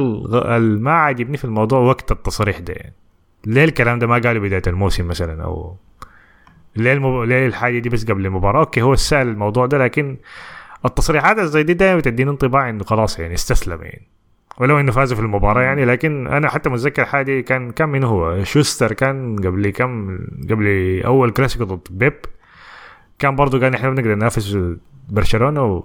[0.58, 2.74] ما عاجبني في الموضوع وقت التصريح ده.
[2.74, 2.94] يعني
[3.46, 5.76] ليه الكلام ده ما قاله بداية الموسم مثلا؟ أو
[6.76, 7.22] ليه المب...
[7.22, 10.16] ليه الحاجة دي بس قبل المباراة؟ okay هو سأل الموضوع ده لكن
[10.84, 14.08] التصريحات زي دي دايما بتديني انطباع إنه خلاص يعني استسلم يعني.
[14.58, 18.44] ولو إنه فازوا في المباراة يعني لكن أنا حتى متذكر حاجة كان كان من هو؟
[18.44, 20.18] شوستر كان قبل كم
[20.50, 22.14] قبل أول كلاسيكو ضد بيب.
[23.18, 24.58] كان برضه قال إحنا بنقدر ننافس
[25.08, 25.84] برشلونة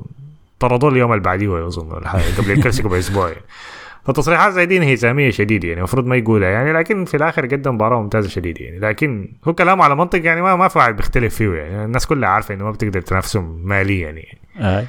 [0.60, 3.42] وطردوه اليوم اللي بعديه أظن ولا حاجة قبل الكلاسيكو بأسبوع يعني.
[4.06, 8.02] فتصريحات زي دي انهزاميه شديده يعني المفروض ما يقولها يعني لكن في الآخر قدم مباراة
[8.02, 8.80] ممتازة شديده يعني.
[8.80, 11.86] لكن هو كلامه على منطق يعني ما ما في واحد بيختلف فيه يعني.
[11.86, 14.38] الناس كلها عارفة إنه ما بتقدر تنافسهم ماليا يعني.
[14.60, 14.86] آه.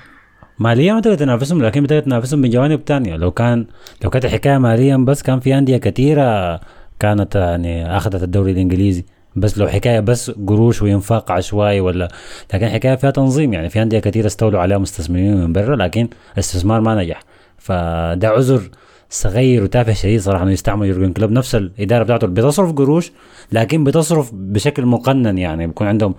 [0.60, 3.66] ماليا ما تقدر تنافسهم لكن بتقدر تنافسهم بجوانب تانية لو كان
[4.04, 6.60] لو كانت الحكاية ماليا بس كان في انديه كثيره
[6.98, 9.04] كانت يعني اخذت الدوري الانجليزي
[9.36, 12.08] بس لو حكايه بس قروش وينفاق عشوائي ولا
[12.54, 16.80] لكن حكايه فيها تنظيم يعني في انديه كثيره استولوا عليها مستثمرين من برا لكن الاستثمار
[16.80, 17.20] ما نجح
[17.58, 18.70] فده عذر
[19.10, 23.12] صغير وتافه شديد صراحة انه يستعمل يورجن كلوب نفس الاداره بتاعته بتصرف قروش
[23.52, 26.14] لكن بتصرف بشكل مقنن يعني بيكون عندهم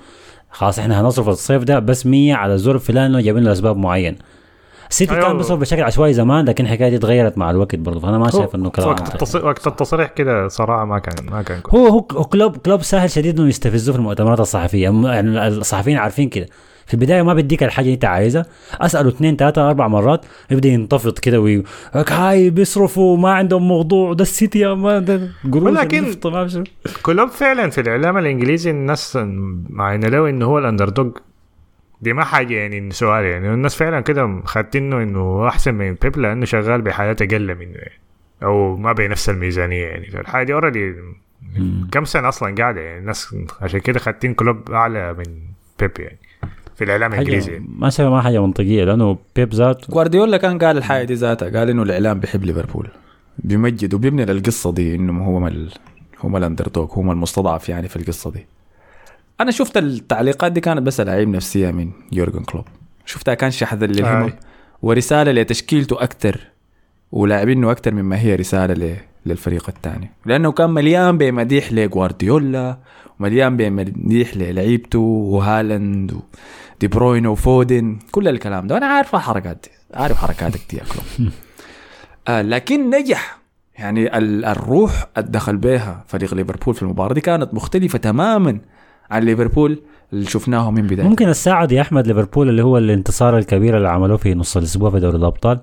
[0.52, 4.18] خلاص إحنا هنصرف الصيف ده بس 100 على الزول الفلاني جايبين له أسباب معين.
[4.90, 5.24] سيتي أيوة.
[5.28, 8.56] كان بيصرف بشكل عشوائي زمان لكن الحكاية دي اتغيرت مع الوقت برضه فأنا ما شايف
[8.56, 11.84] إنه كلام وقت التص- وقت التصريح كده صراحة ما كان ما كان كويس.
[11.84, 14.84] هو هو كلوب كلوب سهل شديد إنه يستفزوه في المؤتمرات الصحفية.
[14.84, 16.48] يعني الصحفيين عارفين كده.
[16.92, 18.46] في البداية ما بديك الحاجة اللي انت عايزها.
[18.82, 21.64] أسأله اثنين ثلاثة أربع مرات يبدأ ينتفض كده وي
[21.94, 25.30] هاي بيصرفوا ما عندهم موضوع ده السيتي يا ما ده
[25.72, 26.14] ولكن-.
[27.04, 29.20] كلوب فعلا في الإعلام الإنجليزي الناس
[29.70, 30.90] مع إنه لو إنه هو الاندر
[32.02, 33.54] دي ما حاجة يعني سؤال يعني.
[33.54, 38.00] الناس فعلا كده خدتينه انه أحسن من بيب لأنه شغال بحاجات أقل منه يعني.
[38.44, 40.08] أو ما بنفس الميزانية يعني.
[40.08, 40.96] فالحاجة دي already
[41.92, 43.00] كم سنة أصلا قاعدة يعني.
[43.00, 45.26] الناس عشان كده خدتين كلوب أعلى من
[45.80, 46.20] بيب يعني.
[46.82, 47.52] في الإعلام الإنجليزي.
[47.52, 47.66] يعني.
[47.78, 51.70] ما شايف ما حاجة منطقية لأنه بيب ذات جوارديولا كان قال الحاجة دي ذاتها قال
[51.70, 52.88] إنه الإعلام بيحب ليفربول.
[53.38, 55.72] بيمجد وبيبني للقصة دي إنه هو ال...
[56.24, 58.46] هم ال underdog هم المستضعف يعني في القصة دي.
[59.42, 62.66] أنا شفت التعليقات دي كانت بس لعيب نفسية من يورجن كلوب.
[63.06, 64.34] شفتها كان شحذ للهمم آي.
[64.82, 66.40] ورسالة لتشكيلته أكثر
[67.12, 68.96] ولاعبينه أكثر مما هي رسالة ل...
[69.26, 70.12] للفريق الثاني.
[70.26, 72.78] لأنه كان مليان بمديح لجوارديولا
[73.22, 78.76] ومليان بمديح للعيبته وهالاند ودي بروين وفودن كل الكلام ده.
[78.76, 79.70] وأنا عارف الحركات دي
[80.00, 81.32] عارف حركاتك دي كلوب
[82.28, 83.38] آه لكن نجح.
[83.80, 88.60] يعني ال- الروح الدخل بها فريق ليفربول في المباراة دي كانت مختلفة تماما
[89.12, 89.80] عن ليفربول
[90.14, 91.08] اللي شفناه من بداية.
[91.08, 95.00] ممكن الساعد يا أحمد ليفربول اللي هو الانتصار الكبير اللي عملوه في نص الأسبوع في
[95.00, 95.60] دوري الأبطال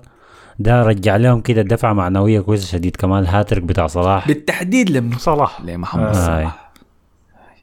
[0.59, 2.95] ده رجع لهم كده دفعة معنوية كويسة شديد.
[2.95, 4.27] كمان الهاتريك بتاع صلاح.
[4.27, 5.61] بالتحديد لم صلاح.
[5.61, 6.11] لمحمد آه.
[6.13, 6.68] صلاح.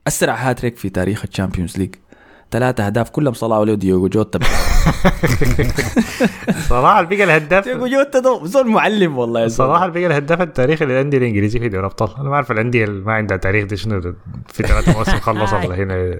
[0.06, 1.94] أسرع هاتريك في تاريخ ال Champions League.
[2.50, 4.38] ثلاثة أهداف كلهم صلاح ولو ديوجو جوتا.
[6.68, 9.48] صلاح بقى الهداف ديوجو جوتا ده زول معلم والله يا.
[9.48, 12.08] صراحة اللي بقى الهداف التاريخي للأندية الإنجليزية في دوري الأبطال.
[12.20, 14.14] أنا ما أعرف الأندية اللي ما عندها تاريخ دي شنو ده.
[14.48, 16.14] في ثلاث مواسم خلصوا هنا.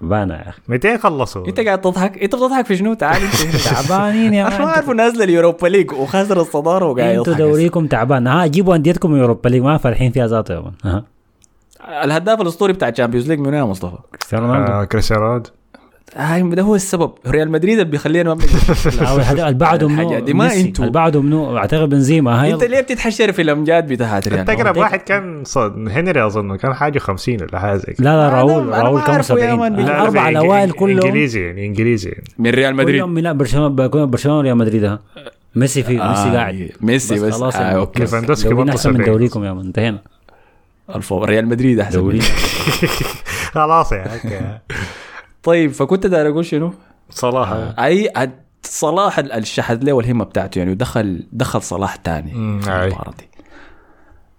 [0.00, 0.60] بانا يا أخي.
[0.68, 4.70] 200 خلصوا؟ أنت قاعد تضحك أنت بتضحك في شنو؟ تعال أنت تعبانين يا أنا ما
[4.70, 8.26] عارفه نازله اليوروبا ليج وخسر الصدارة وقاعد أنتوا دوريكم تعبان.
[8.26, 11.02] ها جيبوا أنديتكم من اوروبا ليج ما فرحين فيها ذاته يا مان
[11.88, 14.72] الهداف الأسطوري بتاع الشامبيونز ليج من يا مصطفى؟ كريستيانو رونالدو.
[14.72, 15.50] آه كريستيانو رونالدو.
[16.16, 17.12] هاي ده هو السبب.
[17.26, 18.40] ريال مدريد اللي بيخلينا ما
[19.32, 20.54] اللي بعده منو؟ دي ما.
[20.54, 20.84] أنتوا.
[20.84, 22.42] اللي بعده منو؟ اعتقد بنزيما.
[22.42, 24.76] هاي انت ليه بتتحشر في الامجاد بتاعت ريال انت اقرب.
[24.76, 25.88] واحد كان صد...
[25.88, 28.04] هنري أظن كان حاجة 50 ولا حاجة زي كده.
[28.04, 29.76] لا لا راؤول راؤول يا 70 مان.
[29.76, 32.08] لا، لا، الاربعه في إنج- الاوائل كلهم إنجليزي يعني إنجليزي.
[32.10, 32.94] يعني من ريال مدريد.
[32.96, 34.98] كلهم من لا برشلونه بكون برشلونة وريال مدريد ها.
[35.54, 36.70] ميسي في ميسي آه، قاعد.
[36.80, 37.76] ميسي بس, خلاص آه يعني.
[37.78, 38.00] أوكي.
[38.00, 39.98] ليفاندوسكي برضه أحسن من 70 دوريكم يا انتهينا.
[40.94, 42.20] الفو ريال مدريد أحسن.
[43.54, 44.58] خلاص يا أوكي
[45.42, 46.72] طيب فكنت داير أقول شنو؟
[47.10, 47.52] صلاح.
[47.78, 51.96] أي عد- صلاح ال- الشحذ له والهمة بتاعته يعني ودخل دخل صلاح
[52.68, 52.86] أي.
[52.86, 53.28] المباراة دي.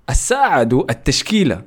[0.10, 1.62] الساعدوا التشكيلة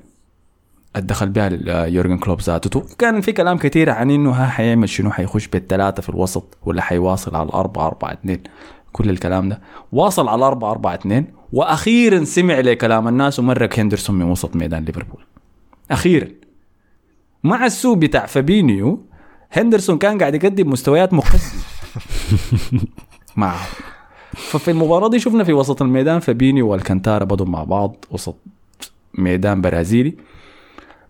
[0.96, 2.82] الدخل بها ال- يورجن كلوب ذاته.
[2.98, 7.36] كان في كلام كثير عن إنه ها حيعمل شنو؟ حيخش بالثلاثه في الوسط ولا حيواصل
[7.36, 8.42] على الأربعة أربعة اثنين.
[8.92, 9.60] كل الكلام ده.
[9.92, 11.26] واصل على الأربعة أربعة اثنين.
[11.52, 15.20] وأخيرا سمع لكلام الناس ومرق هندرسون من وسط ميدان ليفربول.
[15.90, 16.28] أخيرا.
[17.44, 19.00] مع السوء بتاع فابينيو
[19.52, 21.64] هندرسون كان قاعد يقدم مستويات مقززه
[23.36, 23.66] معه
[24.32, 28.36] ففي المباراة دي شفنا في وسط الميدان فابينيو وألكانتارا بدوا مع بعض وسط
[29.14, 30.14] ميدان برازيلي.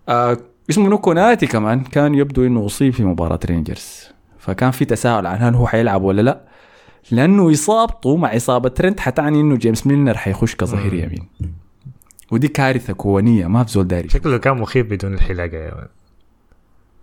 [0.08, 0.36] آه
[0.70, 4.04] اسمه نوكو ناتي كمان كان يبدو إنه أصيب في مباراة رينجرز.
[4.38, 6.40] فكان في تساؤل عن هل هو حيلعب ولا لا.
[7.10, 11.28] لأنه اصابته مع إصابة ترنت حتعني إنه جيمس ميلنر حيخش كظهير يمين.
[12.30, 14.08] ودي كارثة كونية ما في زول داري.
[14.08, 15.86] شكله كان مخيف بدون الحلاقة يا مان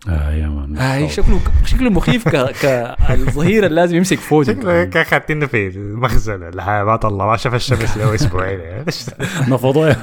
[0.07, 2.51] آه يا مان هاي شكله شكله مخيف ك
[3.07, 6.51] كالظهير اللي لازم يمسك فوق شكله كان خدتنا في المخزن
[6.83, 8.59] ما طلع ما شاف الشمس له أسبوعين.
[8.69, 8.85] يعني.
[9.49, 9.95] مان.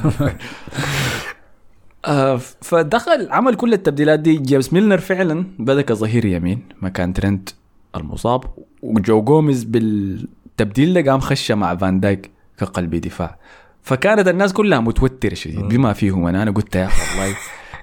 [2.05, 7.49] آه فدخل عمل كل التبديلات دي جيمس ميلنر فعلا بدا كظهير يمين مكان ترنت
[7.97, 8.45] المصاب.
[8.83, 13.39] وجو جوميز بالتبديل ده قام خش مع فان دايك كقلبي دفاع.
[13.83, 17.37] فكانت الناس كلها متوتره شديد بما فيهم أنا أنا قلت يا أخي والله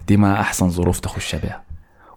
[0.07, 1.63] دي ما أحسن ظروف تخش بها.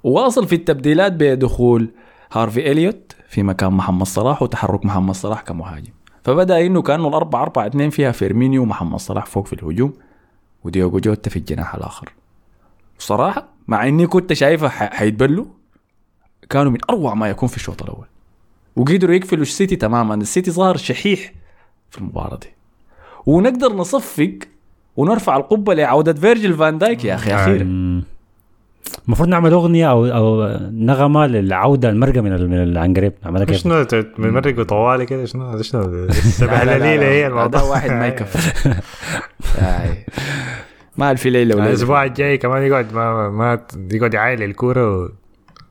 [0.05, 1.91] وواصل في التبديلات بدخول
[2.33, 5.93] هارفي إليوت في مكان محمد صلاح وتحرك محمد صلاح كمهاجم.
[6.25, 9.93] فبدأ إنه كأنه الأربعة أربعة اثنين فيها فيرمينيو ومحمد صلاح فوق في الهجوم
[10.65, 12.13] وديوجو جوتا في الجناح الآخر.
[12.99, 15.45] صراحة مع إني كنت شايفه حيتبلوا
[16.51, 18.07] كانوا من أروع ما يكون في الشوط الأول.
[18.77, 20.15] وقدروا يقفلوا السيتي تماما.
[20.15, 21.33] السيتي ظهر شحيح
[21.91, 22.49] في المباراة دي.
[23.27, 24.33] ونقدر نصفق
[24.97, 27.65] ونرفع القبة لعودة فيرجيل فان دايك يا أخي أخيرا.
[27.65, 28.05] مم.
[29.07, 33.87] المفروض نعمل أغنية أو أو نغمة للعودة المرقة من ال- من العنقريب نعملها كيف؟ شنو
[34.19, 37.63] بنمرق طوالي كده شنو شنو السبهلليله هي ده الموضوع.
[37.63, 38.75] واحد ما يكفي.
[40.99, 43.61] ما في ليلة ولا الأسبوع الجاي كمان يقعد ما ما
[43.93, 45.13] يقعد يعايل الكورة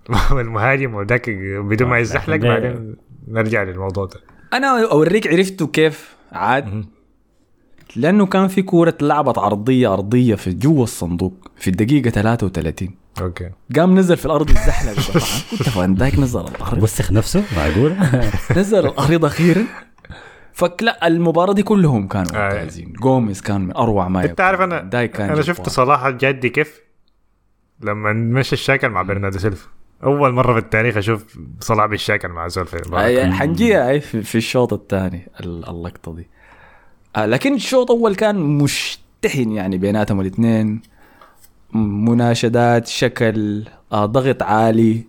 [0.31, 0.35] و...
[0.35, 1.29] والمهاجم وذاك
[1.59, 2.95] بدون ما يزحلق ده- بعدين
[3.27, 4.19] نرجع للموضوع ده.
[4.53, 6.85] أنا أوريك عرفته كيف؟ عاد.
[7.95, 12.89] لأنه كان في كورة لعبت عرضية ارضيه في جوا الصندوق في الدقيقة 33
[13.21, 13.49] أوكي.
[13.75, 14.93] قام نزل في الأرض الزحلق.
[14.93, 16.83] طبعا قلت فان دايك نزل الأرض.
[16.83, 17.95] وسخ نفسه معقول
[18.57, 19.63] نزل الأرض أخيرا.
[20.53, 22.43] فلا المباراة دي كلهم كانوا آه.
[22.53, 22.93] ممتازين.
[22.93, 25.41] جوميز كان من أروع ما أنت عارف أنا دايك كان أنا.
[25.41, 26.81] شفت صلاح الجدي كيف؟
[27.81, 29.67] لما مشى الشاكل مع برناردو سيلفا.
[30.03, 32.47] أول مرة في التاريخ أشوف صلاح بالشاكل مع.
[33.05, 36.27] أي حنجيها أي في, الشوط الثاني اللقطة دي.
[37.15, 40.81] آه لكن الشوط الأول كان مشتحن يعني بيناتهم الاثنين.
[41.73, 45.03] مناشدات شكل آه ضغط عالي.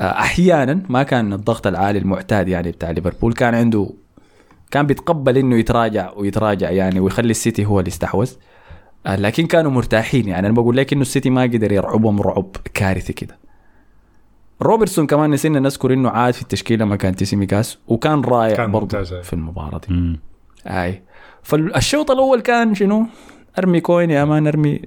[0.00, 3.32] آه أحيانا ما كان الضغط العالي المعتاد يعني بتاع ليفربول.
[3.32, 3.90] كان عنده
[4.70, 8.32] كان بيتقبل إنه يتراجع ويتراجع يعني ويخلي السيتي هو اللي يستحوذ
[9.06, 10.46] آه لكن كانوا مرتاحين يعني.
[10.46, 13.41] أنا بقول لك إنه السيتي ما قدر يرعبهم رعب كارثي كده.
[14.62, 19.02] روبرتسون كمان نسينا نذكر إنه عاد في التشكيلة مكان تيسيميكاس وكان رائع كان برضه.
[19.02, 19.94] في المباراة دي.
[19.94, 20.20] مم.
[20.66, 21.02] أي.
[21.42, 23.06] فالشوط الأول كان شنو؟
[23.58, 24.82] أرمي coin يا man أرمي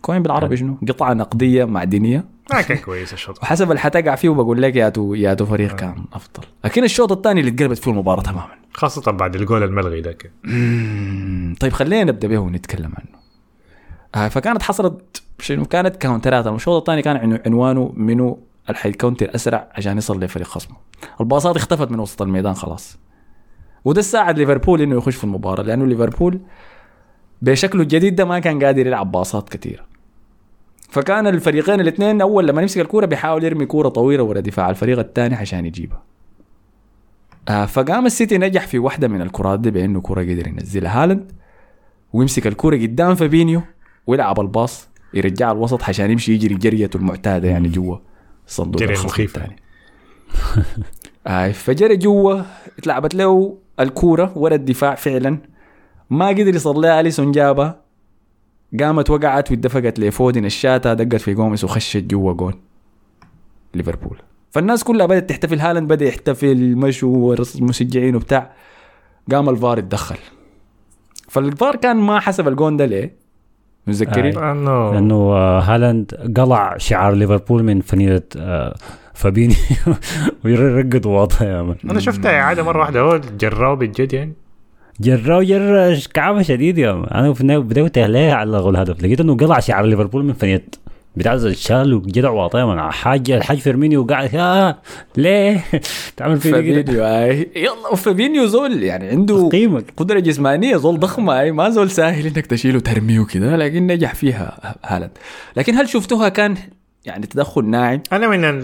[0.00, 2.24] coin بالعربي شنو؟ قطعة نقدية معدنية.
[2.52, 3.42] ما كان كويس الشوط.
[3.42, 6.42] وحسب اللي حتقع فيه وبقول لك يا تو يا تو فريق كان أفضل.
[6.64, 8.48] لكن الشوط الثاني اللي اتقلبت فيه المباراة تماما.
[8.74, 10.30] خاصة بعد الجول الملغي ذاك.
[11.60, 13.22] طيب خلينا نبدأ به ونتكلم عنه.
[14.14, 18.90] آه فكانت حصلت شنو؟ كانت counter ات الشوط الثاني كان عنو- عنوانه منو؟ اللي حي
[18.90, 20.76] counter أسرع عشان يصل لفريق خصمه.
[21.20, 22.98] ال pass ات اختفت من وسط الميدان خلاص.
[23.84, 26.40] وده ساعد ليفربول إنه يخش في المباراة لأنه ليفربول
[27.42, 29.84] بشكله الجديد ده ما كان قادر يلعب pass ات كثيره
[30.90, 35.34] فكان الفريقين الاثنين أول لما يمسك الكورة بيحاول يرمي كورة طويلة ورا دفاع الفريق الثاني
[35.34, 36.02] عشان يجيبها.
[37.48, 41.02] آه فقام السيتي نجح في واحدة من الكرات دي بأنه كره قدر ينزلها.
[41.02, 41.32] هالاند
[42.12, 43.62] ويمسك الكرة قدام فابينيو
[44.06, 47.96] ويلعب ال pass يرجعها الوسط عشان يمشي يجري جريته المعتادة يعني جوا.
[48.46, 49.36] صندوق المخيف.
[49.36, 49.56] الثاني
[51.26, 52.42] آه فجري جوا
[52.78, 55.38] اتلعبت له الكورة ورا الدفاع فعلا.
[56.10, 57.80] ما قدر يصل لها أليسون جابها.
[58.80, 62.54] قامت وقعت واتدفقت لفودن ال شاتا دقت في جوميس وخشت جوا جول
[63.74, 64.18] ليفربول.
[64.50, 65.60] فالناس كلها بدأت تحتفل.
[65.60, 68.52] هالاند بدأ يحتفل مشوا المشجعين وبتاع.
[69.30, 70.18] قام الفار اتدخل
[71.28, 73.21] فالفار كان ما حسب الجون ده ليه؟
[73.86, 74.52] متذكرين؟ آه.
[74.52, 78.74] انه لأنه آه، هالاند قلع شعار ليفربول من فنيله آه،
[79.14, 79.54] فابينيو
[80.44, 84.32] يرقد واضح يا man أنا شفتها اعاده مرة واحدة هو جراو بالجد يعني.
[85.00, 89.36] جراو جرة كعبة شديد يا man أنا في النهاية بدأت ليه علقوا الهدف لقيت إنه
[89.36, 90.64] قلع شعار ليفربول من فنيلة
[91.16, 94.78] بتاع الشال وجدع واطي يا man حاج الحاج فيرمينيو قاعد آه
[95.16, 95.64] ليه؟
[96.16, 97.50] تعمل في فابينيو أي.
[97.56, 101.52] يلا وفابينيو زول يعني عنده قيمك قدرة جسمانية زول ضخمة أي.
[101.52, 105.10] ما زول سهل إنك تشيله ترميه كده لكن نجح فيها هالاند.
[105.56, 106.56] لكن هل شفتوها كان
[107.04, 108.58] يعني تدخل ناعم؟ أنا من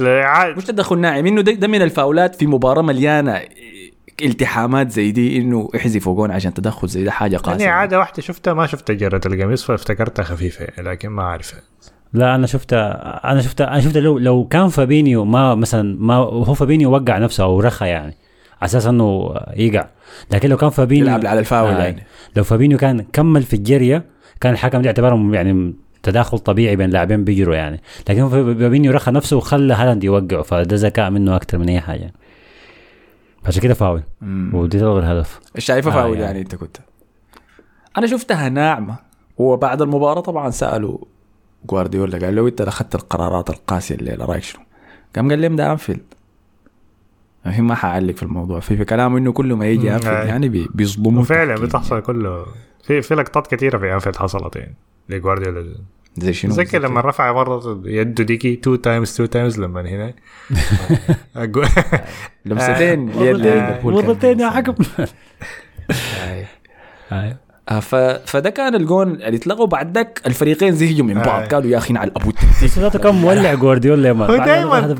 [0.56, 3.40] مش تدخل ناعم إنه ده, ده من الفاولات في مباراة مليانة
[4.22, 7.68] التحامات زي دي إنه يحذفوا جون عشان تدخل زي ده حاجة أنا قاسية.
[7.68, 11.60] اعاده واحدة شفتها ما شفت جرة القميص فافتكرتها خفيفة يعني لكن ما أعرفها.
[12.12, 16.54] لا أنا شفتها أنا شفتها أنا شفتها لو لو كان فابينيو ما مثلا ما هو
[16.54, 18.16] فابينيو وقع نفسه أو رخى يعني
[18.60, 19.88] على أساس إنه يقع.
[20.32, 22.02] لكن لو كان فابينيو يلعب على الفاول آه، يعني.
[22.36, 24.04] لو فابينيو كان كمل في الجرية
[24.40, 27.80] كان الحكم دي اعتبرهم يعني تداخل طبيعي بين لاعبين بيجروا يعني.
[28.08, 32.12] لكن فابينيو رخى نفسه وخلى هالاند يوقعه فده ذكاء منه أكثر من أي حاجة.
[33.44, 34.02] عشان كده فاول.
[34.52, 35.40] ودي تلغي الهدف.
[35.58, 36.24] شايفه آه، فاول يعني.
[36.24, 36.76] يعني أنت كنت؟
[37.98, 38.96] أنا شفتها ناعمة.
[39.36, 40.98] وبعد المباراة طبعا سألوا
[41.66, 44.62] جوارديولا قال له إنت أخذت القرارات القاسية الليلة رأيك شنو؟
[45.16, 46.02] قام قال لهم ده أنفيلد
[47.46, 50.26] الحين ما حعلق في الموضوع في, في كلامه إنه كل ما يجي أنفيلد.
[50.26, 52.46] يعني بي- بيصدموا وفعلا التحكيم بتحصل كله
[52.84, 54.74] في في لقطات كثيرة في أنفيلد حصلت يعني
[55.08, 55.74] لجوارديولا.
[56.16, 60.12] زي شنو؟ تذكر لما رفع مرة يده ديكي two times two times لما هنا
[62.44, 64.50] لمستين اليد مرتين- ليفربول كان مرتين يا.
[64.50, 64.74] حكم
[67.68, 67.94] ف...
[68.26, 71.46] فده كان الجون اللي اتلغوا بعد ذاك الفريقين زهجوا من بعض آه.
[71.46, 72.30] قالوا يا أخي على أبو
[72.64, 74.30] بيب ذاته كان مولع جوارديولا يا man.
[74.30, 74.96] هو دائما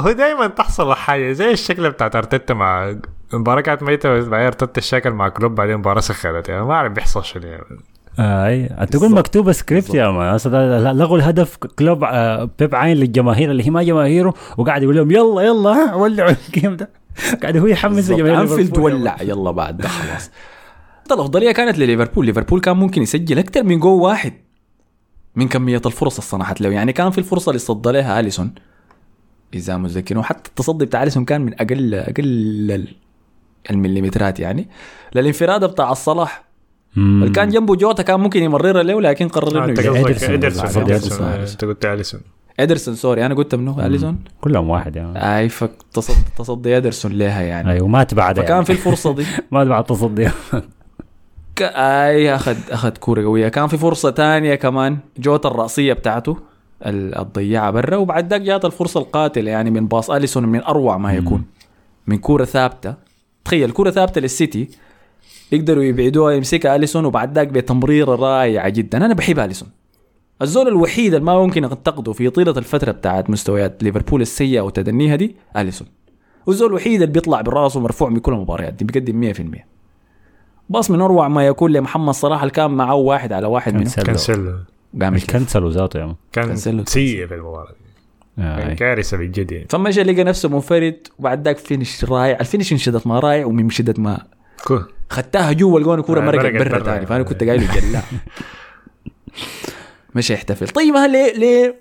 [0.00, 2.94] هو دائما تحصل حاجة زي الشكل بتاعت أرتيتا مع
[3.32, 7.24] مباراة كانت ميتة بعدين أرتيتا الشكل مع كلوب بعدين مباراة سخنت يعني ما أعرف بيحصل
[7.24, 7.64] شنو يعني.
[8.18, 8.86] آه، أي.
[8.86, 10.38] تقول مكتوبه سكريبت يا man.
[10.98, 15.42] لغوا الهدف كلوب آه، بيب عين للجماهير اللي هي ما جماهيره وقاعد يقول لهم يلا
[15.42, 16.90] يلا ولعوا ال game ده.
[17.42, 18.10] قاعد هو يحمس.
[18.10, 18.78] الجماهير أنفيلد.
[18.78, 20.30] ولع يلا بعد ده خلاص.
[21.10, 22.26] الأفضلية كانت لليفربول.
[22.26, 24.32] ليفربول كان ممكن يسجل أكثر من جول واحد
[25.36, 26.68] من كمية الفرص اللي صنعت له.
[26.70, 28.54] يعني كان في الفرصة اللي صد لها أليسون.
[29.54, 32.22] إذا متذكرين وحتى التصدي بتاع أليسون كان من أقل أقل
[32.72, 32.88] ال-
[33.70, 34.68] المليمترات يعني.
[35.14, 36.44] للانفراد بتاع الصلاح.
[36.96, 37.22] مم.
[37.22, 39.72] اللي كان جنبه جوتا كان ممكن يمررها له لكن قرر آه، انه.
[39.72, 40.82] ادرسون إدرسون.
[40.82, 41.26] إدرسون.
[41.26, 42.20] أنت قلت أليسون.
[42.60, 45.38] ادرسون sorry أنا قلت منه أليسون؟ كلهم واحد يعني.
[45.38, 47.70] أي فتصدي تصدي ادرسون لها يعني.
[47.72, 48.64] أيوه مات بعد فكان يعني.
[48.64, 49.24] في الفرصة دي.
[49.50, 50.28] مات بعد تصدي
[51.56, 51.62] ك...
[51.62, 53.48] آي أخذ أخذ كورة قوية.
[53.48, 54.98] كان في فرصة تانية كمان.
[55.18, 56.36] جوتا الرأسية بتاعته
[56.86, 61.12] ال- الضيعه برا وبعد ذاك جات الفرصة القاتلة يعني من باص أليسون من أروع ما
[61.12, 61.44] يكون.
[62.06, 62.94] من كورة ثابتة.
[63.44, 64.68] تخيل كورة ثابتة للسيتي.
[65.52, 69.06] يقدروا يبعدوها يمسكها أليسون وبعد ذاك بتمريره رائعه جدا.
[69.06, 69.68] أنا بحب أليسون.
[70.42, 75.36] الزول الوحيد اللي ما ممكن انتقده في طيلة الفترة بتاعت مستويات ليفربول السيئة وتدنيها دي
[75.56, 75.88] أليسون.
[76.46, 79.64] والزول الوحيد اللي بيطلع براسه مرفوع من كل المباريات دي بيقدم 100%
[80.72, 84.04] باص من أروع ما يكون لمحمد صلاح اللي كان معه واحد على واحد منه كنسلو.
[84.04, 84.58] كنسل
[85.02, 85.18] قام.
[85.18, 86.16] كنسلوا ذاته يا.
[86.32, 86.56] كان.
[86.56, 87.82] سيء في المباراة دي.
[88.42, 88.74] آه، أي.
[88.74, 93.00] كارثة بجد يعني فمشى لقى نفسه منفرد وبعد ذاك finish رائع ال finish من شدة
[93.04, 94.22] ما رائع ومن شدة ما.
[95.10, 96.84] خدتها جوا الجون كورة آه، مرقت برا.
[96.84, 98.00] ثاني فأنا كنت قايل له جلا
[100.14, 101.74] مشى يحتفل طيب ليه ليه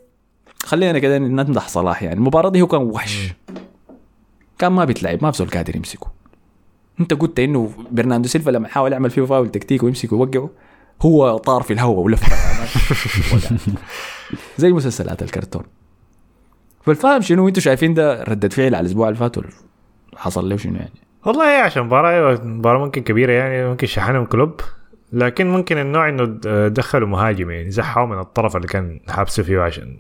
[0.63, 3.33] خلينا كده نمدح صلاح يعني المباراة دي هو كان وحش
[4.59, 6.20] كان ما بيتلعب ما في زول قادر يمسكه
[6.99, 10.49] انت قلت انه برناردو سيلفا لما حاول يعمل فيه فاول تكتيكي ويمسكه ويوقعه
[11.01, 12.23] هو طار في الهواء ولف.
[14.57, 15.63] زي مسلسلات الكرتون
[16.81, 19.47] فالفاهم شنو أنتوا شايفين ده ردة فعل على الأسبوع اللي فات ولا
[20.15, 20.91] حصل له شنو يعني
[21.25, 24.61] والله هي عشان مباراة أيوة، مباراة ممكن كبيرة يعني ممكن شحنهم كلوب
[25.13, 26.25] لكن ممكن النوع إنه
[26.67, 29.97] دخلوا مهاجم يعني زحوا من الطرف اللي كان حابسه فيه عشان.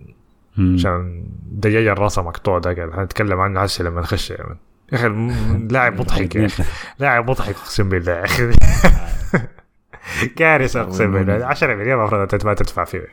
[0.57, 4.57] عشان دجاجة الراسة مقطوع ده قال هنتكلم عنه هسه لما نخش مان.
[4.91, 5.07] يا أخي
[5.69, 6.63] لاعب مضحك يا أخي
[6.99, 8.11] لاعب مضحك أقسم بالله.
[8.11, 8.51] يا أخي
[10.35, 11.45] كارثة أقسم بالله.
[11.45, 13.07] 10 مليون المفروض ما تدفع فيه.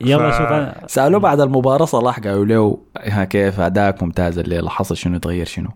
[0.00, 4.68] يلا ف- شوف أنا سالوه بعد المباراة صلاح قالوا له ها كيف أداك ممتاز الليلة
[4.68, 5.68] حصل؟ شنو تغير؟ شنو؟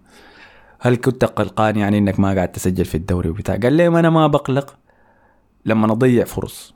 [0.81, 4.27] هل كنت قلقان يعني إنك ما قاعد تسجل في الدوري وبتاع؟ قال لي أنا ما
[4.27, 4.75] بقلق
[5.65, 6.75] لما اضيع فرص.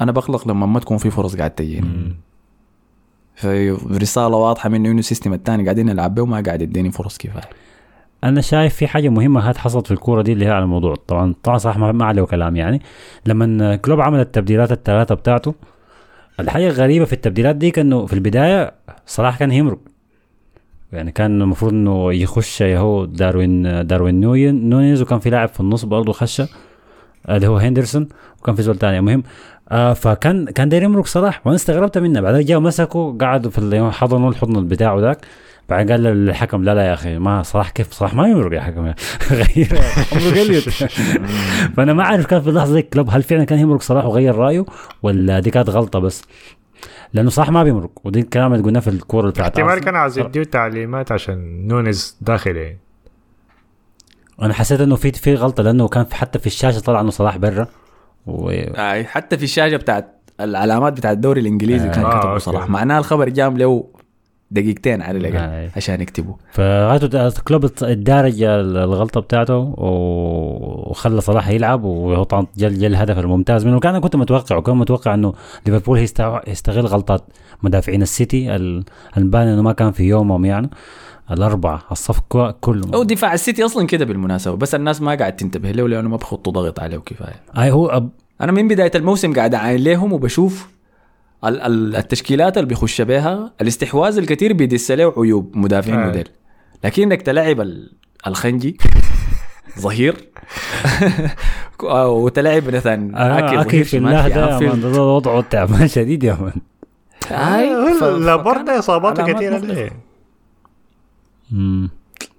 [0.00, 2.16] أنا بقلق لما ما تكون في فرص قاعد تجيني.
[3.36, 7.42] فرساله واضحة منه انه السيستم الثاني قاعدين نلعب به وما قاعد يديني فرص كفاية.
[8.28, 10.94] أنا شايف في حاجة مهمة هات حصلت في الكورة دي اللي هي على الموضوع.
[11.06, 12.82] طبعا طبعا صح ما عليه كلام يعني.
[13.26, 15.54] لما كلوب عمل التبديلات الثلاثه بتاعته
[16.40, 18.72] الحاجة الغريبة في التبديلات دي انه في البداية
[19.06, 19.78] صلاح كان يمرق
[20.92, 25.84] يعني كان المفروض إنه يخش هو داروين داروين نون نونيز وكان في لاعب في النص
[25.84, 26.48] برضه خشه
[27.28, 28.08] اللي هو هندرسون
[28.40, 28.98] وكان في زول تاني.
[28.98, 29.22] المهم
[29.70, 31.46] آه فكان كان داير يمرق صلاح.
[31.46, 32.20] وأنا استغربت منه.
[32.20, 35.18] بعدين جاء مسكه قعدوا في حضنوا الحضن بتاعه ذاك.
[35.68, 38.84] بعدين قال للحكم لا لا يا أخي ما صلاح كيف صلاح؟ ما يمرق يا حكم.
[39.30, 39.80] غير.
[40.42, 40.68] اليوت
[41.76, 44.64] فأنا ما أعرف كان في اللحظه دي كلوب هل فعلا كان يمرق صلاح وغير رأيه
[45.02, 46.22] ولا دي كانت غلطة بس؟
[47.12, 49.80] لأنه صلاح ما بيمرق ودي الكلام اللي قلناه في الكورة بتاعت احتمال.
[49.80, 52.78] كان عايز يديه تعليمات عشان نونز داخل يعني
[54.42, 57.36] أنا حسيت إنه في في غلطة لأنه كان في حتى في الشاشة طلع إنه صلاح
[57.36, 57.66] برا
[58.26, 58.50] و...
[58.50, 61.92] آه حتى في الشاشة بتاعت العلامات بتاعت الدوري الإنجليزي آه.
[61.92, 62.44] كان آه، كتبوا okay.
[62.44, 62.68] صلاح.
[62.70, 63.84] معناها الخبر جاهم له
[64.50, 65.70] دقيقتين على الأقل آه.
[65.76, 66.34] عشان يكتبوا.
[66.52, 69.74] فغايته كلوب الدارج الغلطة بتاعته
[70.90, 73.80] وخلى صلاح يلعب وهو طبعا جل جل الهدف الممتاز منه.
[73.80, 75.32] كان أنا كنت متوقع وكان متوقع إنه
[75.66, 77.22] ليفربول هيستع- يستغل غلطات
[77.62, 78.84] مدافعين السيتي ال-
[79.16, 80.70] البان انه ما كان في يومهم يعني.
[81.30, 85.88] الأربعة الصفقه كله أو دفاع السيتي أصلا كده بالمناسبة بس الناس ما قاعد تنتبه له
[85.88, 88.08] لأنه ما بخطوا ضغط عليه كفايه أي هو أب...
[88.40, 90.68] أنا من بداية الموسم قاعد أعاين لهم وبشوف
[91.48, 96.06] التشكيلات اللي بيخش بها الاستحواذ الكثير بيدس له عيوب مدافعين آه.
[96.06, 96.28] موديل
[96.84, 97.92] لكن إنك تلعب ال-
[98.26, 98.76] الخنجي
[99.80, 100.16] ظهير
[102.08, 106.52] وتلعب مثلا آه اكي في الله ده وضعه تعبان شديد يا مان
[107.30, 109.74] هاي ف- لا فكان برضه اصاباته كثيره مختلفة.
[109.74, 109.90] ليه
[111.50, 111.90] مم.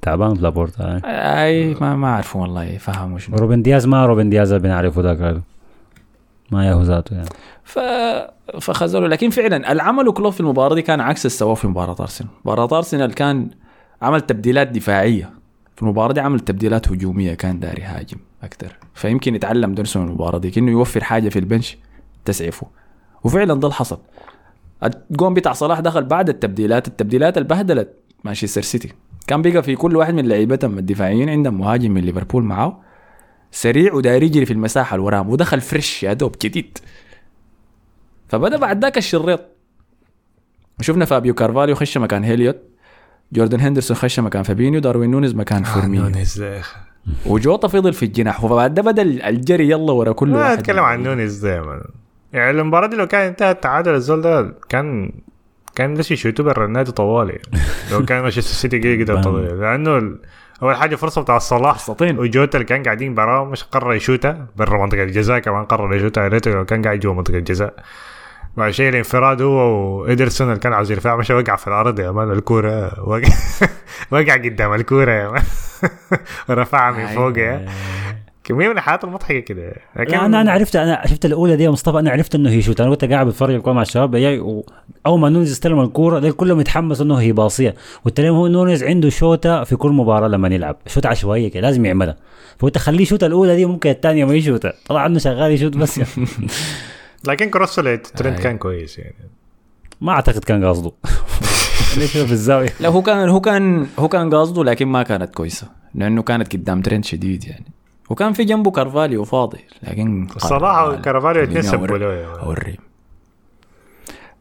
[0.02, 1.44] تعبان لابورتا آه.
[1.46, 5.42] أي ما ما اعرف والله فهموا شنو روبن دياز ما روبن دياز بنعرفه ذاك
[6.52, 7.30] ما ياهو ذاته يعني.
[7.64, 7.80] ف
[8.62, 9.08] فخذلوا.
[9.08, 12.30] لكن فعلا العمل كلوب في المباراة دي كان عكس السوا في مباراة أرسنال.
[12.46, 13.50] مباراة أرسنال كان
[14.02, 15.30] عمل تبديلات دفاعية.
[15.76, 20.38] في المباراة دي عمل تبديلات هجومية كان داري هاجم أكثر فيمكن يتعلم درسه من المباراة
[20.38, 21.78] دي كأنه يوفر حاجة في البنش
[22.26, 22.68] تسعفه.
[23.24, 23.98] وفعلا ده اللي حصل
[24.84, 26.88] الجون بتاع صلاح دخل بعد التبديلات.
[26.88, 27.94] التبديلات اللي بهدلت
[28.24, 28.94] مانشستر سيتي.
[29.28, 32.80] كان بقى في كل واحد من لعيبتهم الدفاعيين عندهم مهاجم من ليفربول معاه.
[33.52, 36.78] سريع وداير يجري في المساحة اللي وراه ودخل fresh يا دوب جديد.
[38.30, 39.42] فبدأ بعد ذاك الشريط.
[40.82, 42.58] شفنا فابيو كارفاليو خش مكان إليوت
[43.34, 46.02] جوردن هندرسون خش مكان فابينيو داروين نونيز مكان فيرمينيو.
[46.10, 46.76] نونز يا أخي.
[47.26, 50.58] وجوتا فضل في الجناح وبعد ده بدا الجري يلا ورا كل ما واحد.
[50.60, 51.82] أتكلم عن نونز دائما
[52.34, 55.12] يعني المباراة دي لو كان انتهى التعادل الزول ده كان
[55.76, 57.40] كان بس يشوتوا برا النادي طوالي
[57.92, 59.32] لو كان مانشستر سيتي يقدر يطلع.
[59.72, 60.16] لأنه
[60.64, 64.82] أول حاجة فرصة بتاع صلاح سطين وجوتا اللي كان قاعدين براهم مش قرر يشوتها برا
[64.82, 67.74] منطقة الجزاء كمان قرر يشوتها يا ريته كان قاعد جوا منطقة الجزاء.
[68.58, 69.58] بعد شيء الانفراد هو
[70.02, 72.32] وإيدرسون اللي كان عاوز يرفع مشى وقع في الأرض يا مان.
[72.32, 73.30] الكورة وقع.
[74.12, 75.44] وقع قدام الكورة يا مان.
[76.50, 77.66] ورفعها من فوق يا.
[78.48, 79.74] كمية من الحالات المضحكة كده.
[79.96, 82.62] لكن لا أنا أنا عرفت أنا شفت الأولى دي يا مصطفى أنا عرفت إنه هي
[82.62, 82.82] شوت.
[82.82, 84.64] أنا كنت قاعد بتفرج الكورة مع الشباب جاي
[85.06, 87.76] أول ما نونيز استلم الكورة ديل كلهم يتحمسوا إنه هي باصية.
[88.06, 90.78] قلت لهم هو نونيز عنده شوطة في كل مباراة لما يلعب.
[90.88, 92.16] شوط عشوائية كده لازم يعملها.
[92.58, 96.28] فقلت خليه يشوت الأولى دي ممكن الثانية ما يشوتها طلع إنه شغال يشوت بس يعني.
[97.28, 98.44] لكن cross و لترنت أي.
[98.44, 99.16] كان كويس يعني.
[100.02, 100.92] ما أعتقد كان قصده.
[101.98, 105.68] ليش في الزاوية؟ لا هو كان هو كان هو كان قاصده لكن ما كانت كويسة.
[105.96, 107.77] لأنه كانت قدام ترنت شديد يعني.
[108.10, 112.40] وكان في جنبه كارفاليو فاضي لكن الصراحة قال- كارفاليو أوري- له.
[112.44, 112.78] اوري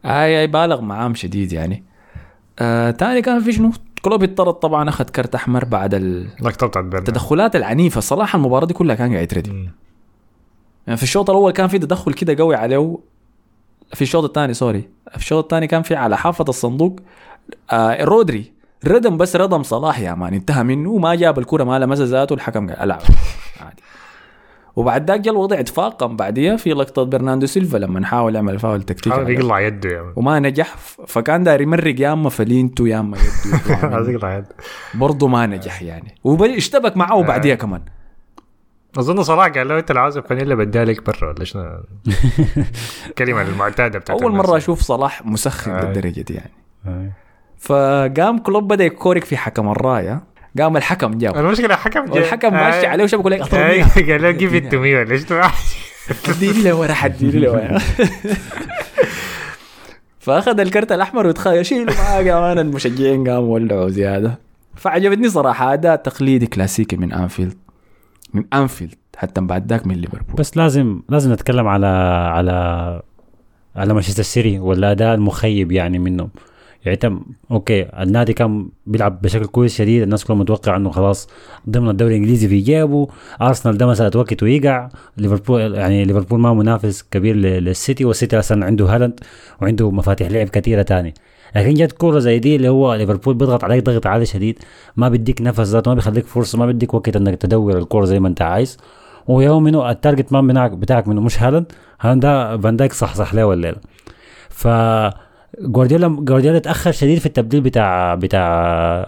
[0.05, 1.83] اي اي بالغ معاهم شديد يعني.
[2.59, 3.71] آه تاني كان في شنو؟
[4.01, 7.97] كلوب اتطرد طبعا أخذ كرت أحمر بعد التدخلات العنيفة.
[7.97, 9.69] الصراحه المباراة دي كلها كان قاعد مم.
[10.87, 12.97] يعني في الشوط الأول كان في تدخل كده قوي عليه
[13.93, 14.89] في الشوط الثاني sorry.
[15.11, 16.99] في الشوط الثاني كان في على حافة الصندوق.
[17.71, 18.51] آه رودري.
[18.85, 22.69] ردم بس ردم صلاح يا man انتهى منه وما جاب الكرة ما لمسها ذاته الحكم
[22.69, 23.01] قال العب
[23.61, 23.81] عادي.
[24.75, 29.15] وبعد ذاك جا الوضع تفاقم بعديها في لقطة برناندو سيلفا لما حاول يعمل فاول تكتيكي
[29.15, 29.29] حاول.
[29.29, 30.75] يقلع يده man وما نجح
[31.07, 33.17] فكان داير يمرق يا أما فنيلته يا أما
[33.67, 34.11] يده.
[34.11, 34.47] يقلع يده.
[34.93, 36.15] برضه ما نجح يعني.
[36.23, 37.81] واشتبك معه بعديها كمان.
[38.97, 41.79] أظن صلاح قال له أنت لو عاوز فانيلا بدالك برا ولا شنو؟
[43.09, 44.31] الكلمة المعتادة بتاعت أول.
[44.31, 45.85] مرة أشوف صلاح مسخن آه.
[45.85, 47.11] للدرجه دي يعني.
[47.59, 50.23] فقام كلوب بدأ يكورك في حكم الراية.
[50.59, 51.37] قام الحكم جاب.
[51.37, 52.89] المشكلة الحكم جاي- والحكم ماشي آه.
[52.89, 55.15] عليه وشبك يقول لك آه، قال له give to me ولا
[56.29, 57.77] اديني له ورا حديني له ورا
[60.19, 63.29] فأخذ الكرت الأحمر وتخيل شيلوا معاه كمان المشجعين.
[63.29, 64.39] قاموا ولعوا زيادة.
[64.75, 67.57] فعجبتني صراحة أداء تقليدي كلاسيكي من أنفيلد.
[68.33, 70.35] من أنفيلد حتى بعد ذاك من ليفربول.
[70.35, 71.87] بس لازم لازم نتكلم على
[72.33, 72.51] على
[73.75, 76.29] على مانشستر سيتي والاداء المخيب يعني منهم.
[76.85, 77.11] يعني انت
[77.51, 81.27] okay النادي كان بيلعب بشكل كويس شديد الناس كلها متوقع إنه خلاص
[81.69, 83.07] ضمن الدوري الإنجليزي في جيبه
[83.41, 84.89] أرسنال ده مسألة وقت ويقع.
[85.17, 89.19] ليفربول يعني ليفربول ما منافس كبير لل- للسيتي والسيتي أصلا عنده هالاند
[89.61, 91.13] وعنده مفاتيح لعب كثيرة تاني
[91.55, 94.59] لكن جت كورة زي دي اللي هو ليفربول بيضغط عليك ضغط عالي شديد
[94.95, 98.27] ما بيديك نفس ذاته ما بيخليك فرصة ما بيديك وقت إنك تدور الكورة زي ما
[98.27, 98.77] أنت عايز.
[99.27, 101.71] ويوم منه ال target man بتاعك منه مش هالاند.
[102.01, 103.77] هالاند ده فان دايك صح صح له الليلة
[104.49, 104.67] ف
[105.61, 108.43] جوارديولا جوارديولا اتأخر شديد في التبديل بتاع بتاع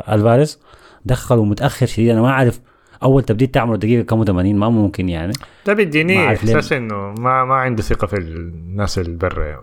[0.10, 0.60] ألفاريز.
[1.06, 2.10] دخله متاخر شديد.
[2.10, 2.60] أنا ما اعرف
[3.04, 5.34] أول تبديل تعمله دقيقه كم 80 ما ممكن يعني.
[5.34, 6.28] ده ما بيديني.
[6.28, 9.60] إحساس إنه ما ما عنده ثقة في الناس اللي برا man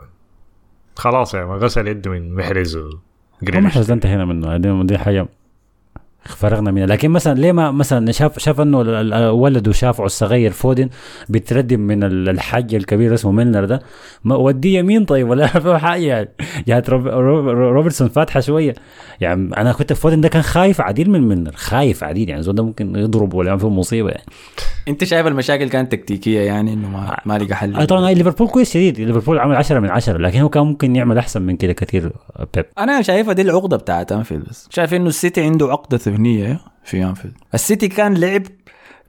[0.96, 2.78] خلاص man غسل يده من محرز
[3.42, 4.82] وجريليش محرز انتهينا منه.
[4.82, 5.28] دي حاجة
[6.26, 6.86] فرغنا منها.
[6.86, 10.88] لكن مثلا ليه ما مثلا شاف شاف إنه ال- ولده شافعه الصغير فودن
[11.28, 13.82] بيتردم من ال- الحج الكبير اسمه ميلنر ده؟
[14.24, 16.28] ما وديه يمين طيب ولا فيه حاجة يعني؟
[16.66, 18.74] يعني روب- روب- روبرتسون فاتحة شوية.
[19.20, 22.62] يعني أنا كنت فودن ده كان خايف عديل من ميلنر خايف عديل يعني زول ده
[22.62, 24.24] ممكن يضرب ولا فيه مصيبة يعني.
[24.88, 29.00] انت شايف المشاكل كانت تكتيكية يعني إنه ما, ما لقى حل؟ طبعا ليفربول كويس شديد.
[29.00, 32.12] ليفربول عمل 10 من 10 لكن هو كان ممكن يعمل أحسن من كده كثير
[32.54, 32.64] بيب.
[32.78, 34.68] أنا شايفها دي العقدة بتاعت أنفيلد بس.
[34.70, 37.34] شايف إنه السيتي عنده عقدة ذهنية في أنفيلد.
[37.54, 38.42] السيتي كان لعب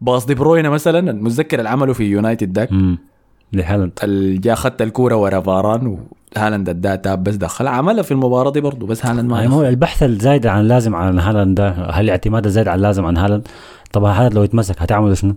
[0.01, 2.69] باص دي بروينا مثلا المتذكر اللي عمله في يونايتد داك
[3.53, 3.91] لهالاند.
[4.41, 5.97] جا اخذت الكورة ورا فاران
[6.37, 7.67] وهالاند اداها tap بس دخل.
[7.67, 9.65] عملها في المباراة دي برضه بس هالاند ما يعني هو.
[9.67, 13.47] البحث الزايد عن اللازم عن هالاند ده هل الاعتماد الزايد عن اللازم عن هالاند.
[13.93, 15.35] طبعا هالاند لو يتمسك هتعملوا شنو؟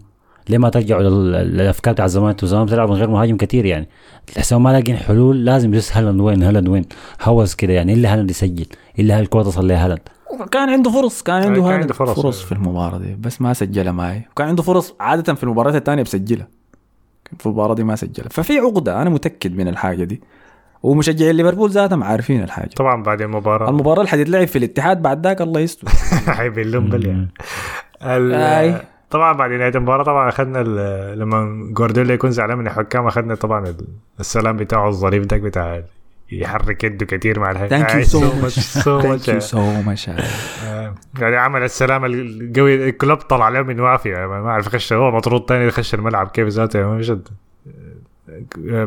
[0.49, 3.89] ليه ما ترجعوا لل- للأفكار بتاع زمان؟ أنتوا زمان بتلعبوا من غير مهاجم كثير يعني.
[4.35, 6.85] تحسوا ما لاقين حلول لازم بس هالاند وين؟ هالاند وين؟
[7.23, 8.67] هوس كده يعني إلا هالاند يسجل
[8.99, 10.01] إلا هالكوره تصل لهالاند.
[10.51, 12.21] كان عنده فرص كان عنده كان عنده فرص.
[12.21, 14.23] فرص في المباراة دي بس ما سجلها معي.
[14.31, 16.49] وكان عنده فرص عادة في المباريات الثانية بسجلها.
[17.39, 18.29] في المباراة دي ما سجلها.
[18.29, 20.21] ففي عقدة أنا متأكد من الحاجة دي.
[20.83, 22.71] ومشجعي ليفربول ذاتهم عارفين الحاجة.
[22.77, 25.89] طبعا بعد المباراة المباراة اللي حتتلعب في الاتحاد بعد ذاك الله يستر.
[26.27, 27.29] حيبلهم بل يعني.
[29.11, 30.59] طبعا بعد نهاية المباراة طبعا أخذنا
[31.15, 33.87] لما جوارديولا يكون زعلان من الحكام أخذنا طبعا ال-
[34.21, 35.83] السلام بتاعه الظريف ده بتاع
[36.33, 40.09] يحرك يده كثير مع الحكام thank you so much thank you so much
[41.19, 45.45] يعني عمل السلام القوي الكلوب طلع عليه من وافي يعني ما أعرف خش هو مطرود
[45.45, 47.29] تاني يخش الملعب كيف ذاته يعني مش قد-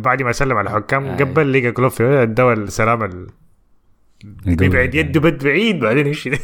[0.03, 1.15] بعد ما سلم على الحكام آي.
[1.23, 3.27] قبل لقى كلوب في اداه السلام ال-
[4.45, 6.31] بيبعد يده بد بعيد بعدين يمشي.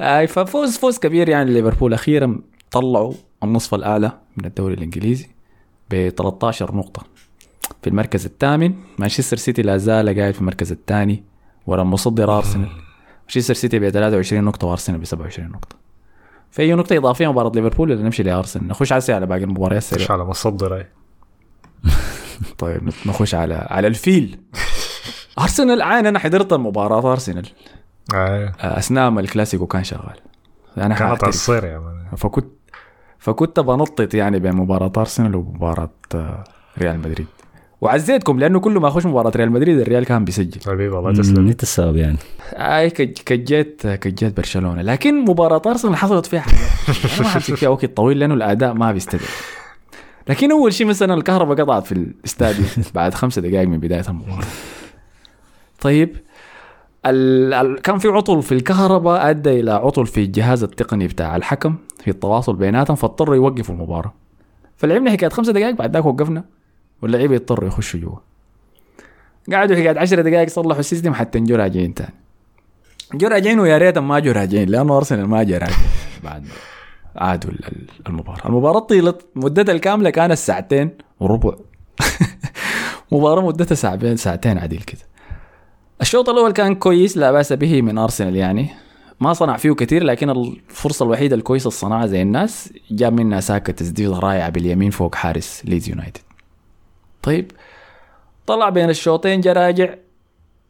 [0.00, 3.12] اي ففوز فوز كبير يعني ليفربول أخيرا طلعوا
[3.42, 5.26] النصف الأعلى من الدوري الإنجليزي
[5.90, 7.02] ب 13 نقطة.
[7.82, 11.24] في المركز الثامن مانشستر سيتي لا زال قاعد في المركز الثاني
[11.66, 12.68] ورا المصدر أرسنال.
[13.22, 15.76] مانشستر سيتي ب 23 نقطة وأرسنال ب 27 نقطة.
[16.50, 18.68] في أي نقطة إضافية مباراة ليفربول ولا نمشي لأرسنال.
[18.68, 20.86] نخش عسي على باقي المباريات السريعه على مصدر هاي
[22.58, 24.38] طيب نخش على على الفيل.
[25.38, 27.12] أرسنال عين أنا حضرت المباراة.
[27.12, 27.48] أرسنال.
[28.14, 28.52] آه.
[28.60, 30.16] أثناء ما الكلاسيكو كان شغال.
[30.78, 31.24] أنا كانت.
[31.24, 32.16] تصير يا man.
[32.16, 32.46] فكنت
[33.18, 36.44] فكنت بنطط يعني بين مباراة أرسنال ومباراة آه،
[36.78, 37.26] ريال مدريد.
[37.80, 40.60] وعزيتكم لأنه كل ما أخش مباراة ريال مدريد الريال كان بيسجل.
[40.66, 42.16] حبيبي والله مم، تسلم أنت السبب يعني.
[42.52, 44.82] أي كج- كجيت كجيت برشلونة.
[44.82, 46.58] لكن مباراة أرسنال حصلت فيها حاجات
[47.12, 49.26] أنا ما حمسك فيها وقت طويل لأنه الأداء ما بيستدعي.
[50.28, 52.64] لكن أول شيء مثلا الكهرباء قطعت في الاستاديو
[52.94, 54.44] بعد خمسة دقائق من بداية المباراة.
[55.80, 56.16] طيب.
[57.82, 62.56] كان في عطل في الكهرباء أدى إلى عطل في الجهاز التقني بتاع الحكم في التواصل
[62.56, 64.12] بيناتهم فاضطروا يوقفوا المباراة.
[64.76, 66.44] فلعبنا حكاية خمسة دقائق بعد ذاك وقفنا.
[67.02, 68.16] واللعيبه يضطروا يخشوا جوا.
[69.52, 72.14] قعدوا حكاية 10 دقائق صلحوا ال system حتى نجوا راجعين تاني.
[73.14, 75.76] جو راجعين ويا ريتهم ما جو راجعين لأنه أرسنال ما جا راجع
[76.24, 76.44] بعد
[77.16, 78.46] عادوا ال- ال- المباراة.
[78.46, 81.52] المباراة طيلت مدتها الكاملة كانت ساعتين وربع.
[83.12, 85.00] مباراة مدتها ساعتين ساعتين عديل كده.
[86.00, 88.68] الشوط الأول كان كويس لا بأس به من أرسنال يعني.
[89.20, 93.72] ما صنع فيه كثير لكن الفرصة الوحيدة الكويسة اللي صنعها زي الناس جاب منها ساكا
[93.72, 96.20] تسديدة رائعة باليمين فوق حارس ليدز يونايتد.
[97.22, 97.52] طيب
[98.46, 99.94] طلع بين الشوطين جا راجع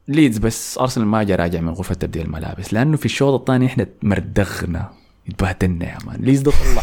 [0.09, 3.86] ليدز بس أرسنال ما جا راجع من غرفة تبديل الملابس لأنه في الشوط الثاني إحنا
[4.02, 4.90] مردغنا.
[5.28, 6.20] اتبهدلنا يا man.
[6.20, 6.82] ليدز ده طلع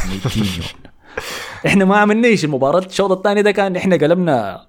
[1.65, 2.85] إحنا ما عملناش المباراة.
[2.85, 4.65] الشوط الثاني ده كان إحنا قلبنا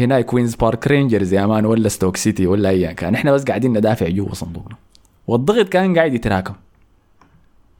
[0.00, 3.78] هنا كوينز بارك رينجرز يا man ولا ستوك سيتي ولا ايا كان إحنا بس قاعدين
[3.78, 4.76] ندافع جوا صندوقنا
[5.26, 6.54] والضغط كان قاعد يتراكم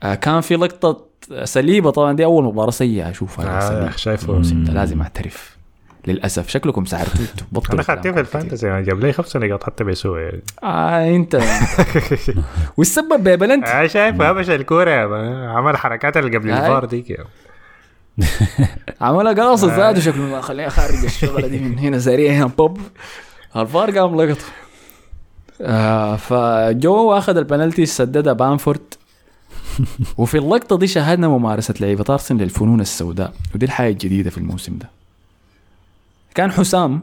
[0.03, 1.05] آه كان في لقطة
[1.45, 3.91] سليبة طبعا دي أول مباراة سيئة أشوفها آه،.
[3.97, 4.43] شايفه.
[4.69, 5.57] لازم أعترف
[6.07, 8.21] للأسف شكلكم سعرتوا بطلوا أنا خدتيه في.
[8.21, 11.41] ال Fantasy يعني جاب لي خمس نقاط حتى بيسوي يعني آه أنت
[12.77, 15.49] والسبب ببلنتي أنا شايف هبش الكورة man.
[15.49, 16.61] عمل حركات اللي قبل هاي.
[16.61, 17.25] الفار ديك يا
[19.01, 22.81] عملها قاصد ذاته شكله ما خليها خارج الشغلة دي من هنا سريع هنا بوب
[23.57, 24.45] الفار قام لقطه
[25.61, 28.95] آه فجو أخذ البنالتي سددها بامفورد.
[30.19, 33.33] وفي اللقطة دي شاهدنا ممارسة لعيبة ارسنال للفنون السوداء.
[33.55, 34.91] ودي الحاجة الجديدة في الموسم ده.
[36.35, 37.01] كان حسام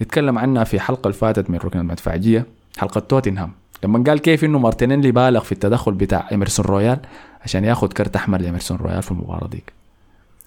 [0.00, 2.46] يتكلم عنها في حلقة اللي فاتت من ركن المدفعجية
[2.78, 3.52] حلقة توتنهام.
[3.84, 6.98] لما قال كيف إنه مارتينيلي بالغ في التدخل بتاع ايمرسون رويال
[7.42, 9.77] عشان ياخذ كرت أحمر لايمرسون رويال في المباراة ديك.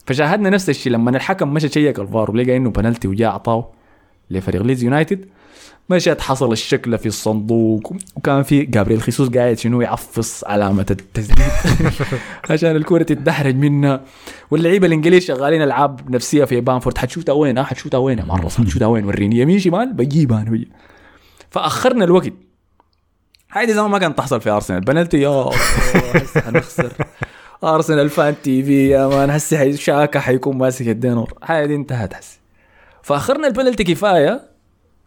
[0.05, 3.71] فشاهدنا نفس الشيء لما الحكم مشى شيك الفار ولقى إنه بنالتي وجاء اعطاه
[4.31, 5.25] لفريق ليدز يونايتد.
[5.89, 11.47] مشت حصل الشكل في الصندوق وكان في جابريل خيسوس قاعد شنو يعفص علامة التسديد.
[12.49, 14.01] عشان الكرة تتدحرج منها.
[14.51, 16.97] واللعيبة الإنجليز شغالين ألعاب نفسية في بامفورد.
[16.97, 19.39] حتشوتها وين؟ آه حتشوتها وين؟ مرة حتشوتها وين؟ وريني.
[19.39, 20.65] يمين شمال؟ بجيبها أنا.
[21.49, 22.33] فأخرنا الوقت.
[23.49, 24.81] هذه زمان ما كانت تحصل في أرسنال.
[24.81, 25.49] بنالتي يا
[26.35, 26.91] حنخسر
[27.63, 32.39] Arsenal Fan TV يا man هسه شاكا حيكون ماسك الدينور هذه انتهت هسه
[33.01, 34.41] فأخرنا البنالتي كفاية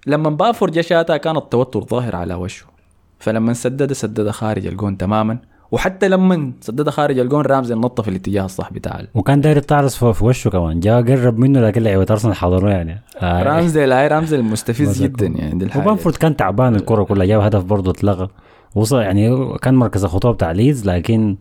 [0.06, 2.66] لما بامفورد جا شاتها كان التوتر ظاهر على وشه.
[3.18, 5.38] فلما سدد سدد خارج الجون تماما.
[5.72, 10.24] وحتى لما سدد خارج الجون رامزي نط في الاتجاه الصح بتاع وكان داير يتعرض في
[10.24, 10.80] وشه كمان.
[10.80, 13.02] جاء قرب منه لكن لعيبة أرسنال حضروه يعني.
[13.20, 13.42] آه.
[13.42, 15.02] رامزي هاي رامزي المستفز.
[15.02, 15.82] جدا يعني دي الحاجة.
[15.82, 18.28] وبامفورد كان تعبان الكرة كلها جاب هدف برضه اتلغى.
[18.74, 21.36] وصل يعني كان مركز الخطوة بتاع ليدز لكن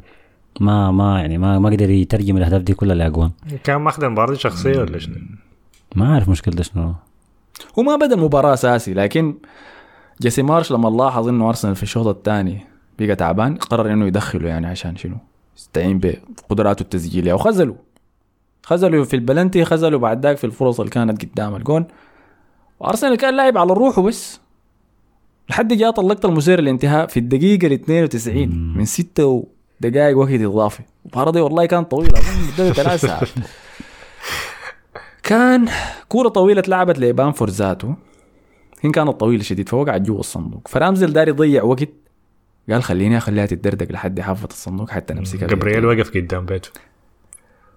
[0.59, 3.31] ما ما يعني ما ما قدر يترجم الأهداف دي كلها لاجوان
[3.63, 5.15] كان ماخذ المباراه دي شخصية ولا شنو؟
[5.95, 6.93] ما عارف مشكلته شنو.
[7.79, 9.35] هو ما بدا المباراه أساسي لكن
[10.21, 12.65] جيسي مارش لما لاحظ إنه أرسنال في الشوط الثاني
[12.99, 15.15] بقى تعبان قرر إنه يدخله يعني عشان شنو؟
[15.57, 17.33] يستعين بقدراته التسجيلية.
[17.33, 17.75] وخذلوا.
[18.63, 21.85] خذلوا في البلنتي خذلوا بعد ذاك في الفرص اللي كانت قدام الجون.
[22.79, 24.39] وأرسنال كان لاعب على روحه بس.
[25.49, 29.47] لحد جات اللقطه المثيره للانتهاء في الدقيقة ال 92 من ستة
[29.85, 30.79] دقائق وقت إضافي.
[31.05, 33.29] المباراه دي والله كانت طويله أظن مدتها ثلاث ساعات.
[35.23, 35.67] كان
[36.09, 37.95] كورة طويلة اتلعبت لبانفورد ذاته
[38.81, 40.67] هي كانت طويلة شديد فوقعت جوا الصندوق.
[40.67, 41.89] فرامزل دار يضيع وقت.
[42.69, 46.69] قال خليني أخليها تتدردق لحد حافة الصندوق حتى نمسكها جبريل وقف قدام بيته.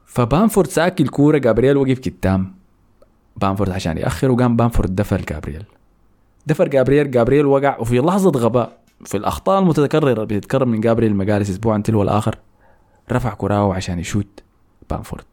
[0.06, 2.54] فبامفورد ساك الكوره جابرييل وقف قدام.
[3.36, 5.64] بامفورد عشان يأخر وقام بامفورد دفر جابرييل.
[6.46, 8.78] دفر جابرييل جابرييل وقع وفي لحظة غباء.
[9.04, 12.38] في الأخطاء المتكررة اللي بتتكرر من جابرييل ماجالايس اسبوعا تلو الآخر
[13.12, 14.42] رفع كراعه عشان يشوت
[14.90, 15.24] بامفورد.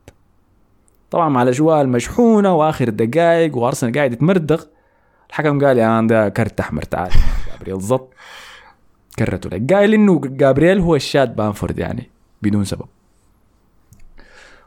[1.11, 4.63] طبعا مع الأجواء المشحونة وآخر دقائق وأرسنال قاعد يتمردغ
[5.29, 7.11] الحكم قال يا man ده كرت احمر تعال
[7.51, 8.13] جابرييل زط.
[9.19, 9.73] كرته لك.
[9.73, 12.09] قايل إنه جابرييل هو الشاد بامفورد يعني
[12.41, 12.85] بدون سبب.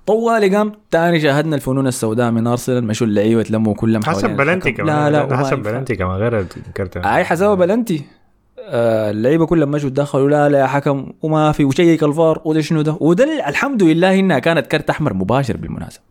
[0.06, 4.72] طوالي قام تاني شاهدنا الفنون السوداء من أرسنال مشوا اللعيبة تلموا كلهم حسب بلنتي.
[4.72, 5.12] كمان.
[5.12, 8.04] لا لا حسب بلنتي كمان غير الكرت أي حسبها بلنتي.
[8.68, 12.82] آه اللعيبة كلهم مشوا تدخلوا لا لا يا حكم وما في وشيك الفار وده شنو
[12.82, 16.02] ده؟ وده ال- الحمد لله إنها كانت كرت أحمر مباشر بالمناسبة.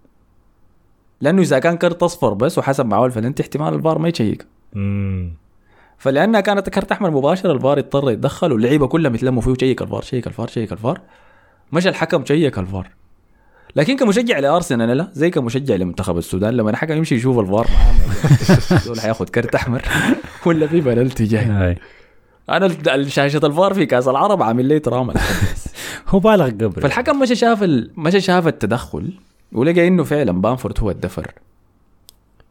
[1.22, 4.45] لأنه إذا كان كرت أصفر بس وحسب معاه بلنتي احتمال الفار ما يشيك
[5.98, 10.27] فلأنها كانت كرت أحمر مباشر الفار اضطر يتدخل واللعيبة كلها اتلموا فيه شيك الفار شيك
[10.27, 11.02] الفار شيك الفار.
[11.72, 12.90] مشى الحكم شيك الفار.
[13.76, 18.99] لكن كمشجع لأرسنال لا زي كمشجع لمنتخب السودان لما الحكم يمشي يشوف الفار معاه دول
[19.03, 19.82] حياخد كرت أحمر.
[20.45, 21.77] ولا في بلنتي جاي.
[22.49, 25.14] أنا شاشة الفار في كأس العرب عامل لي trauma
[26.09, 27.91] هو بالغ قبل فالحكم مشى شاف ال...
[27.97, 29.13] مشى شاف التدخل
[29.51, 31.31] ولقى إنه فعلا بامفورد هو الدفر.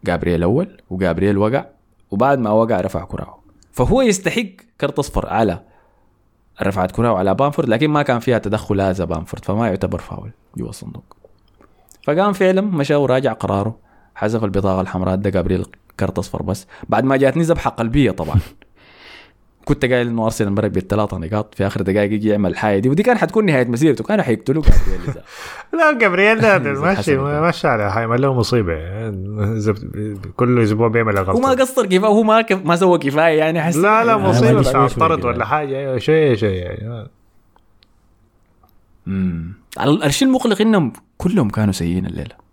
[0.04, 1.66] جابرييل اول وجابرييل وقع
[2.10, 3.38] وبعد ما وقع رفع كراعه
[3.72, 4.46] فهو يستحق
[4.80, 5.60] كرت أصفر على
[6.62, 10.68] رفعت كراعه على بامفورد لكن ما كان فيها تدخل هذا بامفورد فما يعتبر فاول جوا
[10.68, 11.16] الصندوق.
[12.04, 13.76] فقام فعلا مشى وراجع قراره
[14.14, 15.66] حذف البطاقة الحمراء ده جابرييل
[16.00, 16.66] كرت أصفر بس.
[16.88, 18.40] بعد ما جاتني ذبحة قلبية طبعا.
[19.64, 23.02] كنت قايل إنه ارسنال مرق بالثلاثه نقاط في آخر دقائق يجي يعمل الحاجة دي ودي
[23.02, 27.16] كان حتكون نهاية مسيرته كانوا حيقتلوا جابرييل لا جابرييل ماشي.
[27.16, 29.74] ماشي على حيعمل له مصيبة إذا
[30.36, 32.44] كل أسبوع بيعمل هو ما غلطة قصر كفاية هو ما.
[32.64, 35.28] ما سوى كفاية يعني حس لا لا مصيبة كده.
[35.28, 37.08] ولا حاجة أيوه شيء شيء يعني
[39.06, 39.52] مم.
[39.78, 42.43] على الشيء المقلق إنهم كلهم كانوا سيئين الليلة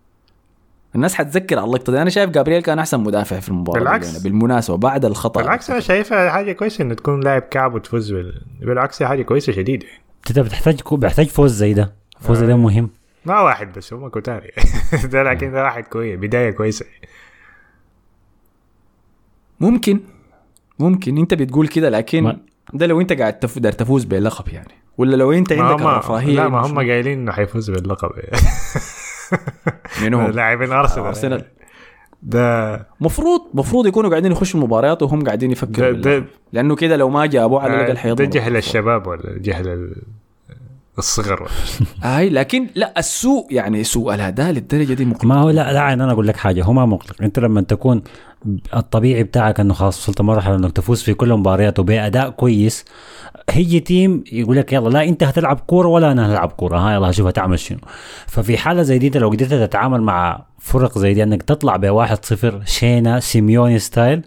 [0.96, 4.08] الناس حتذكر على اللقطه دي أنا شايف جابرييل كان أحسن مدافع في المباراة بالعكس.
[4.08, 5.42] بالعكس بالمناسبة بعد الخطأ.
[5.42, 8.42] بالعكس أنا شايفها حاجة كويسة إنه تكون لاعب كعب وتفوز بال...
[8.62, 9.88] بالعكس هي حاجة كويسة شديدة.
[10.30, 11.94] أنت بتحتاج بيحتاج فوز زي ده.
[12.20, 12.90] فوز زي ده مهم.
[13.26, 14.48] ما واحد بس هم كتار.
[15.12, 16.86] ده لكن ده واحد كويس بداية كويسة.
[19.60, 20.00] ممكن.
[20.80, 21.18] ممكن.
[21.18, 22.38] أنت بتقول كده لكن ما-
[22.74, 23.60] ده لو أنت قاعد تف...
[23.60, 24.74] تفوز باللقب يعني.
[24.98, 28.10] ولا لو أنت ما عندك هم الرفاهيه لا ما إنه هم قايلين إنه حيفوز باللقب.
[30.04, 31.44] من هم لاعبين أرسنال أرسنال.
[32.24, 36.26] ده مفروض مفروض يكونوا قاعدين يخشوا المباريات وهم قاعدين ده يفكروا ده, باللقب.
[36.54, 40.02] لأنه كده لو ما جابوه على الأقل ده حيضمنوا جهل الشباب ولا جهل ال-
[40.98, 41.50] الصغر
[42.04, 45.26] هاي لكن لا السوء يعني سوء الأداء للدرجة دي مقلق.
[45.26, 46.64] ما هو لا لا أنا أقول لك حاجة.
[46.64, 47.22] هو ما مقلق.
[47.22, 48.02] أنت لما تكون
[48.76, 52.86] الطبيعي بتاعك انه خلاص وصلت مرحلة انك تفوز في كل المباريات وبأداء كويس.
[53.50, 56.78] هيجي team يقول لك يلا لا انت هتلعب كورة ولا أنا هلعب كورة.
[56.78, 57.80] ها يلا هشوف هتعمل شنو.
[58.28, 62.62] ففي حالة زي دي لو قدرت تتعامل مع فرق زي دي انك تطلع بواحد صفر
[62.66, 64.22] شينا سيميوني style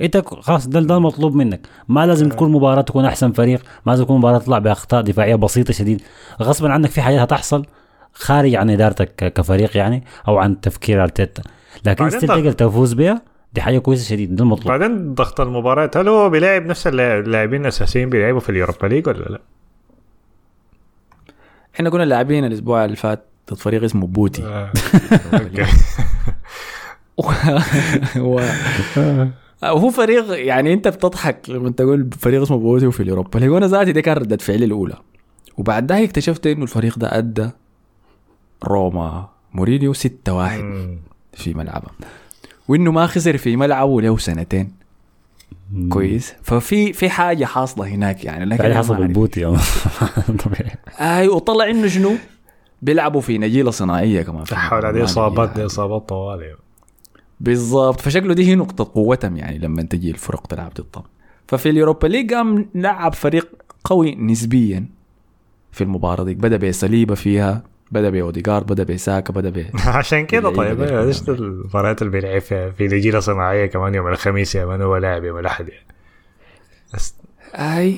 [0.00, 1.60] انت خلاص ده ده المطلوب منك.
[1.88, 5.72] ما لازم تكون مباراة تكون أحسن فريق ما لازم تكون مباراة تطلع بأخطاء دفاعية بسيطة
[5.72, 6.02] شديد.
[6.42, 7.66] غصبا عنك في حاجات هتحصل
[8.12, 11.42] خارج عن إدارتك كفريق يعني أو عن تفكير أرتيتا.
[11.86, 13.22] لكن تقدر تفوز بها
[13.54, 17.60] دي حاجة كويسة شديد ده المطلوب بعدين ضغط المباريات هل هو بيلاعب نفس اللاعب- اللاعبين
[17.62, 19.40] الأساسيين بيلعبوا في اليوروبا ليج ولا لا؟
[21.74, 24.72] إحنا كنا لاعبين الأسبوع اللي فات ضد فريق اسمه بوتي آه.
[28.16, 28.40] و...
[29.62, 33.92] وهو فريق يعني أنت بتضحك لما تقول فريق اسمه بوتي وفي اليوروبا ليج وأنا ذاتي
[33.92, 34.94] دي كان ردة فعلي الأولى
[35.58, 37.50] وبعد ذلك اكتشفت إنه الفريق ده أدى
[38.64, 40.98] روما مورينيو 6 واحد مم.
[41.32, 41.88] في ملعبه
[42.70, 44.72] وإنه ما خسر في ملعبه له سنتين.
[45.88, 46.34] كويس.
[46.42, 49.06] ففي في حاجة حاصلة هناك يعني لكن يعني حصل ما أعرف.
[49.06, 49.44] بالبوتي
[50.44, 50.70] طبيعي.
[51.00, 52.12] اي وطلع إنه شنو؟
[52.82, 54.44] بيلعبوا في نجيلة صناعية كمان.
[54.44, 55.54] تحول عليه اصابات.
[55.54, 56.54] دي إصابات طوالي
[57.40, 58.00] بالضبط.
[58.00, 61.04] فشكله دي هي نقطة قوتهم يعني لما تجي الفرق تلعب ضدهم.
[61.48, 63.48] ففي اليوروبا ليج قام لعب فريق
[63.84, 64.86] قوي نسبيا
[65.72, 66.34] في المباراة دي.
[66.34, 67.62] بدأ بسليبة فيها.
[67.90, 69.66] بدأ بأوديجارد بدأ بساكا بدأ ب
[69.98, 74.64] عشان كده طيب ليش المباريات اللي بيلعب فيها في نجيلة صناعية كمان يوم الخميس يا
[74.64, 75.86] man هو لاعب يوم الاحد يعني.
[76.94, 77.14] بس
[77.54, 77.96] أي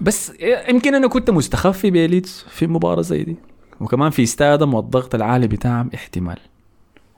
[0.00, 0.32] بس
[0.68, 3.36] يمكن أنا كنت مستخف بليدز في مباراة زي دي.
[3.80, 6.38] وكمان في استادهم والضغط العالي بتاعهم احتمال.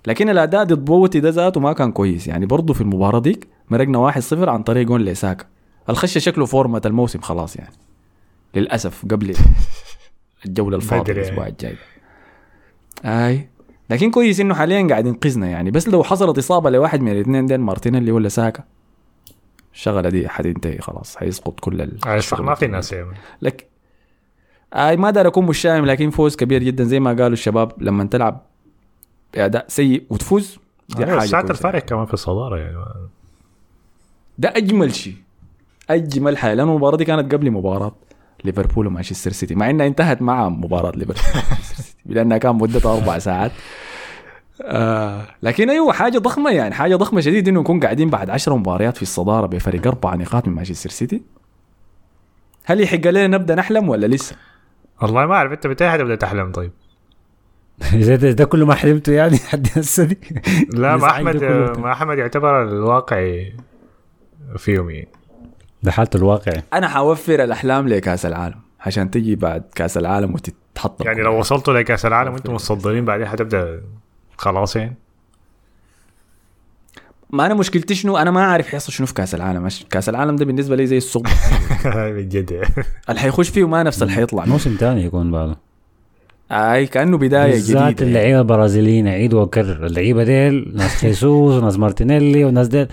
[0.07, 2.47] لكن الأداء ضد بودو ده ذاته ما كان كويس يعني.
[2.47, 5.45] برضه في المباراة ديك مرقنا 1-0 عن طريق جون لساكا
[5.89, 7.75] الخشة شكله فورمة الموسم خلاص يعني.
[8.55, 9.35] للأسف قبل
[10.47, 11.77] الجولة الفاضلة بدري الأسبوع الجاي
[13.05, 13.48] آي.
[13.90, 15.70] لكن كويس إنه حاليا قاعد ينقذنا يعني.
[15.70, 18.64] بس لو حصلت إصابة لواحد من الاثنين دين مارتينيلي ولا ساكا
[19.74, 21.98] الشغلة دي حتنتهي خلاص حيسقط كل ال...
[22.39, 22.94] ما في ناس.
[23.43, 23.66] لك
[24.74, 26.85] آي ما دار اكون مشايم لكن فوز كبير جدا.
[26.85, 28.40] زي ما قالوا الشباب لما تلعب
[29.35, 30.59] باداء سيء وتفوز
[30.89, 31.40] دي حاجة ساعة.
[31.51, 32.77] الفارق كمان في الصدارة يعني.
[34.39, 35.14] ده أجمل شيء.
[35.90, 37.94] أجمل حاجة لأنه المباراة دي كانت قبل مباراة.
[38.44, 43.19] ليفربول ومانشستر سيتي مع إنها انتهت مع مباراة ليفربول ومانشستر سيتي لأنها كان مدتها أربع
[43.19, 43.52] ساعات
[44.62, 48.97] آه لكن أيوه حاجة ضخمة يعني حاجة ضخمة شديد إنه نكون قاعدين بعد عشر مباريات
[48.97, 51.23] في الصدارة بفرق أربع نقاط من مانشستر سيتي
[52.64, 54.36] هل يحق لنا نبدأ نحلم ولا لسه؟
[55.02, 56.73] والله ما أعرف أنت متى حتبدا تحلم طيب
[57.94, 60.19] إذا ده, كله ما حلمته يعني لحد هسه دي
[60.74, 61.44] لا ما احمد.
[61.78, 63.56] ما أحمد يعتبر الواقعي
[64.56, 65.09] فيهم يعني
[65.83, 66.53] ده حالته الواقع.
[66.73, 72.07] أنا حوفر الأحلام لكأس العالم عشان تجي بعد كأس العالم وتتحط يعني لو وصلتوا لكأس
[72.07, 73.81] العالم وأنتم متصدرين بعدين حتبدأ
[74.39, 74.97] خلاص يعني؟
[77.31, 79.69] ما أنا مشكلتي شنو؟ أنا ما عارف حيحصل شنو في كأس العالم.
[79.91, 81.27] كأس العالم ده بالنسبة لي زي الصب
[82.17, 82.65] من جد.
[83.09, 85.57] اللي حيخش فيه ما نفس اللي حيطلع موسم تاني يكون بعده.
[86.51, 88.06] أي كأنه بداية بالذات جديدة.
[88.06, 89.86] اللعيبة البرازيليين عيد وكرر.
[89.86, 92.89] اللعيبة ديل ناس خيسوس وناس مارتينيلي وناس ديل.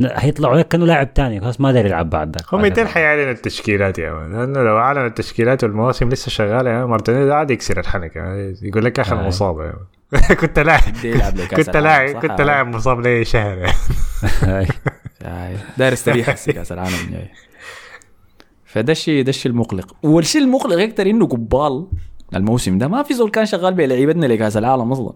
[0.00, 1.40] هيطلعوا لك كأنه لاعب تاني.
[1.40, 5.06] خلاص ما داير يلعب بعد ذاك هم يدين حيعلن التشكيلات يا man لأنه لو أعلن
[5.06, 8.54] التشكيلات والمواسم لسه شغالة يا man مارتينيز عاد يكسر الحنك يا man.
[8.62, 9.26] يقول لك آخر آه.
[9.28, 10.36] مصاب يا man.
[10.40, 10.82] كنت لاعب.
[11.56, 13.58] كنت لاعب؟ كنت لاعب مصاب لي شهر.
[15.78, 17.28] داير استريح كاس العالم الجاي
[18.64, 19.96] فده الشيء ده الشيء المقلق.
[20.02, 21.86] والشيء المقلق أكثر إنه قبال.
[22.34, 25.12] الموسم ده ما في زول كان شغال بلعيبتنا لكاس العالم أصلا.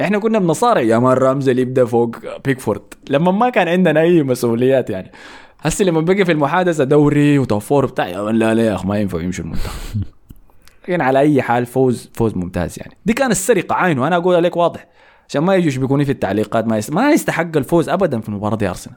[0.00, 2.82] إحنا كنا بنصارع يا مان رامزي اللي يبدأ فوق بيكفورد.
[3.10, 5.12] لما ما كان عندنا أي مسؤوليات يعني.
[5.60, 9.20] هسه لما بقي في المحادثة دوري وتوفر بتاع يا لا لا يا اخ ما ينفع
[9.20, 10.02] يمشي المنتخب.
[10.84, 12.96] لكن على أي حال فوز فوز ممتاز يعني.
[13.06, 14.86] دي كانت السرقة عينه أنا أقول عليك واضح.
[15.28, 16.80] عشان ما يجوا يشبكوني في التعليقات ما.
[16.88, 18.96] ما يستحق الفوز ابدا في المباراه دي أرسنال.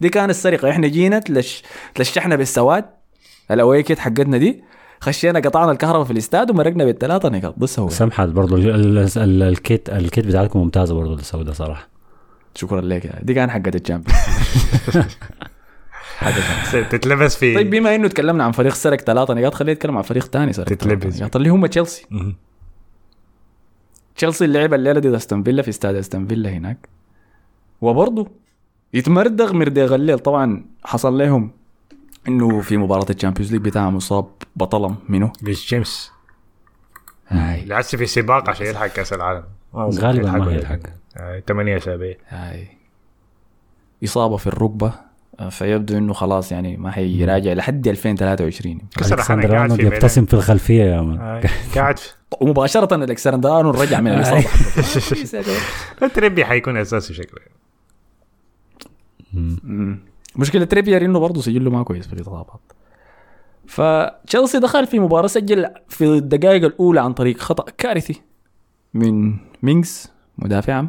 [0.00, 0.70] دي كانت السرقة.
[0.70, 1.62] إحنا جينا تلش...
[1.94, 2.84] توشحنا بالسواد.
[3.50, 4.64] ال away kit حقتنا دي.
[5.02, 7.88] خشينا قطعنا الكهرباء في الاستاد ومرقنا بالثلاثة نقاط بس هو.
[7.88, 11.88] سمحت برضه ال- ال- ال- ال kit ال kit بتاعتكم ممتازة برضه السوداء صراحة.
[12.54, 13.18] شكرا لك.
[13.22, 14.16] دي كان حقت ال champion
[16.90, 20.24] تتلبس في طيب بما إنه تكلمنا عن فريق سرق ثلاثة نقاط خلينا نتكلم عن فريق
[20.24, 21.22] ثاني سرق تتلبس.
[21.36, 22.06] اللي هم تشيلسي.
[24.16, 26.88] تشيلسي اللي لعب الليلة ضد استون فيلا في استاد استون فيلا هناك.
[27.80, 28.28] وبرضه
[28.94, 31.50] يتمردغ مردغ الليل طبعا حصل لهم
[32.28, 34.26] إنه في مباراة ال Champions League بتاعه مصاب
[34.56, 36.12] بطلهم منه ريس جيمس.
[37.28, 37.64] هاي.
[37.64, 39.44] لسه في سباق عشان يلحق كأس العالم.
[39.74, 40.78] غالبا ما هيلحق
[41.48, 42.68] ثمانية اسابيع هاي.
[44.04, 44.92] إصابة في الركبة
[45.40, 50.24] آه، فيبدو إنه خلاص يعني ما حيراجع لحد 2023 كسر الحنك ألكسندر آرنولد في يبتسم
[50.24, 51.42] في الخلفية يا man آه،
[51.74, 51.98] قاعد
[52.40, 54.44] ومباشرة ألكسندر آرنولد رجع من الإصابة.
[56.14, 57.40] تريبير حيكون أساسي شكله.
[60.36, 62.60] مشكلة تريبير انه برضه سجله ما كويس في الإصابات.
[63.66, 68.22] فتشيلسي دخل في مباراة سجل في الدقائق الأولى عن طريق خطأ كارثي
[68.94, 70.88] من مينجز مدافع عام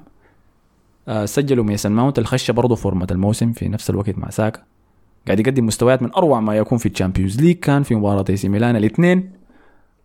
[1.07, 4.63] آه سجلوا ميسن ماونت الخشة برضه فورمة الموسم في نفس الوقت مع ساكا.
[5.27, 8.37] قاعد يقدم مستويات من أروع ما يكون في ال Champions League كان في مباراة إي
[8.37, 9.31] سي ميلان الاثنين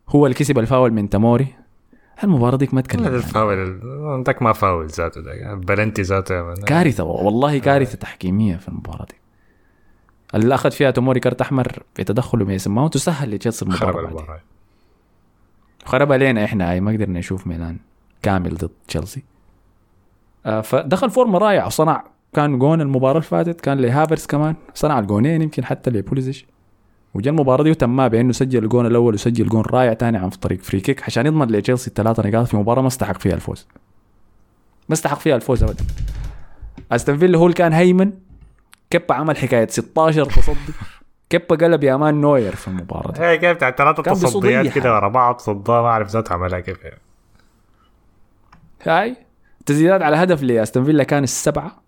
[0.08, 1.46] هو اللي كسب الفاول من تاموري.
[2.24, 6.54] المباراة ديك ما لا تكلم الفاول عندك ما فاول ذاته ده بلنتي ذاته.
[6.54, 9.17] كارثة والله كارثة تحكيمية في المباراة دي.
[10.34, 14.08] اللي أخذ فيها توموري كارت أحمر في تدخل ميسن ماونت وسهل لتشيلسي خرب المباراه.
[14.08, 14.40] المباراة.
[15.84, 17.76] خرب علينا إحنا هاي ما قدرنا نشوف ميلان
[18.22, 19.24] كامل ضد تشيلسي.
[20.46, 25.42] آه فدخل فورمة رائعة وصنع كان جون المباراة اللي فاتت كان لهافرز كمان صنع الجونين
[25.42, 26.46] يمكن حتى لبوليزيش.
[27.14, 30.80] وجا المباراة دي وتمها بأنه سجل الجون الأول وسجل جون رائع تاني عن طريق free
[30.80, 33.66] kick عشان يضمن لتشيلسي الثلاثة نقاط في مباراة ما استحق فيها الفوز.
[34.88, 35.84] ما استحق فيها الفوز ابدا.
[36.92, 38.12] أستون فيلا هو اللي كان هيمن
[38.90, 40.72] كيبا عمل حكاية 16 تصدي.
[41.30, 43.12] كيبا قلب يا man نوير في المباراة.
[43.12, 44.94] دي هي كيف بتاع ثلاثة كان بيصد تصديات كده.
[44.94, 47.00] ورا بعض صدها ما أعرف ذاتها عملها كيف يعني.
[48.82, 49.16] هاي.
[49.66, 51.82] تسديدات على هدف لأستون فيلا كان السبعة.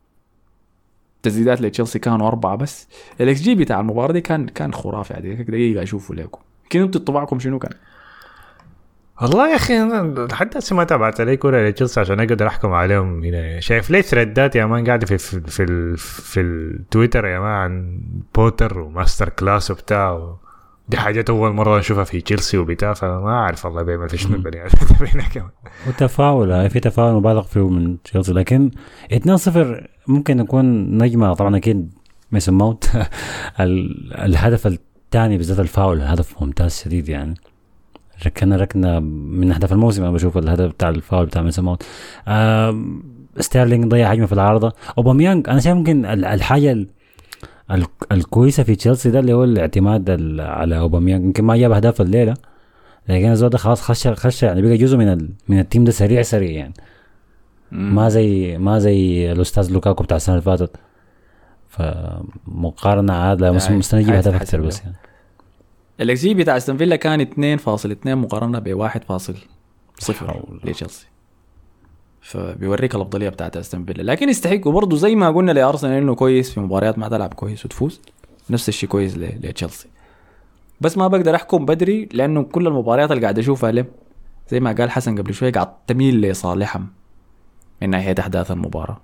[1.22, 2.89] تسديدات لتشيلسي كانوا أربعة بس.
[3.20, 5.14] الاكس جي بتاع المباراة دي كان كان خرافي
[5.48, 6.40] دقيقة أشوفه لكم.
[6.70, 7.72] كده أنتوا انطباعكم شنو كان؟
[9.22, 13.24] والله يا أخي أنا لحد هسه ما تابعت علي كورة لتشيلسي عشان أقدر أحكم عليهم.
[13.24, 17.48] هنا شايف ليه ثريدات يا man قاعدة في في في, ال- في التويتر يا man؟
[17.51, 18.01] عن
[18.34, 20.34] بوتر و masterclass وبتاع.
[20.88, 24.66] دي حاجات أول مرة نشوفها في تشيلسي وبتاع فما أعرف والله بيعمل في شنو البني
[24.66, 25.48] آدم
[25.88, 28.32] وتفاؤل في تفاؤل مبالغ فيه من تشيلسي.
[28.32, 28.70] لكن
[29.12, 29.59] 2-0
[30.06, 30.64] ممكن يكون
[30.98, 31.34] نجمة.
[31.34, 31.92] طبعا أكيد
[32.32, 32.76] ميسون
[33.60, 37.34] ال- الهدف الثاني بالذات الفاول هدف ممتاز شديد يعني.
[38.26, 41.82] ركنا ركنا من أهداف الموسم أنا بشوف الهدف بتاع الفاول بتاع ميسون ماونت
[43.40, 44.72] ستيرلينج ضيع هجمه في العارضة.
[44.98, 46.86] أوباميانج أنا شايف يمكن ال- الحاجة ال-
[47.70, 51.24] ال- الكويسة في تشيلسي ده اللي هو الاعتماد ال- على أوباميانج.
[51.24, 52.34] يمكن ما جاب أهداف الليلة
[53.09, 55.28] لكن الزول ده خلاص خش خش يعني بقى جزء من.
[55.48, 56.74] من ال team ده سريع سريع يعني.
[57.72, 60.76] ما زي ما زي الأستاذ لوكاكو بتاع السنة اللي فاتت.
[61.68, 64.60] فمقارنة عاد لا هاي- مستني يجيب اهداف أكثر.
[64.60, 64.97] بس يعني.
[66.01, 70.60] الاكس جي بتاع أستون فيلا كان 2.2 مقارنة ب 1.0 حول.
[70.64, 71.06] لتشيلسي.
[72.20, 74.02] فبيوريك الأفضلية بتاعت أستون فيلا.
[74.02, 78.01] لكن يستحقوا برضه زي ما قلنا لأرسنال إنه كويس في مباريات ما تلعب كويس وتفوز.
[78.51, 79.89] نفس الشيء كويس لتشيلسي.
[80.81, 83.85] بس ما بقدر أحكم بدري لأنه كل المباريات اللي قاعد أشوفها له
[84.51, 86.89] زي ما قال حسن قبل شوي قاعد تميل لصالحهم
[87.82, 89.01] من ناحية أحداث المباراة.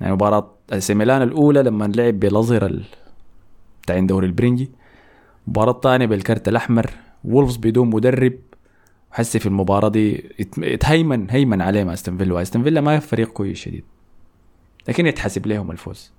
[0.00, 2.84] يعني مباراة سي ميلان الأولى لما لعب بالازهر ال-
[3.82, 4.70] بتاع دوري البرنجي.
[5.46, 6.90] المباراة الثانية بالكرت الأحمر.
[7.24, 8.32] وولفز بدون مدرب.
[9.10, 12.34] حسي في المباراة دي ات- اتهيمن هيمن عليه مع أستون فيلا.
[12.34, 13.84] وأستون فيلا ما فريق كويس شديد.
[14.88, 16.12] لكن يتحسب لهم الفوز.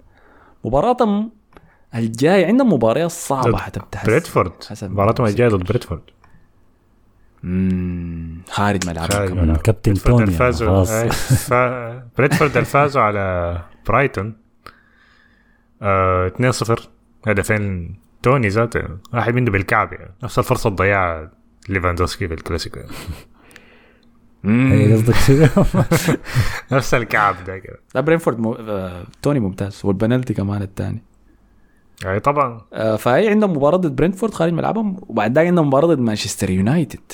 [0.65, 1.31] مباراتهم
[1.95, 4.51] الجاي عندهم مباريات صعبة ضد حتبتحس بريدفورد.
[4.83, 6.01] مباراتهم الجايه ضد بريدفورد.
[8.49, 10.89] خارج ملعبهم من كابتن توني الفازوا خلاص.
[10.91, 14.35] أي، فا- بريدفورد الفازوا على برايتون.
[15.81, 16.79] آه 2-0
[17.27, 17.95] هدفين
[18.25, 18.83] توني ذاته
[19.13, 20.11] واحد منه بالكعب يعني.
[20.23, 21.31] نفس الفرصة ضيعها
[21.69, 22.79] ليفاندوسكي في الكلاسيكو.
[24.43, 24.93] يعني.
[24.93, 25.51] قصدك؟
[26.71, 27.79] نفس الكعب ده كده.
[27.95, 28.53] لا برينفورد مو...
[28.53, 29.03] آه...
[29.21, 31.03] توني ممتاز والبنالتي كمان الثاني
[32.03, 32.61] يعني طبعا.
[32.73, 37.11] آه فهي عندهم مباراة ضد برينفورد خارج ملعبهم وبعد ذاك عندهم مباراة ضد مانشستر يونايتد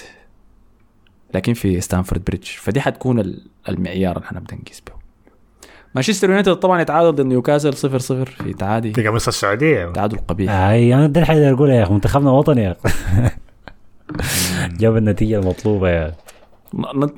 [1.34, 2.48] لكن في ستانفورد بريدج.
[2.48, 5.01] فدي حتكون ال- المعيار اللي حنبدا نقيس به
[5.96, 8.94] مانشستر يونايتد طبعا يتعادل ضد نيوكاسل 0 0 في تعادي.
[8.94, 9.86] في قميص السعودية.
[9.92, 10.52] تعادل قبيح.
[10.52, 12.96] أي أنا ده الحاجة اللي اقولها يا أخي منتخبنا وطني يا أخي.
[14.80, 16.14] جاب النتيجة المطلوبة يا.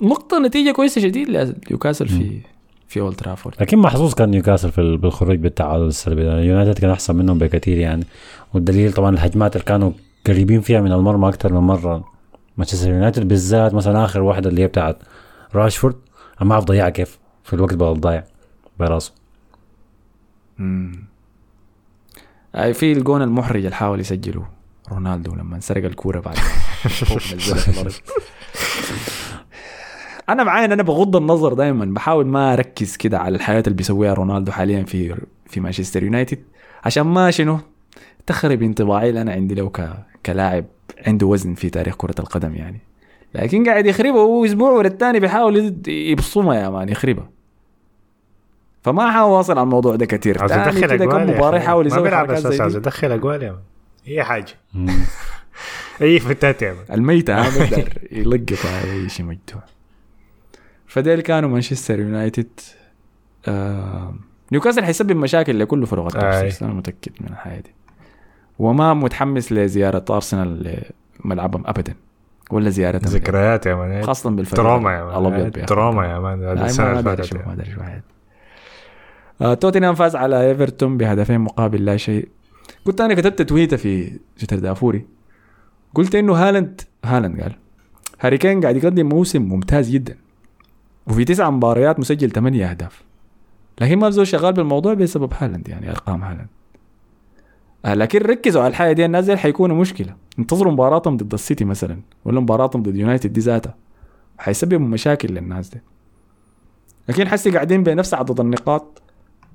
[0.01, 2.39] نقطة نتيجة كويسة شديد لنيوكاسل في
[2.87, 3.55] في أولد ترافورد.
[3.61, 6.41] لكن محظوظ كان نيوكاسل في ال- بالخروج بالتعادل السلبي ده.
[6.41, 8.03] يونايتد كان أحسن منهم بكثير يعني.
[8.53, 9.91] والدليل طبعا الهجمات اللي كانوا
[10.27, 12.03] قريبين فيها من المرمى أكثر من مرة.
[12.57, 14.97] مانشستر يونايتد بالذات مثلا آخر واحدة اللي هي بتاعت
[15.55, 15.95] راشفورد.
[16.41, 18.23] أنا ما اعرف ضيعها كيف في الوقت بدل ضايع.
[18.79, 19.13] براسه.
[22.55, 24.45] اي في الجون المحرج اللي حاول يسجله
[24.91, 26.37] رونالدو لما سرق الكورة بعد.
[30.29, 34.51] أنا معايا أنا بغض النظر دائما بحاول ما أركز كده على الحياة اللي بيسويها رونالدو
[34.51, 36.43] حاليا في في مانشستر يونايتد.
[36.85, 37.59] عشان ما شنو؟
[38.27, 39.93] تخرب انطباعي اللي أنا عندي له ك...
[40.25, 40.65] كلاعب
[41.07, 42.81] عنده وزن في تاريخ كرة القدم يعني.
[43.35, 47.29] لكن قاعد يخربها هو أسبوع ورا الثاني بيحاول يبصمها يا مان يخربها
[48.83, 51.57] فما حواصل على الموضوع ده كتير عاوز ادخل اجوال مباراه.
[51.57, 53.59] يحاول ما يسوي بيلعب حركات أساس زي عاوز ادخل اجوال يا.
[54.07, 54.53] أي حاجة.
[56.01, 56.75] أي فتات يا.
[56.91, 59.63] الميتة بيقدر يلقط على اي شيء مجدوع
[60.87, 62.47] فديل كانوا مانشستر يونايتد
[63.47, 64.13] آه
[64.51, 67.73] نيوكاسل حيسبب مشاكل لكل فرق التوب أنا متأكد من الحياة دي
[68.59, 70.81] وما متحمس لزيارة أرسنال
[71.25, 71.93] لملعبهم ابدا
[72.51, 75.65] ولا زيارتهم ذكريات يا مان خاصة بالفريق تروما يا مان الابيض.
[75.65, 77.53] تروما يا مان السنة ما اللي ما فاتت ما.
[77.53, 78.01] أدري شو واحد
[79.39, 82.29] توتنهام فاز على إيفرتون بهدفين مقابل لا شيء.
[82.85, 85.05] قلت أنا كتبت تويتة في تويتر دافوري.
[85.95, 87.55] قلت إنه هالاند هالاند قال
[88.19, 90.17] هاري كين قاعد يقدم موسم ممتاز جدا
[91.07, 93.03] وفي تسع مباريات مسجل ثمانية أهداف.
[93.81, 96.47] لكن ما زول شغال بالموضوع بسبب هالاند يعني أرقام هالاند.
[97.85, 100.15] آه لكن ركزوا على الحاجة دي الناس دي حيكونوا مشكلة.
[100.39, 103.75] انتظروا مباراتهم ضد السيتي مثلا ولا مباراتهم ضد يونايتد دي ذاتها.
[104.37, 105.81] حيسببوا مشاكل للناس دي.
[107.09, 109.01] لكن حسي قاعدين بنفس عدد النقاط.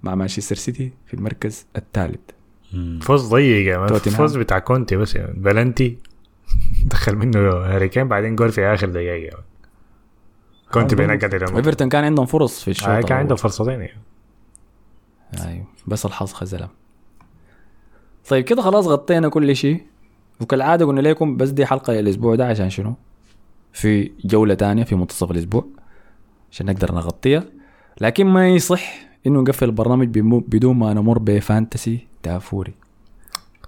[0.03, 2.21] مع مانشستر سيتي في المركز الثالث.
[3.03, 4.19] فوز ضيق توتنهام.
[4.19, 5.33] فوز بتاع كونتي بس man.
[5.37, 5.99] بلنتي
[6.91, 9.43] دخل منه هاري كين بعدين جول في آخر يا man.
[10.73, 13.21] كونتي بينقد إلى إيفرتون كان عندهم فرص في الشوط آه، كان الأول.
[13.21, 14.01] عنده فرصتين يعني.
[15.47, 16.69] أيوه بس الحظ خذلهم
[18.29, 19.83] طيب كده خلاص غطينا كل شيء
[20.41, 22.95] وكالعادة قلنا لكم بس دي حلقة الأسبوع ده عشان شنو؟
[23.73, 25.65] في جولة تانية في منتصف الأسبوع
[26.53, 27.45] عشان نقدر نغطيها
[28.01, 32.75] لكن ما يصح إنه نقفل البرنامج بمو- بدون ما نمر ب fantasy دافوري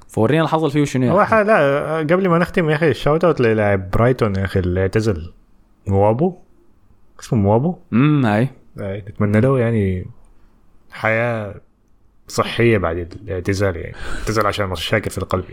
[0.09, 3.41] فورينا الحصل فيه شنو يا هو لا قبل ما نختم يا أخي ال shout out
[3.41, 5.33] للاعب برايتون يا أخي اللي اعتزل.
[5.87, 6.35] مويبو؟
[7.21, 8.49] اسمه مويبو؟ امم هاي
[8.81, 10.07] آه، نتمنى له يعني
[10.91, 11.61] حياة
[12.29, 13.95] صحية بعد الاعتزال يعني.
[14.19, 15.45] اعتزل عشان مشاكل في القلب.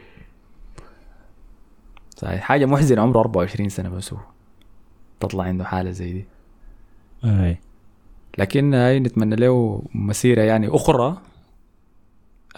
[2.18, 2.42] صحيح.
[2.42, 4.20] حاجة محزنه عمره 24 سنة بس هو.
[5.20, 6.26] تطلع عنده حالة زي دي.
[7.26, 7.58] أي.
[8.38, 11.18] لكن هاي نتمنى له مسيرة يعني أخرى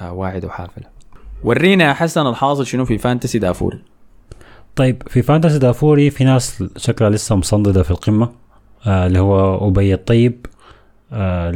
[0.01, 0.85] آه واعدة وحافلة.
[1.43, 3.79] ورينا يا حسن الحاصل شنو في فانتسي دافوري
[4.75, 8.29] طيب في فانتسي دافوري في ناس شكلها لسه مصنددة في القمة
[8.87, 10.45] آه اللي هو أبي الطيب
[11.13, 11.51] آه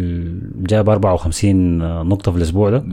[0.56, 1.78] جاب 54
[2.08, 2.84] نقطة في الأسبوع ده.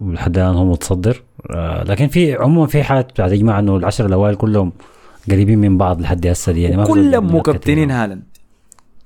[0.00, 1.22] ولحد الآن هو متصدر.
[1.50, 4.72] آه لكن في عموما في حالات بتاعت يا جماعة إنه العشر الأوائل كلهم
[5.30, 7.90] قريبين من بعض لحد هسه يعني ما في كلهم مكابتنين.
[7.90, 8.22] هالاند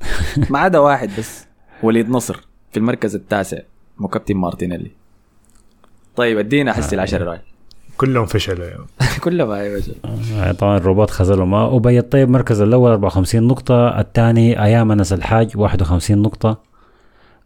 [0.50, 1.46] ما عدا واحد بس.
[1.82, 2.40] وليد نصر
[2.72, 3.58] في المركز التاسع
[3.98, 4.90] مكابتن مارتينيلي.
[6.16, 7.40] طيب ادينا حسي العشر راي.
[7.98, 8.84] كلهم فشلوا يعني.
[9.24, 15.12] كلهم آه طبعا الروبوت خذلهم آه، ابي الطيب مركز الأول 54 نقطة الثاني أيام أنس
[15.12, 16.58] الحاج 51 نقطة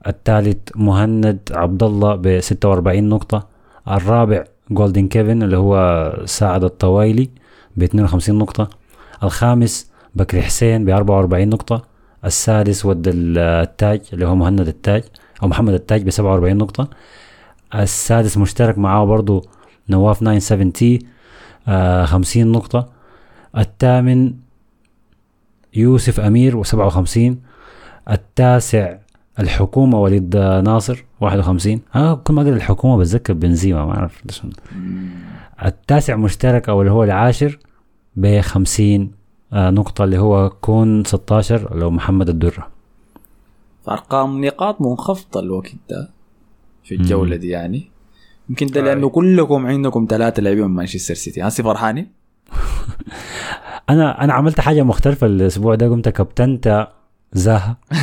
[0.06, 3.46] الثالث مهند عبد الله ب 46 نقطة
[3.88, 7.30] الرابع golden كيفن اللي هو سعد الطويلي
[7.76, 8.70] ب 52 نقطة
[9.22, 11.82] الخامس بكري حسين ب 44 نقطة
[12.24, 15.02] السادس ود ال- التاج اللي هو مهند التاج
[15.42, 16.88] أو محمد التاج ب 47 نقطة.
[17.74, 19.44] السادس مشترك معاه برضو
[19.88, 21.06] نواف 97 تي
[21.68, 22.88] آه 50 نقطة.
[23.58, 24.32] الثامن
[25.74, 27.34] يوسف أمير و57
[28.10, 28.96] التاسع
[29.38, 34.42] الحكومة وليد ناصر 51 آه كل ما قال الحكومة بتذكر بنزيما ما أعرف ليش.
[35.64, 37.58] التاسع مشترك أو اللي هو العاشر
[38.16, 39.08] ب 50 آه
[39.52, 42.68] نقطة اللي هو كون 16 اللي هو محمد الدرة.
[43.88, 46.10] ارقام نقاط منخفضة الوقت ده
[46.84, 47.40] في الجولة مم.
[47.40, 47.90] دي يعني.
[48.48, 48.84] يمكن ده آه.
[48.84, 51.42] لأنه كلكم عندكم ثلاثة لاعبين من مانشستر سيتي.
[51.42, 52.10] هسي فرحاني؟
[53.90, 55.88] أنا أنا عملت حاجة مختلفة الأسبوع ده.
[55.88, 56.88] قمت كابتنت
[57.32, 57.76] زاها.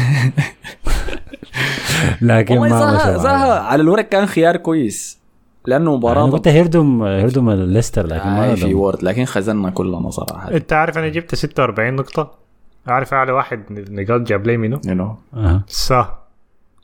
[2.22, 3.60] لكن ما زاها معايا.
[3.60, 5.19] على الورق كان خيار كويس.
[5.68, 8.74] لأنه مباراة قلت هيردم هيردم ليستر لكن ما آه في.
[8.74, 12.32] وورد لكن خزنا كلنا صراحة أنت عارف أنا جبت 46 نقطة
[12.88, 15.38] عارف أعلى واحد نقاط جاب لي منه you know.
[15.38, 15.64] أها.
[15.68, 16.18] سا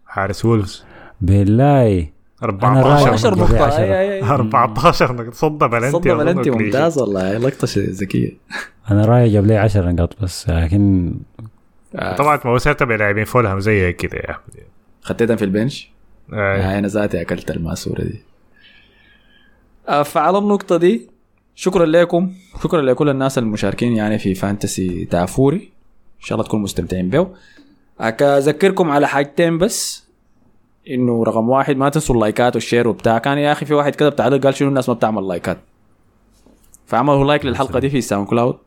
[0.07, 0.83] حارس وولفز
[1.21, 2.07] بالله
[2.43, 3.53] 14 عشر 14 نقطة.
[3.53, 3.77] نقطه عشرة.
[3.77, 4.29] أي- أي- أي.
[4.31, 6.49] 14 نقطة صد بلنتي صد أظن بلنتي.
[6.51, 8.31] ممتاز والله لقطة ش- ذكية
[8.91, 11.13] أنا رايي جاب لي 10 نقاط بس لكن
[11.95, 14.43] آه، طبعا موسيقى بلاعبين فولهام زي كده يا احمد
[15.01, 15.91] خطيتها في ال bench
[16.33, 16.35] آه.
[16.35, 18.21] آه أنا ذاتي أكلت الماسورة دي
[20.05, 21.09] فعلى النقطة دي
[21.55, 22.33] شكرا لكم
[22.63, 25.57] شكرا لكل الناس المشاركين يعني في fantasy دافوري.
[26.21, 27.27] إن شاء الله تكونوا مستمتعين به
[28.01, 30.05] اذكركم على حاجتين بس.
[30.89, 33.17] إنه رقم واحد ما تنسوا اللايكات وال share وبتاع.
[33.17, 35.57] كان يا أخي في واحد كتب تعليق قال شنو الناس ما بتعمل لايكات.
[36.85, 38.57] فعملوا like للحلقة دي في ساوند كلاود.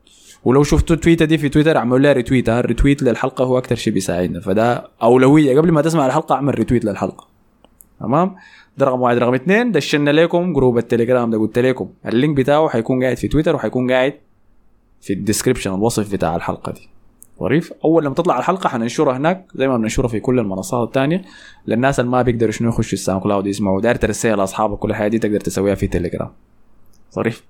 [0.44, 3.92] ولو شفتوا التويتة دي في تويتر اعملوا لها retweet ال retweet للحلقة هو أكثر شيء
[3.92, 4.40] بيساعدنا.
[4.40, 5.58] فده أولوية.
[5.58, 7.26] قبل ما تسمع الحلقة أعمل retweet للحلقة.
[8.00, 8.36] تمام؟
[8.78, 12.68] ده رقم واحد رقم اثنين دشنا لكم group التليجرام ده قلت لكم ال link بتاعه
[12.68, 14.14] حيكون قاعد في تويتر وحيكون قاعد
[15.00, 16.88] في ال description الوصف بتاع الحلقة دي.
[17.40, 21.22] ظريف؟ أول لما تطلع الحلقة حننشرها هناك زي ما بننشرها في كل المنصات الثانية
[21.66, 23.80] للناس اللي ما بيقدروا شنو يخشوا الساوند كلاود يسمعوا.
[23.80, 26.30] داير ترسلها لأصحابك كل الحاجات دي تقدر تسويها في تليجرام.
[27.14, 27.44] ظريف؟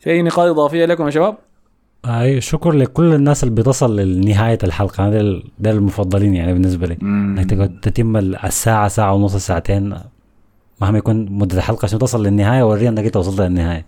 [0.00, 1.36] في أي نقاط إضافية لكم يا شباب؟
[2.06, 5.10] أي شكر لكل الناس اللي بتصل لنهاية الحلقة.
[5.58, 6.98] ده المفضلين يعني بالنسبة لي.
[7.02, 9.94] إنك تقعد تتم الساعة ساعة ونص ساعتين.
[10.80, 13.86] مهما يكون مدة الحلقة عشان توصل للنهاية ورينا انك انت وصلت للنهاية.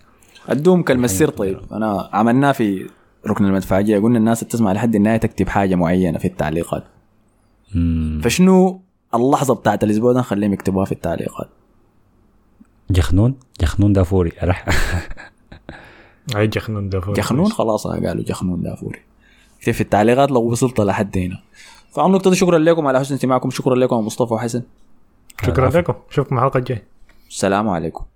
[0.49, 1.59] ادوم كلمه سر طيب.
[1.71, 2.89] أنا عملناه في
[3.27, 3.99] ركن المدفعية.
[3.99, 6.83] قلنا الناس اللي تسمع لحد النهاية تكتب حاجة معينة في التعليقات.
[7.75, 8.21] مم.
[8.23, 8.81] فشنو
[9.15, 11.49] اللحظة بتاعت الأسبوع ده نخليهم يكتبوها في التعليقات؟
[12.91, 14.31] جخنون؟ جخنون دافوري.
[14.43, 14.65] رح
[16.35, 17.15] هاي جخنون ده فوز.
[17.17, 18.99] جخنون خلاص قالوا جخنون دافوري.
[19.59, 21.39] اكتب في التعليقات لو وصلت لحد هنا.
[22.05, 22.87] النقطة دي شكرا لكم.
[22.87, 24.61] على حسن استماعكم شكرا لكم مصطفى وحسن.
[25.41, 26.83] شكرا لكم أشوفكم الحلقة الجاية.
[27.29, 28.05] السلام عليكم.